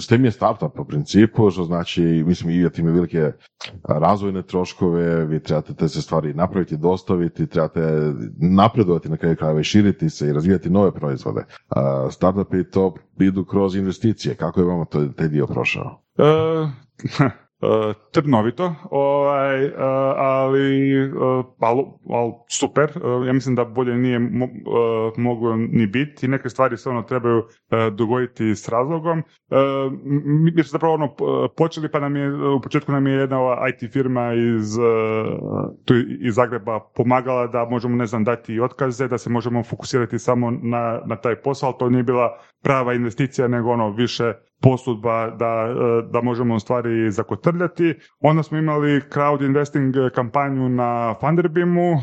STEM 0.00 0.24
je 0.24 0.30
startup 0.30 0.74
po 0.76 0.84
principu, 0.84 1.50
što 1.50 1.64
znači, 1.64 2.02
mislim, 2.02 2.50
imate 2.50 2.80
ima 2.80 2.90
velike 2.90 3.32
razvojne 3.88 4.42
troškove, 4.42 5.24
vi 5.24 5.42
trebate 5.42 5.74
te 5.74 5.88
se 5.88 6.02
stvari 6.02 6.34
napraviti, 6.34 6.76
dostaviti, 6.76 7.46
trebate 7.46 7.80
napredovati 8.40 9.08
na 9.08 9.16
kraju 9.16 9.36
krajeva 9.36 9.60
i 9.60 9.64
širiti 9.64 10.10
se 10.10 10.28
i 10.28 10.32
razvijati 10.32 10.70
nove 10.70 10.92
proizvode. 10.92 11.44
A, 11.68 12.08
startupi 12.10 12.64
to 12.70 12.94
idu 13.20 13.44
kroz 13.44 13.76
investicije. 13.76 14.34
Kako 14.34 14.60
je 14.60 14.66
vama 14.66 14.84
to, 14.84 15.06
taj 15.06 15.28
dio 15.28 15.46
prošao? 15.46 16.02
E, 16.18 16.24
trnovito, 18.12 18.74
ovaj, 18.90 19.64
e, 19.64 19.72
ali, 20.16 20.94
ali, 21.60 21.84
ali 22.10 22.32
super. 22.48 22.84
E, 22.84 23.26
ja 23.26 23.32
mislim 23.32 23.54
da 23.54 23.64
bolje 23.64 23.94
nije 23.96 24.18
mo- 24.18 25.12
moglo 25.16 25.56
ni 25.56 25.86
biti. 25.86 26.28
Neke 26.28 26.48
stvari 26.48 26.76
se 26.76 26.90
ono 26.90 27.02
trebaju 27.02 27.42
dogoditi 27.92 28.54
s 28.56 28.68
razlogom. 28.68 29.22
Mi 30.24 30.52
smo 30.52 30.62
zapravo 30.62 30.94
ono 30.94 31.14
počeli 31.56 31.90
pa 31.90 32.00
nam 32.00 32.16
je, 32.16 32.34
u 32.54 32.60
početku 32.60 32.92
nam 32.92 33.06
je 33.06 33.14
jedna 33.14 33.40
ova 33.40 33.68
IT 33.68 33.92
firma 33.92 34.32
iz, 34.34 34.76
tu 35.84 35.94
iz 36.20 36.34
Zagreba 36.34 36.80
pomagala 36.94 37.46
da 37.46 37.64
možemo, 37.64 37.96
ne 37.96 38.06
znam, 38.06 38.24
dati 38.24 38.60
otkaze, 38.60 39.08
da 39.08 39.18
se 39.18 39.30
možemo 39.30 39.62
fokusirati 39.62 40.18
samo 40.18 40.50
na, 40.50 41.00
na 41.06 41.16
taj 41.16 41.36
posao, 41.36 41.68
ali 41.68 41.78
to 41.78 41.90
nije 41.90 42.02
bila 42.02 42.38
prava 42.62 42.94
investicija, 42.94 43.48
nego 43.48 43.70
ono 43.70 43.90
više 43.90 44.32
posudba 44.60 45.30
da, 45.30 45.46
e, 45.46 46.10
da 46.12 46.20
možemo 46.20 46.60
stvari 46.60 47.10
zakotrljati. 47.10 47.94
Onda 48.20 48.42
smo 48.42 48.58
imali 48.58 49.00
crowd 49.00 49.46
investing 49.46 49.94
kampanju 50.14 50.68
na 50.68 51.14
Funderbeamu, 51.20 51.92
e, 51.92 51.98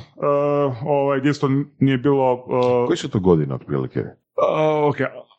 ovaj, 0.85 1.19
gdje 1.19 1.29
isto 1.29 1.49
nije 1.79 1.97
bilo... 1.97 2.45
e, 2.83 2.87
Koji 2.87 2.97
su 2.97 3.09
to 3.09 3.19
godine 3.19 3.55
otprilike? 3.55 3.99
Uh, 3.99 4.89
ok, 4.89 4.95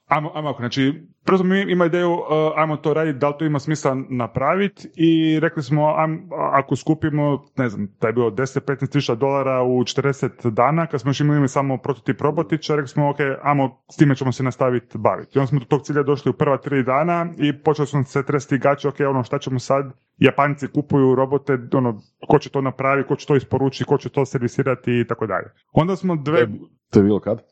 ajmo, 0.07 0.31
ajmo 0.35 0.55
znači, 0.59 1.10
prvo 1.25 1.45
mi 1.45 1.73
imali 1.73 1.89
ideju, 1.89 2.13
uh, 2.13 2.21
ajmo 2.57 2.77
to 2.77 2.95
raditi, 2.95 3.19
da 3.19 3.29
li 3.29 3.35
to 3.39 3.45
ima 3.45 3.59
smisla 3.59 3.97
napraviti 4.09 4.89
i 4.97 5.41
rekli 5.41 5.63
smo, 5.63 5.83
ajm- 5.83 6.29
ako 6.53 6.77
skupimo, 6.77 7.45
ne 7.57 7.69
znam, 7.69 7.89
da 8.01 8.07
je 8.07 8.13
bilo 8.13 8.31
10-15 8.31 8.93
tisuća 8.93 9.15
dolara 9.15 9.63
u 9.63 9.81
40 9.81 10.51
dana, 10.51 10.87
kad 10.87 11.01
smo 11.01 11.09
još 11.11 11.21
imali 11.21 11.49
samo 11.49 11.77
prototip 11.79 12.21
robotića, 12.21 12.75
rekli 12.77 12.89
smo, 12.89 13.11
ok, 13.11 13.17
ajmo, 13.43 13.83
s 13.93 13.97
time 13.97 14.15
ćemo 14.15 14.33
se 14.33 14.43
nastaviti 14.43 14.99
baviti. 14.99 15.31
I 15.35 15.39
onda 15.39 15.47
smo 15.47 15.59
do 15.59 15.65
tog 15.65 15.83
cilja 15.83 16.03
došli 16.03 16.31
u 16.31 16.35
prva 16.35 16.57
tri 16.57 16.83
dana 16.83 17.27
i 17.39 17.63
počeli 17.63 17.87
smo 17.87 18.05
se 18.05 18.23
tresti 18.23 18.59
gače, 18.59 18.89
ok, 18.89 18.97
ono, 19.11 19.25
šta 19.25 19.39
ćemo 19.39 19.59
sad, 19.59 19.93
Japanci 20.21 20.69
kupuju 20.69 21.15
robote, 21.15 21.59
ono, 21.73 22.01
ko 22.29 22.39
će 22.39 22.51
to 22.51 22.61
napraviti, 22.61 23.09
ko 23.09 23.17
će 23.17 23.27
to 23.27 23.37
isporučiti, 23.37 23.85
ko 23.85 23.99
će 23.99 24.09
to 24.09 24.25
servisirati 24.25 25.01
i 25.01 25.07
tako 25.07 25.27
dalje. 25.27 25.47
Onda 25.73 25.97
smo 25.97 26.17
dve, 26.17 26.47
To 26.91 26.99
je 26.99 27.03
bilo 27.03 27.21
kad? 27.21 27.39
E, 27.39 27.43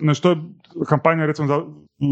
znači 0.00 0.22
to 0.22 0.30
je 0.30 0.36
kampanja 0.88 1.26
recimo 1.26 1.48
za- 1.48 1.62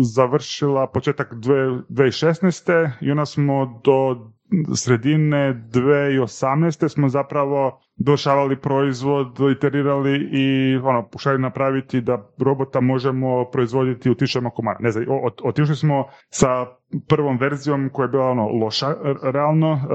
završila 0.04 0.86
početak 0.86 1.34
dve- 1.34 1.82
2016. 1.88 2.90
i 3.00 3.11
onda 3.11 3.26
smo 3.26 3.80
do 3.84 4.30
sredine 4.76 5.62
2018. 5.72 6.88
smo 6.88 7.09
zapravo 7.09 7.62
došavali 7.97 8.57
proizvod, 8.57 9.26
iterirali 9.53 10.28
i 10.32 10.47
ono, 10.76 11.03
pokušali 11.03 11.38
napraviti 11.38 12.01
da 12.01 12.30
robota 12.38 12.80
možemo 12.80 13.44
proizvoditi 13.44 14.11
u 14.11 14.14
tisućama 14.14 14.51
komada. 14.51 14.78
Ne 14.80 14.90
znam, 14.90 15.05
otišli 15.44 15.76
smo 15.76 16.05
sa 16.30 16.66
prvom 17.09 17.38
verzijom 17.38 17.90
koja 17.92 18.05
je 18.05 18.09
bila 18.09 18.24
ono 18.24 18.49
loša 18.49 18.94
realno, 19.22 19.72
e, 19.72 19.94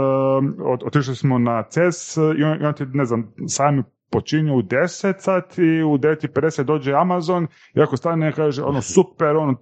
ot- 0.63 0.85
otišli 0.85 1.15
smo 1.15 1.37
na 1.39 1.63
CES 1.63 2.17
i 2.17 2.43
on, 2.43 2.57
ne 2.93 3.05
znam, 3.05 3.33
sami 3.47 3.83
počinje 4.11 4.51
u 4.51 4.61
10 4.61 5.19
sati, 5.19 5.61
u 5.61 5.97
9.50 5.97 6.63
dođe 6.63 6.93
Amazon 6.93 7.47
i 7.75 7.81
ako 7.81 7.97
stane 7.97 8.29
i 8.29 8.33
kaže 8.33 8.63
ono 8.63 8.81
super, 8.81 9.35
ono, 9.35 9.53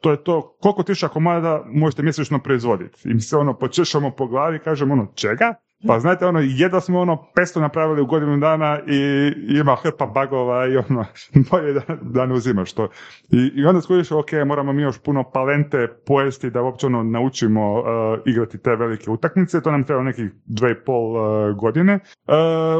to 0.00 0.10
je 0.10 0.24
to, 0.24 0.56
koliko 0.60 0.82
tisuća 0.82 1.08
komada 1.08 1.62
možete 1.66 2.02
mjesečno 2.02 2.38
proizvoditi? 2.38 3.08
I 3.08 3.14
mi 3.14 3.20
se 3.20 3.36
ono 3.36 3.58
počešamo 3.58 4.10
po 4.10 4.26
glavi 4.26 4.56
i 4.56 4.60
kažemo 4.60 4.94
ono 4.94 5.12
čega? 5.14 5.54
Pa 5.86 5.98
znate, 6.00 6.26
ono, 6.26 6.40
jedva 6.40 6.80
smo 6.80 7.00
ono 7.00 7.24
500 7.36 7.60
napravili 7.60 8.00
u 8.02 8.06
godinu 8.06 8.38
dana 8.38 8.80
i 8.86 9.32
ima 9.60 9.76
hrpa 9.82 10.06
bagova 10.06 10.66
i 10.66 10.76
ono, 10.76 11.04
bolje 11.50 11.72
da, 11.72 11.82
da 12.02 12.26
ne 12.26 12.34
uzimaš 12.34 12.72
to. 12.72 12.88
I, 13.30 13.52
i 13.54 13.64
onda 13.64 13.80
skužiš, 13.80 14.12
ok, 14.12 14.32
moramo 14.46 14.72
mi 14.72 14.82
još 14.82 15.02
puno 15.02 15.30
palente 15.30 15.88
pojesti 16.06 16.50
da 16.50 16.62
uopće 16.62 16.86
ono 16.86 17.02
naučimo 17.02 17.72
uh, 17.72 17.84
igrati 18.26 18.58
te 18.58 18.76
velike 18.76 19.10
utakmice, 19.10 19.62
to 19.62 19.70
nam 19.70 19.84
treba 19.84 20.02
nekih 20.02 20.30
dve 20.46 20.70
i 20.70 20.84
pol 20.86 21.16
uh, 21.16 21.56
godine. 21.56 21.94
Uh, 21.94 22.34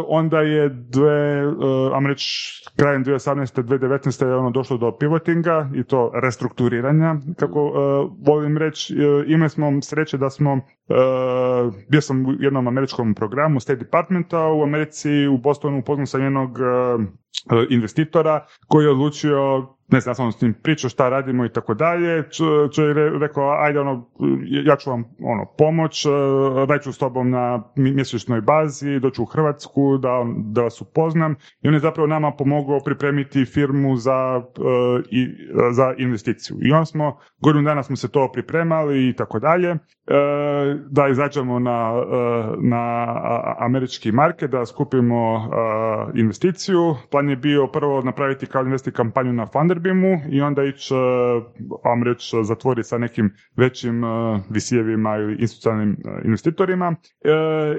onda 0.09 0.41
je 0.41 0.69
dve, 0.69 1.47
uh, 1.47 1.55
ajmo 1.95 2.09
reći, 2.09 2.53
krajem 2.77 3.05
2018. 3.05 3.63
2019. 3.63 4.27
je 4.27 4.35
ono 4.35 4.51
došlo 4.51 4.77
do 4.77 4.97
pivotinga 4.99 5.71
i 5.75 5.85
to 5.85 6.13
restrukturiranja, 6.23 7.17
kako 7.39 7.61
volim 8.27 8.59
reći. 8.59 8.95
Imali 9.27 9.51
smo 9.51 9.83
sreće 9.83 10.19
da 10.19 10.31
smo 10.31 10.61
Uh, 10.89 11.74
bio 11.89 12.01
sam 12.01 12.26
u 12.26 12.32
jednom 12.41 12.68
američkom 12.68 13.14
programu 13.14 13.61
State 13.61 13.78
Departmenta 13.85 14.47
u 14.47 14.62
Americi, 14.62 15.26
u 15.26 15.39
Bostonu 15.39 15.78
upoznao 15.78 16.07
sam 16.07 16.22
jednog 16.22 16.51
uh, 16.51 17.05
investitora 17.70 18.47
koji 18.68 18.85
je 18.85 18.91
odlučio 18.91 19.74
ne 19.89 20.01
znam, 20.01 20.11
ja 20.11 20.14
sam 20.14 20.32
s 20.32 20.41
njim 20.41 20.55
pričao 20.62 20.91
šta 20.91 21.09
radimo 21.09 21.45
i 21.45 21.49
tako 21.49 21.74
dalje, 21.74 22.24
čovjek 22.74 22.97
je 22.97 23.18
rekao, 23.18 23.57
ajde 23.59 23.80
ono, 23.80 24.11
ja 24.64 24.76
ću 24.76 24.91
vam 24.91 25.05
ono, 25.20 25.47
pomoć, 25.59 26.07
radit 26.68 26.82
ću 26.82 26.93
s 26.93 26.99
tobom 26.99 27.30
na 27.30 27.62
mjesečnoj 27.76 28.41
bazi, 28.41 29.01
doću 29.01 29.22
u 29.22 29.26
Hrvatsku 29.26 29.99
da, 29.99 30.24
da 30.37 30.62
vas 30.62 30.80
upoznam 30.80 31.37
i 31.62 31.68
on 31.68 31.74
je 31.74 31.80
zapravo 31.80 32.07
nama 32.07 32.32
pomogao 32.32 32.80
pripremiti 32.85 33.45
firmu 33.45 33.97
za, 33.97 34.37
uh, 34.37 35.05
i, 35.11 35.26
za 35.70 35.95
investiciju. 35.99 36.57
I 36.62 36.72
onda 36.72 36.85
smo, 36.85 37.18
godinu 37.41 37.64
dana 37.64 37.82
smo 37.82 37.97
se 37.97 38.09
to 38.09 38.30
pripremali 38.32 39.09
i 39.09 39.12
tako 39.12 39.39
dalje, 39.39 39.68
e, 39.70 39.78
da 40.91 41.09
izađemo 41.09 41.59
na, 41.59 41.93
e, 41.97 42.57
na 42.59 43.07
američki 43.59 44.12
market, 44.12 44.51
da 44.51 44.66
skupimo 44.66 45.37
e, 45.37 46.20
investiciju. 46.20 46.97
Plan 47.11 47.30
je 47.30 47.37
bio 47.37 47.66
prvo 47.66 48.03
napraviti 48.03 48.47
kao 48.47 48.62
investi 48.62 48.93
kampanju 48.93 49.32
na 49.32 49.47
Funderbeamu 49.75 50.20
i 50.31 50.41
onda 50.41 50.64
ići, 50.64 50.95
e, 50.95 50.97
vam 51.85 52.03
reći, 52.03 52.37
zatvoriti 52.43 52.89
sa 52.89 52.99
nekim 52.99 53.35
većim 53.57 54.05
e, 54.05 54.09
visijevima 54.51 55.16
ili 55.16 55.37
institucionalnim 55.41 55.93
e, 55.93 55.97
investitorima. 56.25 56.95
E, 57.25 57.31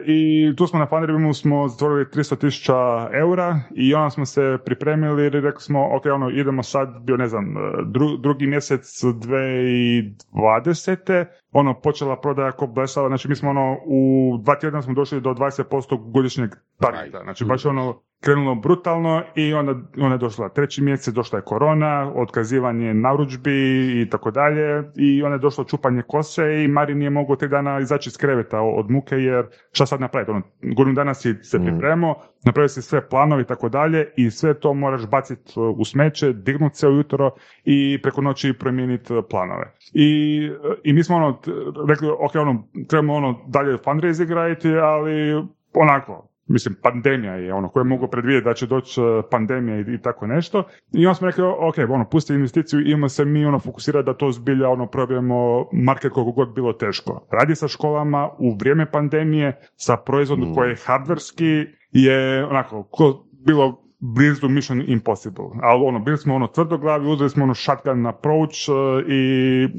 I 0.05 0.53
tu 0.55 0.67
smo 0.67 0.79
na 0.79 0.87
Funderbeamu 0.87 1.33
smo 1.33 1.67
zatvorili 1.67 2.05
300 2.05 2.39
tisuća 2.39 2.73
eura 3.13 3.59
i 3.75 3.93
onda 3.93 4.09
smo 4.09 4.25
se 4.25 4.57
pripremili 4.65 5.23
jer 5.23 5.33
rekli 5.33 5.61
smo, 5.61 5.95
ok, 5.95 6.05
ono, 6.05 6.29
idemo 6.29 6.63
sad, 6.63 6.89
bio 7.03 7.17
ne 7.17 7.27
znam, 7.27 7.45
dru- 7.85 8.21
drugi 8.21 8.47
mjesec 8.47 9.03
2020. 9.03 11.25
Ono, 11.57 11.73
počela 11.73 12.15
prodaja 12.19 12.51
ko 12.51 12.67
blesava, 12.67 13.07
znači 13.07 13.27
mi 13.29 13.35
smo 13.35 13.49
ono, 13.49 13.77
u 13.85 14.37
dva 14.43 14.55
tjedna 14.55 14.81
smo 14.81 14.93
došli 14.93 15.21
do 15.21 15.29
20% 15.29 16.11
godišnjeg 16.11 16.49
targeta, 16.79 17.19
znači 17.23 17.45
baš 17.45 17.65
ono, 17.65 18.01
krenulo 18.23 18.55
brutalno 18.55 19.23
i 19.35 19.53
onda, 19.53 19.71
onda 19.97 20.13
je 20.13 20.17
došla 20.17 20.49
treći 20.49 20.83
mjesec, 20.83 21.13
došla 21.13 21.39
je 21.39 21.43
korona, 21.45 22.11
otkazivanje 22.15 22.93
narudžbi 22.93 24.01
i 24.01 24.09
tako 24.09 24.31
dalje 24.31 24.83
i 24.95 25.23
onda 25.23 25.35
je 25.35 25.39
došlo 25.39 25.63
čupanje 25.63 26.01
kose 26.01 26.63
i 26.63 26.67
Mari 26.67 26.95
nije 26.95 27.09
mogao 27.09 27.35
tri 27.35 27.47
dana 27.49 27.79
izaći 27.79 28.09
iz 28.09 28.17
kreveta 28.17 28.61
od 28.61 28.91
muke 28.91 29.15
jer 29.15 29.45
šta 29.71 29.85
sad 29.85 30.01
napraviti, 30.01 30.31
ono, 30.31 30.41
godinu 30.75 30.95
dana 30.95 31.13
si 31.13 31.33
se 31.43 31.59
Mm. 31.59 31.65
pripremao, 31.65 32.21
napravio 32.45 32.67
si 32.67 32.81
sve 32.81 33.09
planovi 33.09 33.41
i 33.41 33.45
tako 33.45 33.69
dalje 33.69 34.07
i 34.15 34.31
sve 34.31 34.59
to 34.59 34.73
moraš 34.73 35.07
baciti 35.07 35.53
u 35.77 35.85
smeće, 35.85 36.33
dignuti 36.33 36.77
se 36.77 36.87
ujutro 36.87 37.31
i 37.63 37.99
preko 38.01 38.21
noći 38.21 38.53
promijeniti 38.53 39.13
planove. 39.29 39.73
I, 39.93 40.49
I 40.83 40.93
mi 40.93 41.03
smo 41.03 41.15
ono, 41.15 41.41
rekli, 41.87 42.09
ok, 42.19 42.35
ono, 42.35 42.67
trebamo 42.87 43.13
ono 43.13 43.45
dalje 43.47 43.77
fundraising 43.77 44.31
raditi, 44.31 44.69
ali 44.69 45.43
onako, 45.73 46.29
mislim, 46.47 46.75
pandemija 46.81 47.33
je 47.33 47.53
ono, 47.53 47.69
koje 47.69 47.83
mogu 47.83 48.07
predvidjeti 48.07 48.45
da 48.45 48.53
će 48.53 48.67
doći 48.67 49.01
eh, 49.01 49.21
pandemija 49.31 49.77
i, 49.77 49.81
i 49.81 50.01
tako 50.01 50.27
nešto. 50.27 50.63
I 50.93 51.05
onda 51.05 51.15
smo 51.15 51.27
rekli, 51.27 51.43
ok, 51.43 51.75
ono, 51.89 52.09
pusti 52.09 52.33
investiciju 52.33 52.79
i 52.79 52.91
imamo 52.91 53.09
se 53.09 53.25
mi 53.25 53.45
ono 53.45 53.59
fokusirati 53.59 54.05
da 54.05 54.13
to 54.13 54.31
zbilja 54.31 54.69
ono 54.69 54.87
probijemo 54.87 55.67
market 55.73 56.11
koliko 56.11 56.31
god 56.31 56.53
bilo 56.55 56.73
teško. 56.73 57.27
Radi 57.31 57.55
sa 57.55 57.67
školama 57.67 58.29
u 58.39 58.55
vrijeme 58.59 58.91
pandemije, 58.91 59.59
sa 59.75 59.97
proizvodom 59.97 60.49
Mm. 60.49 60.53
koji 60.53 60.69
je 60.69 60.77
hardverski, 60.85 61.65
je 61.91 62.45
onako, 62.45 62.83
ko 62.83 63.25
bilo 63.45 63.84
blizu 64.13 64.49
Mission 64.49 64.83
Impossible. 64.87 65.45
Ali 65.61 65.83
ono, 65.85 65.99
bili 65.99 66.17
smo 66.17 66.35
ono 66.35 66.47
tvrdoglavi, 66.47 67.07
uzeli 67.07 67.29
smo 67.29 67.43
ono 67.43 67.53
shotgun 67.55 68.05
approach 68.05 68.69
uh, 68.69 68.75
i, 69.09 69.21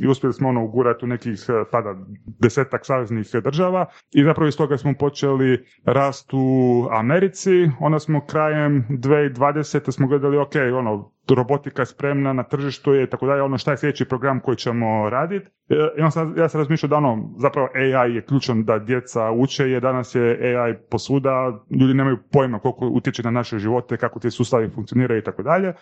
i 0.02 0.06
uspjeli 0.08 0.32
smo 0.32 0.48
ono 0.48 0.64
ugurati 0.64 1.04
u 1.04 1.08
nekih 1.08 1.46
uh, 1.48 1.54
tada 1.70 1.94
desetak 2.26 2.86
saveznih 2.86 3.26
država 3.44 3.86
i 4.12 4.24
zapravo 4.24 4.48
iz 4.48 4.56
toga 4.56 4.78
smo 4.78 4.94
počeli 4.98 5.64
rast 5.84 6.30
u 6.32 6.88
Americi. 6.90 7.70
Onda 7.80 7.98
smo 7.98 8.26
krajem 8.26 8.86
2020. 8.90 9.90
smo 9.90 10.06
gledali, 10.06 10.38
ok, 10.38 10.54
ono, 10.78 11.15
robotika 11.34 11.84
spremna 11.84 12.32
na 12.32 12.42
tržištu 12.42 12.94
je 12.94 13.10
tako 13.10 13.26
dalje, 13.26 13.42
ono 13.42 13.58
šta 13.58 13.70
je 13.70 13.76
sljedeći 13.76 14.04
program 14.04 14.40
koji 14.40 14.56
ćemo 14.56 15.10
raditi. 15.10 15.50
E, 15.68 16.02
on 16.04 16.10
sad, 16.10 16.36
ja 16.36 16.48
sam 16.48 16.60
razmišljao 16.60 16.88
da 16.88 16.96
ono, 16.96 17.30
zapravo 17.38 17.68
AI 17.74 18.14
je 18.14 18.24
ključan 18.24 18.64
da 18.64 18.78
djeca 18.78 19.30
uče, 19.30 19.70
jer 19.70 19.82
danas 19.82 20.14
je 20.14 20.56
AI 20.56 20.74
posuda, 20.90 21.64
ljudi 21.80 21.94
nemaju 21.94 22.18
pojma 22.32 22.58
koliko 22.58 22.86
utječe 22.86 23.22
na 23.22 23.30
naše 23.30 23.58
živote, 23.58 23.96
kako 23.96 24.20
ti 24.20 24.30
sustavi 24.30 24.70
funkcioniraju 24.70 25.18
i 25.18 25.24
tako 25.24 25.42
dalje. 25.42 25.68
E, 25.68 25.74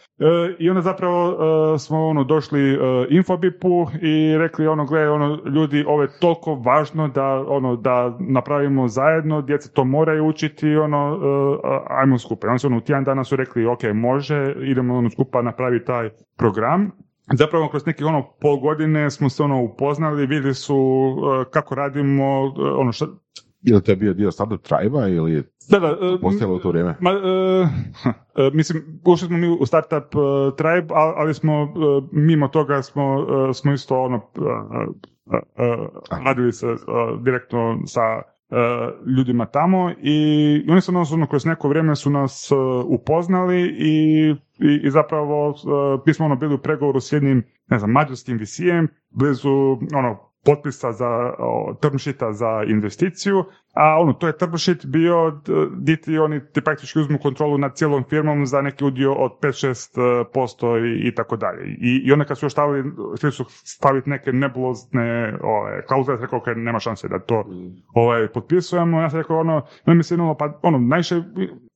I 0.59 0.71
onda 0.71 0.81
zapravo 0.81 1.31
e, 1.75 1.79
smo 1.79 2.07
ono 2.07 2.25
došli 2.25 2.79
Infobipu 3.11 3.87
i 4.03 4.39
rekli 4.39 4.67
ono, 4.67 4.87
gle, 4.87 5.11
ono, 5.11 5.39
ljudi, 5.55 5.85
ovo 5.87 6.03
je 6.03 6.19
toliko 6.21 6.55
važno 6.55 7.09
da 7.09 7.45
ono, 7.49 7.77
da 7.77 8.17
napravimo 8.21 8.89
zajedno, 8.89 9.43
djeca 9.43 9.71
to 9.73 9.85
moraju 9.85 10.27
učiti, 10.27 10.77
ono, 10.77 11.19
ajmo 11.87 12.19
skupa. 12.19 12.47
I 12.47 12.49
onda 12.49 12.59
su 12.59 12.67
ono, 12.67 12.77
u 12.77 12.81
tjedan 12.81 13.05
dana 13.05 13.25
su 13.25 13.37
rekli, 13.37 13.67
ok, 13.67 13.83
može, 13.95 14.55
idemo 14.61 14.97
ono 14.97 15.11
skupa 15.11 15.34
pa 15.35 15.43
napravi 15.43 15.85
taj 15.85 16.11
program. 16.37 16.91
Zapravo 17.33 17.69
kroz 17.69 17.87
nekih 17.87 18.07
ono 18.07 18.31
pol 18.41 18.57
godine 18.57 19.11
smo 19.11 19.29
se 19.29 19.43
ono 19.43 19.63
upoznali, 19.63 20.27
vidjeli 20.27 20.55
su 20.55 20.77
uh, 20.77 21.51
kako 21.51 21.75
radimo, 21.75 22.45
uh, 22.45 22.53
ono 22.57 22.93
što... 22.93 23.07
Ili 23.63 23.83
to 23.83 23.93
je 23.93 23.97
bio 23.97 24.15
dio 24.15 24.31
startup 24.31 24.63
tribe 24.63 25.15
ili 25.17 25.45
da, 25.71 25.79
da, 25.79 25.93
uh, 25.93 26.51
u 26.51 26.59
to 26.59 26.69
vrijeme? 26.69 26.97
Ma, 27.01 27.11
mislim, 28.59 29.01
ušli 29.05 29.29
smo 29.29 29.37
mi 29.37 29.49
u 29.61 29.67
startup 29.67 30.05
tribe, 30.57 30.95
ali 30.95 31.35
smo 31.35 31.75
mimo 32.13 32.49
toga 32.49 32.83
smo, 32.83 33.27
smo 33.55 33.73
isto 33.73 34.03
ono 34.03 34.21
radili 36.25 36.53
se 36.53 36.67
direktno 37.23 37.79
sa 37.87 38.23
ljudima 39.17 39.47
tamo 39.47 39.91
i 40.03 40.67
oni 40.69 40.81
su 40.81 40.93
ono, 41.13 41.27
kroz 41.27 41.47
neko 41.47 41.69
vrijeme 41.69 41.97
su 41.97 42.11
nas 42.11 42.51
upoznali 42.89 43.63
i 43.79 44.35
i, 44.59 44.87
i 44.87 44.91
zapravo 44.91 45.49
uh, 45.49 45.57
mi 46.07 46.15
smo 46.15 46.27
ono 46.27 46.37
bili 46.37 46.55
u 46.55 46.59
pregovoru 46.59 47.01
s 47.01 47.13
jednim, 47.13 47.43
ne 47.67 47.79
znam, 47.79 47.91
mađarskim 47.91 48.39
visijem, 48.39 48.89
blizu 49.11 49.51
ono, 49.95 50.34
potpisa 50.45 50.93
za 50.93 51.33
term 51.81 51.97
za 52.33 52.63
investiciju, 52.67 53.45
a 53.75 54.01
ono, 54.01 54.13
to 54.13 54.27
je 54.27 54.39
term 54.39 54.53
bio 54.87 55.41
di 55.77 55.97
ti 55.97 56.19
oni 56.19 56.41
ti 56.53 56.61
praktički 56.61 56.99
uzmu 56.99 57.19
kontrolu 57.19 57.59
nad 57.59 57.77
cijelom 57.77 58.05
firmom 58.11 58.47
za 58.47 58.63
neki 58.63 58.85
udio 58.85 59.13
od 59.13 59.33
5-6% 59.41 61.05
i, 61.05 61.09
i 61.09 61.15
tako 61.15 61.37
dalje. 61.37 61.67
I, 61.67 62.03
I 62.05 62.13
onda 62.13 62.25
kad 62.25 62.39
su 62.39 62.47
još 62.47 62.53
stavili, 62.53 62.93
su 63.31 63.45
staviti 63.49 64.11
neke 64.11 64.33
nebulozne 64.33 65.39
ove, 65.43 65.87
klauzule, 65.87 66.19
rekao, 66.21 66.39
ok, 66.39 66.47
nema 66.57 66.79
šanse 66.79 67.09
da 67.09 67.19
to 67.19 67.45
ovaj, 67.95 68.29
potpisujemo. 68.29 69.01
Ja 69.01 69.11
sam 69.11 69.21
rekao, 69.21 69.39
ono, 69.39 69.63
no, 69.87 69.95
mislim, 69.95 70.21
pa, 70.39 70.59
ono, 70.63 70.79
najviše 70.79 71.23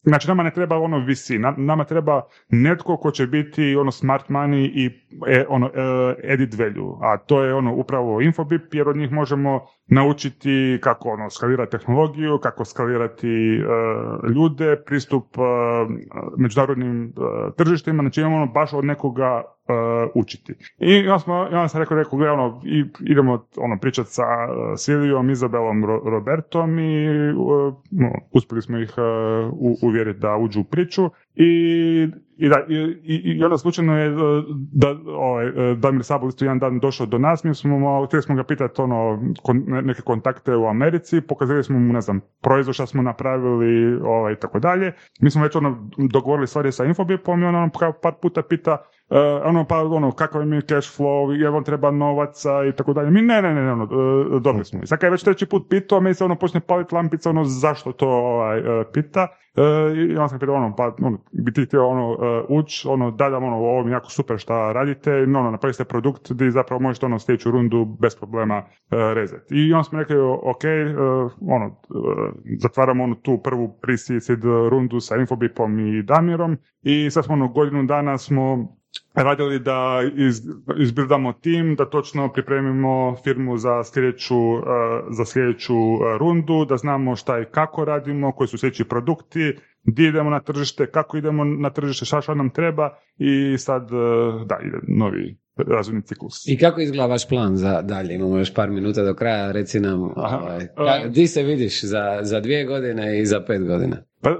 Znači, 0.08 0.28
nama 0.28 0.42
ne 0.42 0.50
treba 0.50 0.78
ono 0.78 0.98
visi, 0.98 1.38
nama 1.56 1.84
treba 1.84 2.22
netko 2.48 2.96
ko 2.96 3.10
će 3.10 3.26
biti 3.26 3.76
ono 3.76 3.90
smart 3.90 4.28
money 4.28 4.70
i 4.74 4.90
e, 5.26 5.44
ono 5.48 5.66
e, 5.66 6.32
edit 6.32 6.54
value, 6.58 6.96
a 7.00 7.16
to 7.16 7.42
je 7.42 7.54
ono 7.54 7.74
upravo 7.74 8.20
Infobip, 8.20 8.74
jer 8.74 8.88
od 8.88 8.96
njih 8.96 9.12
možemo 9.12 9.66
naučiti 9.88 10.78
kako 10.82 11.08
ono 11.08 11.30
skalirati 11.30 11.70
tehnologiju, 11.70 12.38
kako 12.38 12.64
skalirati 12.64 13.28
e, 13.28 13.62
ljude, 14.34 14.76
pristup 14.86 15.24
međunarodnim 16.36 17.12
tržištima, 17.56 18.02
znači 18.02 18.20
imamo 18.20 18.36
ono 18.36 18.46
baš 18.46 18.72
od 18.72 18.84
nekoga 18.84 19.42
učiti. 20.14 20.54
I 20.78 20.94
ja, 20.94 21.18
smo, 21.18 21.48
ja 21.52 21.68
sam 21.68 21.80
rekao, 21.80 21.96
rekao, 21.96 22.18
gledaj, 22.18 22.34
ono, 22.34 22.62
idemo 23.00 23.46
ono, 23.56 23.78
pričati 23.80 24.10
sa 24.10 24.24
Silijom, 24.76 25.30
Izabelom, 25.30 25.84
Robertom 25.84 26.78
i 26.78 27.08
uspjeli 28.32 28.62
smo 28.62 28.78
ih 28.78 28.94
uvjeriti 29.82 30.20
da 30.20 30.36
uđu 30.36 30.60
u 30.60 30.64
priču 30.64 31.10
i, 31.34 32.08
i, 32.38 32.48
da, 32.48 32.64
i, 32.68 33.14
i 33.24 33.44
onda 33.44 33.58
slučajno 33.58 33.98
je 33.98 34.10
da, 34.72 34.96
ovaj, 35.06 35.46
Damir 35.76 36.04
Sabol 36.04 36.28
isto 36.28 36.44
jedan 36.44 36.58
dan 36.58 36.78
došao 36.78 37.06
do 37.06 37.18
nas, 37.18 37.44
mi 37.44 37.54
smo, 37.54 38.06
htjeli 38.06 38.22
smo 38.22 38.34
ga 38.34 38.44
pitati 38.44 38.82
ono, 38.82 39.20
kon, 39.42 39.64
neke 39.66 40.02
kontakte 40.02 40.56
u 40.56 40.66
Americi, 40.66 41.20
pokazali 41.20 41.64
smo 41.64 41.78
mu, 41.78 41.92
ne 41.92 42.00
znam, 42.00 42.20
proizvod 42.42 42.74
što 42.74 42.86
smo 42.86 43.02
napravili 43.02 44.00
ovaj, 44.04 44.34
tako 44.34 44.58
dalje. 44.58 44.92
Mi 45.20 45.30
smo 45.30 45.42
već 45.42 45.56
ono, 45.56 45.88
dogovorili 46.12 46.46
stvari 46.46 46.72
sa 46.72 46.84
Infobipom 46.84 47.42
i 47.42 47.46
on 47.46 47.54
ono, 47.54 47.70
par 48.02 48.12
puta 48.22 48.42
pita 48.42 48.76
ono 49.44 49.64
pa 49.64 49.82
ono 49.82 50.12
kakav 50.12 50.46
mi 50.46 50.62
cash 50.62 51.00
flow, 51.00 51.30
je 51.30 51.50
vam 51.50 51.64
treba 51.64 51.90
novaca 51.90 52.64
i 52.64 52.72
tako 52.72 52.92
dalje. 52.92 53.10
Mi 53.10 53.22
ne, 53.22 53.42
ne, 53.42 53.54
ne, 53.54 53.72
ono, 53.72 53.84
uh, 53.84 54.42
dobili 54.42 54.64
smo. 54.64 54.80
I 54.80 55.04
je 55.04 55.10
već 55.10 55.22
treći 55.22 55.46
put 55.46 55.66
pitao, 55.70 56.00
meni 56.00 56.14
se 56.14 56.24
ono 56.24 56.34
počne 56.34 56.60
paliti 56.60 56.94
lampica, 56.94 57.30
ono 57.30 57.44
zašto 57.44 57.92
to 57.92 58.08
ovaj, 58.08 58.60
uh, 58.60 58.86
pita. 58.92 59.28
I 59.96 60.16
onda 60.16 60.28
sam 60.28 60.38
pitao, 60.38 60.54
ono, 60.54 60.74
pa 60.76 60.94
ono, 61.02 61.18
bi 61.32 61.52
ti 61.52 61.64
htio 61.64 61.88
ono, 61.88 62.16
uć, 62.48 62.86
ono, 62.86 63.10
da, 63.10 63.26
ono, 63.26 63.56
ovo 63.56 63.84
mi 63.84 63.92
jako 63.92 64.10
super 64.10 64.38
šta 64.38 64.72
radite, 64.72 65.10
no, 65.10 65.40
ono, 65.40 65.50
napravite 65.50 65.84
produkt 65.84 66.32
gdje 66.32 66.50
zapravo 66.50 66.82
možete 66.82 67.06
ono 67.06 67.18
sljedeću 67.18 67.50
rundu 67.50 67.84
bez 68.00 68.16
problema 68.16 68.62
rezati. 68.90 69.54
I 69.54 69.72
onda 69.72 69.84
smo 69.84 69.98
rekli, 69.98 70.16
ok, 70.42 70.62
ono, 71.40 71.80
zatvaramo 72.58 73.04
onu 73.04 73.14
tu 73.14 73.40
prvu 73.44 73.78
pre 73.82 73.94
rundu 74.70 75.00
sa 75.00 75.16
Infobipom 75.16 75.78
i 75.78 76.02
Damirom 76.02 76.56
i 76.82 77.10
sad 77.10 77.24
smo 77.24 77.34
ono, 77.34 77.48
godinu 77.48 77.84
dana 77.84 78.18
smo 78.18 78.77
radili 79.14 79.58
da 79.58 80.02
iz, 80.16 80.42
izbildamo 80.78 81.32
tim, 81.32 81.74
da 81.74 81.90
točno 81.90 82.32
pripremimo 82.32 83.16
firmu 83.24 83.58
za 83.58 83.84
sljedeću, 83.84 84.38
uh, 84.38 84.62
za 85.10 85.24
sljedeću 85.24 85.74
uh, 85.74 86.00
rundu, 86.18 86.64
da 86.64 86.76
znamo 86.76 87.16
šta 87.16 87.40
i 87.40 87.44
kako 87.44 87.84
radimo, 87.84 88.32
koji 88.32 88.48
su 88.48 88.58
sljedeći 88.58 88.84
produkti, 88.84 89.56
gdje 89.84 90.08
idemo 90.08 90.30
na 90.30 90.40
tržište, 90.40 90.90
kako 90.90 91.16
idemo 91.16 91.44
na 91.44 91.70
tržište, 91.70 92.04
šta 92.04 92.20
šta 92.20 92.34
nam 92.34 92.50
treba 92.50 92.90
i 93.18 93.58
sad, 93.58 93.82
uh, 93.82 94.46
da, 94.46 94.58
ide 94.64 94.78
novi 94.88 95.38
razvojni 95.56 96.02
ciklus. 96.02 96.48
I 96.48 96.58
kako 96.58 96.80
izgleda 96.80 97.06
vaš 97.06 97.28
plan 97.28 97.56
za 97.56 97.82
dalje? 97.82 98.14
Imamo 98.14 98.38
još 98.38 98.54
par 98.54 98.70
minuta 98.70 99.04
do 99.04 99.14
kraja, 99.14 99.52
reci 99.52 99.80
nam, 99.80 100.02
ovaj, 100.76 101.08
di 101.08 101.26
se 101.26 101.42
vidiš 101.42 101.84
za, 101.84 102.18
za 102.22 102.40
dvije 102.40 102.64
godine 102.64 103.20
i 103.20 103.26
za 103.26 103.40
pet 103.46 103.66
godina? 103.66 103.96
Pa, 104.20 104.30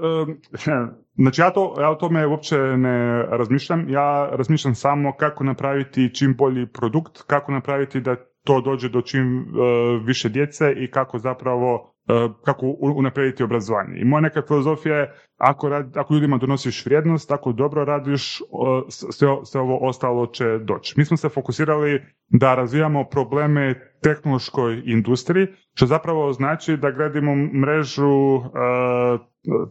Znači 1.21 1.41
ja, 1.41 1.49
to, 1.49 1.75
ja 1.79 1.89
o 1.89 1.95
tome 1.95 2.27
uopće 2.27 2.57
ne 2.57 3.23
razmišljam, 3.23 3.89
ja 3.89 4.29
razmišljam 4.31 4.75
samo 4.75 5.13
kako 5.15 5.43
napraviti 5.43 6.13
čim 6.15 6.35
bolji 6.37 6.67
produkt, 6.67 7.21
kako 7.27 7.51
napraviti 7.51 8.01
da 8.01 8.15
to 8.43 8.61
dođe 8.61 8.89
do 8.89 9.01
čim 9.01 9.39
uh, 9.39 10.05
više 10.05 10.29
djece 10.29 10.73
i 10.77 10.91
kako 10.91 11.19
zapravo 11.19 11.73
uh, 11.75 12.35
kako 12.45 12.65
unaprijediti 12.79 13.43
obrazovanje. 13.43 13.99
I 13.99 14.05
moja 14.05 14.21
neka 14.21 14.41
filozofija 14.47 14.95
je 14.95 15.13
ako, 15.37 15.69
rad, 15.69 15.97
ako 15.97 16.13
ljudima 16.13 16.37
donosiš 16.37 16.85
vrijednost, 16.85 17.31
ako 17.31 17.51
dobro 17.51 17.85
radiš, 17.85 18.41
sve, 18.89 19.27
sve 19.43 19.61
ovo 19.61 19.77
ostalo 19.81 20.27
će 20.27 20.45
doći. 20.57 20.93
Mi 20.97 21.05
smo 21.05 21.17
se 21.17 21.29
fokusirali 21.29 22.01
da 22.27 22.55
razvijamo 22.55 23.03
probleme 23.03 23.75
tehnološkoj 24.03 24.81
industriji, 24.85 25.47
što 25.73 25.85
zapravo 25.85 26.33
znači 26.33 26.77
da 26.77 26.91
gradimo 26.91 27.35
mrežu 27.35 28.35
uh, 28.35 28.43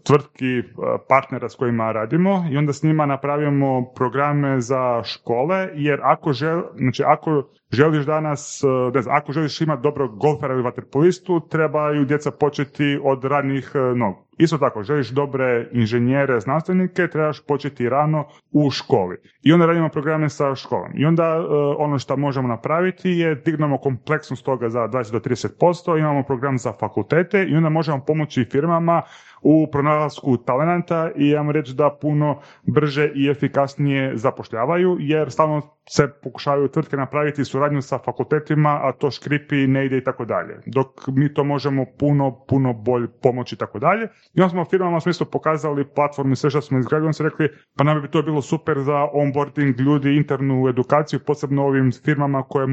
tvrtki 0.04 0.62
partnera 1.08 1.48
s 1.48 1.56
kojima 1.56 1.92
radimo 1.92 2.44
i 2.50 2.56
onda 2.56 2.72
s 2.72 2.82
njima 2.82 3.06
napravimo 3.06 3.92
programe 3.94 4.60
za 4.60 5.02
škole, 5.04 5.68
jer 5.74 6.00
ako, 6.02 6.32
žel, 6.32 6.62
znači 6.76 7.02
ako 7.06 7.42
želiš 7.72 8.06
danas, 8.06 8.62
ne 8.94 9.02
znam, 9.02 9.16
ako 9.16 9.32
želiš 9.32 9.60
imati 9.60 9.82
dobro 9.82 10.08
golfera 10.08 10.54
ili 10.54 10.62
vaterpolistu, 10.62 11.40
trebaju 11.40 12.04
djeca 12.04 12.30
početi 12.30 13.00
od 13.02 13.24
radnih 13.24 13.72
nogu. 13.96 14.27
Isto 14.38 14.58
tako, 14.58 14.82
želiš 14.82 15.08
dobre 15.08 15.68
inženjere, 15.72 16.40
znanstvenike, 16.40 17.08
trebaš 17.08 17.46
početi 17.46 17.88
rano 17.88 18.24
u 18.52 18.70
školi. 18.70 19.16
I 19.42 19.52
onda 19.52 19.66
radimo 19.66 19.88
programe 19.88 20.28
sa 20.28 20.54
školom. 20.54 20.90
I 20.94 21.04
onda 21.04 21.38
uh, 21.40 21.46
ono 21.78 21.98
što 21.98 22.16
možemo 22.16 22.48
napraviti 22.48 23.10
je 23.10 23.34
dignemo 23.34 23.78
kompleksnost 23.78 24.44
toga 24.44 24.68
za 24.68 24.78
20 24.78 25.12
do 25.12 25.18
30%, 25.18 25.98
imamo 25.98 26.22
program 26.22 26.58
za 26.58 26.72
fakultete 26.72 27.44
i 27.44 27.56
onda 27.56 27.68
možemo 27.68 28.04
pomoći 28.06 28.44
firmama 28.44 29.02
u 29.42 29.66
pronalasku 29.72 30.36
talenata 30.36 31.10
i 31.16 31.28
ja 31.28 31.44
reći 31.50 31.74
da 31.74 31.96
puno 32.00 32.40
brže 32.62 33.10
i 33.14 33.28
efikasnije 33.30 34.16
zapošljavaju, 34.16 34.96
jer 35.00 35.30
stalno 35.30 35.77
se 35.90 36.08
pokušavaju 36.22 36.68
tvrtke 36.68 36.96
napraviti 36.96 37.44
suradnju 37.44 37.82
sa 37.82 37.98
fakultetima, 37.98 38.80
a 38.82 38.92
to 38.92 39.10
škripi, 39.10 39.66
ne 39.66 39.86
ide 39.86 39.98
i 39.98 40.04
tako 40.04 40.24
dalje. 40.24 40.60
Dok 40.66 41.08
mi 41.08 41.34
to 41.34 41.44
možemo 41.44 41.84
puno, 41.98 42.44
puno 42.48 42.72
bolje 42.72 43.08
pomoći 43.22 43.54
i 43.54 43.58
tako 43.58 43.78
dalje. 43.78 44.08
I 44.34 44.40
onda 44.40 44.48
smo 44.48 44.64
firmama 44.64 45.00
smo 45.00 45.10
isto 45.10 45.24
pokazali 45.24 45.88
platformu 45.94 46.32
i 46.32 46.36
sve 46.36 46.50
što 46.50 46.60
smo 46.60 46.78
izgradili, 46.78 47.14
smo 47.14 47.28
rekli, 47.28 47.48
pa 47.76 47.84
nam 47.84 48.02
bi 48.02 48.08
to 48.08 48.22
bilo 48.22 48.42
super 48.42 48.78
za 48.78 49.06
onboarding 49.12 49.80
ljudi, 49.80 50.16
internu 50.16 50.68
edukaciju, 50.68 51.20
posebno 51.26 51.64
ovim 51.64 51.92
firmama 52.04 52.42
koje, 52.42 52.66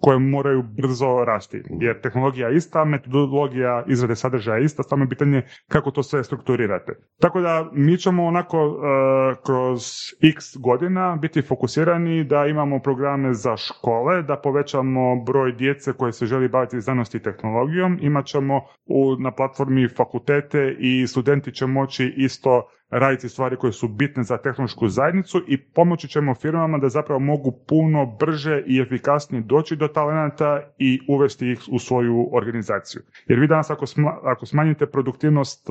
koje 0.00 0.18
moraju 0.18 0.62
brzo 0.62 1.24
rasti. 1.26 1.62
Jer 1.80 2.00
tehnologija 2.00 2.48
je 2.48 2.56
ista, 2.56 2.84
metodologija 2.84 3.84
izrade 3.88 4.16
sadržaja 4.16 4.58
je 4.58 4.64
ista, 4.64 4.82
samo 4.82 5.04
je 5.04 5.08
pitanje 5.08 5.42
kako 5.68 5.90
to 5.90 6.02
sve 6.02 6.24
strukturirate. 6.24 6.92
Tako 7.20 7.40
da 7.40 7.70
mi 7.72 7.96
ćemo 7.96 8.24
onako 8.26 8.66
uh, 8.66 8.74
kroz 9.46 9.82
x 10.22 10.56
godina 10.56 11.18
biti 11.20 11.42
fokusirani 11.42 12.24
da 12.24 12.46
imamo 12.54 12.78
programe 12.78 13.34
za 13.34 13.56
škole, 13.56 14.22
da 14.22 14.36
povećamo 14.36 15.22
broj 15.26 15.52
djece 15.52 15.92
koje 15.92 16.12
se 16.12 16.26
želi 16.26 16.48
baviti 16.48 16.80
znanosti 16.80 17.16
i 17.16 17.22
tehnologijom, 17.22 17.98
imat 18.00 18.26
ćemo 18.26 18.60
u, 18.86 19.16
na 19.18 19.30
platformi 19.30 19.88
fakultete 19.88 20.76
i 20.78 21.06
studenti 21.06 21.52
će 21.54 21.66
moći 21.66 22.14
isto 22.16 22.62
raditi 22.98 23.28
stvari 23.28 23.56
koje 23.56 23.72
su 23.72 23.88
bitne 23.88 24.22
za 24.22 24.38
tehnološku 24.38 24.88
zajednicu 24.88 25.42
i 25.48 25.62
pomoći 25.62 26.08
ćemo 26.08 26.34
firmama 26.34 26.78
da 26.78 26.88
zapravo 26.88 27.20
mogu 27.20 27.52
puno 27.68 28.16
brže 28.20 28.62
i 28.66 28.80
efikasnije 28.80 29.42
doći 29.42 29.76
do 29.76 29.88
talenata 29.88 30.60
i 30.78 31.00
uvesti 31.08 31.50
ih 31.50 31.60
u 31.72 31.78
svoju 31.78 32.28
organizaciju. 32.32 33.02
Jer 33.26 33.40
vi 33.40 33.46
danas 33.46 33.70
ako, 33.70 33.84
ako 34.24 34.46
smanjite 34.46 34.86
produktivnost 34.86 35.68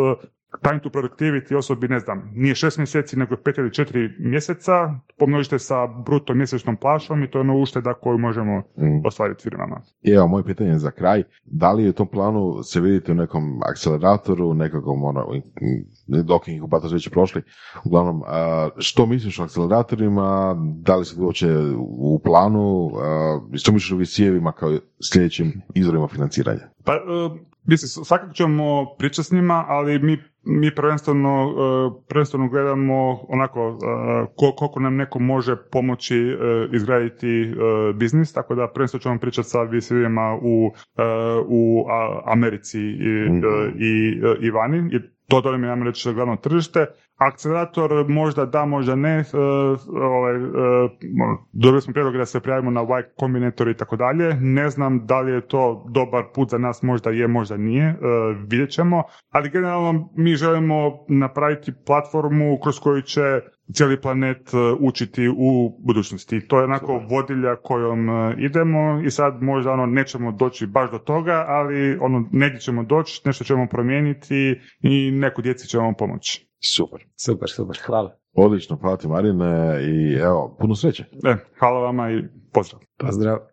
time 0.62 0.80
to 0.80 0.90
productivity 0.90 1.56
osobi, 1.56 1.88
ne 1.88 2.00
znam, 2.00 2.32
nije 2.36 2.56
šest 2.56 2.78
mjeseci, 2.78 3.20
nego 3.20 3.36
pet 3.36 3.58
ili 3.58 3.74
četiri 3.74 4.10
mjeseca, 4.20 5.00
pomnožite 5.18 5.60
sa 5.60 5.88
bruto 5.88 6.34
mjesečnom 6.34 6.78
plašom 6.78 7.24
i 7.24 7.32
to 7.32 7.38
je 7.38 7.42
ono 7.42 7.60
ušteda 7.60 7.94
koju 7.94 8.18
možemo 8.18 8.60
mm. 8.60 9.06
ostvariti 9.06 9.44
firmama. 9.44 9.82
I 10.02 10.12
evo, 10.12 10.28
moje 10.28 10.44
pitanje 10.44 10.78
za 10.78 10.92
kraj, 10.92 11.24
da 11.46 11.72
li 11.72 11.90
u 11.90 11.94
tom 11.94 12.08
planu 12.08 12.64
se 12.64 12.82
vidite 12.82 13.12
u 13.12 13.16
nekom 13.16 13.60
akceleratoru, 13.64 14.54
nekakvom, 14.54 15.04
ono, 15.04 15.28
dok 16.08 16.48
inkubator 16.48 16.94
već 16.94 17.10
prošli, 17.14 17.42
uglavnom, 17.84 18.22
što 18.78 19.06
misliš 19.06 19.40
o 19.40 19.44
akceleratorima, 19.44 20.56
da 20.60 20.96
li 20.96 21.06
se 21.06 21.16
uopće 21.20 21.48
u 21.80 22.20
planu, 22.24 22.92
što 23.54 23.72
misliš 23.72 23.92
o 23.92 23.96
visijevima 23.96 24.52
kao 24.52 24.72
sljedećim 25.12 25.62
izvorima 25.76 26.08
financiranja? 26.08 26.70
Pa, 26.86 26.94
e, 26.94 27.00
Mislim, 27.66 28.06
svakako 28.06 28.34
ćemo 28.34 28.96
pričati 28.98 29.28
s 29.28 29.32
njima, 29.32 29.66
ali 29.68 30.00
mi, 30.00 30.18
mi 30.44 30.76
prvenstveno, 30.76 31.48
uh, 31.48 32.04
prvenstveno 32.08 32.50
gledamo 32.50 33.26
onako 33.28 33.70
uh, 33.70 33.80
koliko 34.56 34.80
nam 34.80 34.96
neko 34.96 35.20
može 35.20 35.56
pomoći 35.72 36.16
izgraditi 36.74 37.54
biznis, 37.96 38.34
tako 38.34 38.56
da 38.56 38.72
prvenstveno 38.74 39.02
ćemo 39.02 39.20
pričati 39.20 39.50
sa 39.50 39.62
visivima 39.62 40.40
u, 40.42 40.72
u 41.48 41.86
Americi 42.26 42.80
i, 42.80 43.30
mm 43.30 43.42
i, 43.80 44.22
i 44.42 44.50
vani. 44.50 45.00
To 45.28 45.42
to 45.42 45.52
nam 45.52 45.64
je, 45.64 45.86
reći, 45.86 46.14
glavno 46.14 46.36
tržište. 46.36 46.86
Akcelerator 47.18 48.06
možda 48.10 48.46
da, 48.46 48.66
možda 48.66 48.96
ne. 48.96 49.20
E, 49.20 49.24
ovaj, 50.02 50.36
e, 50.36 50.40
dobili 51.54 51.82
smo 51.82 51.94
prijedlog 51.94 52.18
da 52.18 52.26
se 52.26 52.40
prijavimo 52.40 52.72
na 52.72 52.82
Y 52.82 53.04
Combinator 53.20 53.68
i 53.70 53.78
tako 53.78 53.96
dalje. 53.96 54.34
Ne 54.34 54.70
znam 54.70 55.06
da 55.06 55.22
li 55.22 55.32
je 55.32 55.48
to 55.48 55.86
dobar 55.90 56.24
put 56.36 56.50
za 56.50 56.58
nas, 56.58 56.82
možda 56.82 57.10
je, 57.10 57.28
možda 57.28 57.58
nije. 57.58 57.86
E, 57.86 57.96
vidjet 58.48 58.70
ćemo. 58.70 59.04
Ali 59.30 59.50
generalno 59.50 60.10
mi 60.16 60.36
želimo 60.36 61.06
napraviti 61.08 61.74
platformu 61.86 62.60
kroz 62.64 62.80
koju 62.80 63.02
će 63.02 63.42
cijeli 63.74 64.02
planet 64.02 64.52
učiti 64.80 65.28
u 65.38 65.78
budućnosti. 65.80 66.48
To 66.48 66.58
je 66.58 66.64
onako 66.64 67.02
vodilja 67.10 67.56
kojom 67.56 68.08
idemo 68.38 69.02
i 69.06 69.12
sad 69.12 69.42
možda 69.42 69.72
ono 69.72 69.86
nećemo 69.86 70.32
doći 70.32 70.68
baš 70.68 70.92
do 70.92 70.98
toga, 70.98 71.46
ali 71.48 71.98
ono 72.02 72.30
negdje 72.32 72.60
ćemo 72.60 72.84
doći, 72.84 73.22
nešto 73.26 73.44
ćemo 73.44 73.68
promijeniti 73.72 74.60
i 74.82 75.12
neku 75.12 75.42
djeci 75.42 75.68
ćemo 75.68 75.94
pomoći. 75.98 76.50
Super. 76.76 77.00
Super, 77.26 77.50
super. 77.50 77.78
Hvala. 77.86 78.18
Odlično, 78.34 78.76
hvala 78.76 78.98
ti 78.98 79.08
Marine 79.08 79.80
i 79.82 80.14
evo, 80.14 80.58
puno 80.60 80.76
sreće. 80.76 81.04
E, 81.04 81.36
hvala 81.60 81.80
vama 81.80 82.12
i 82.12 82.24
pozdrav. 82.54 82.82
Pozdrav. 82.98 83.53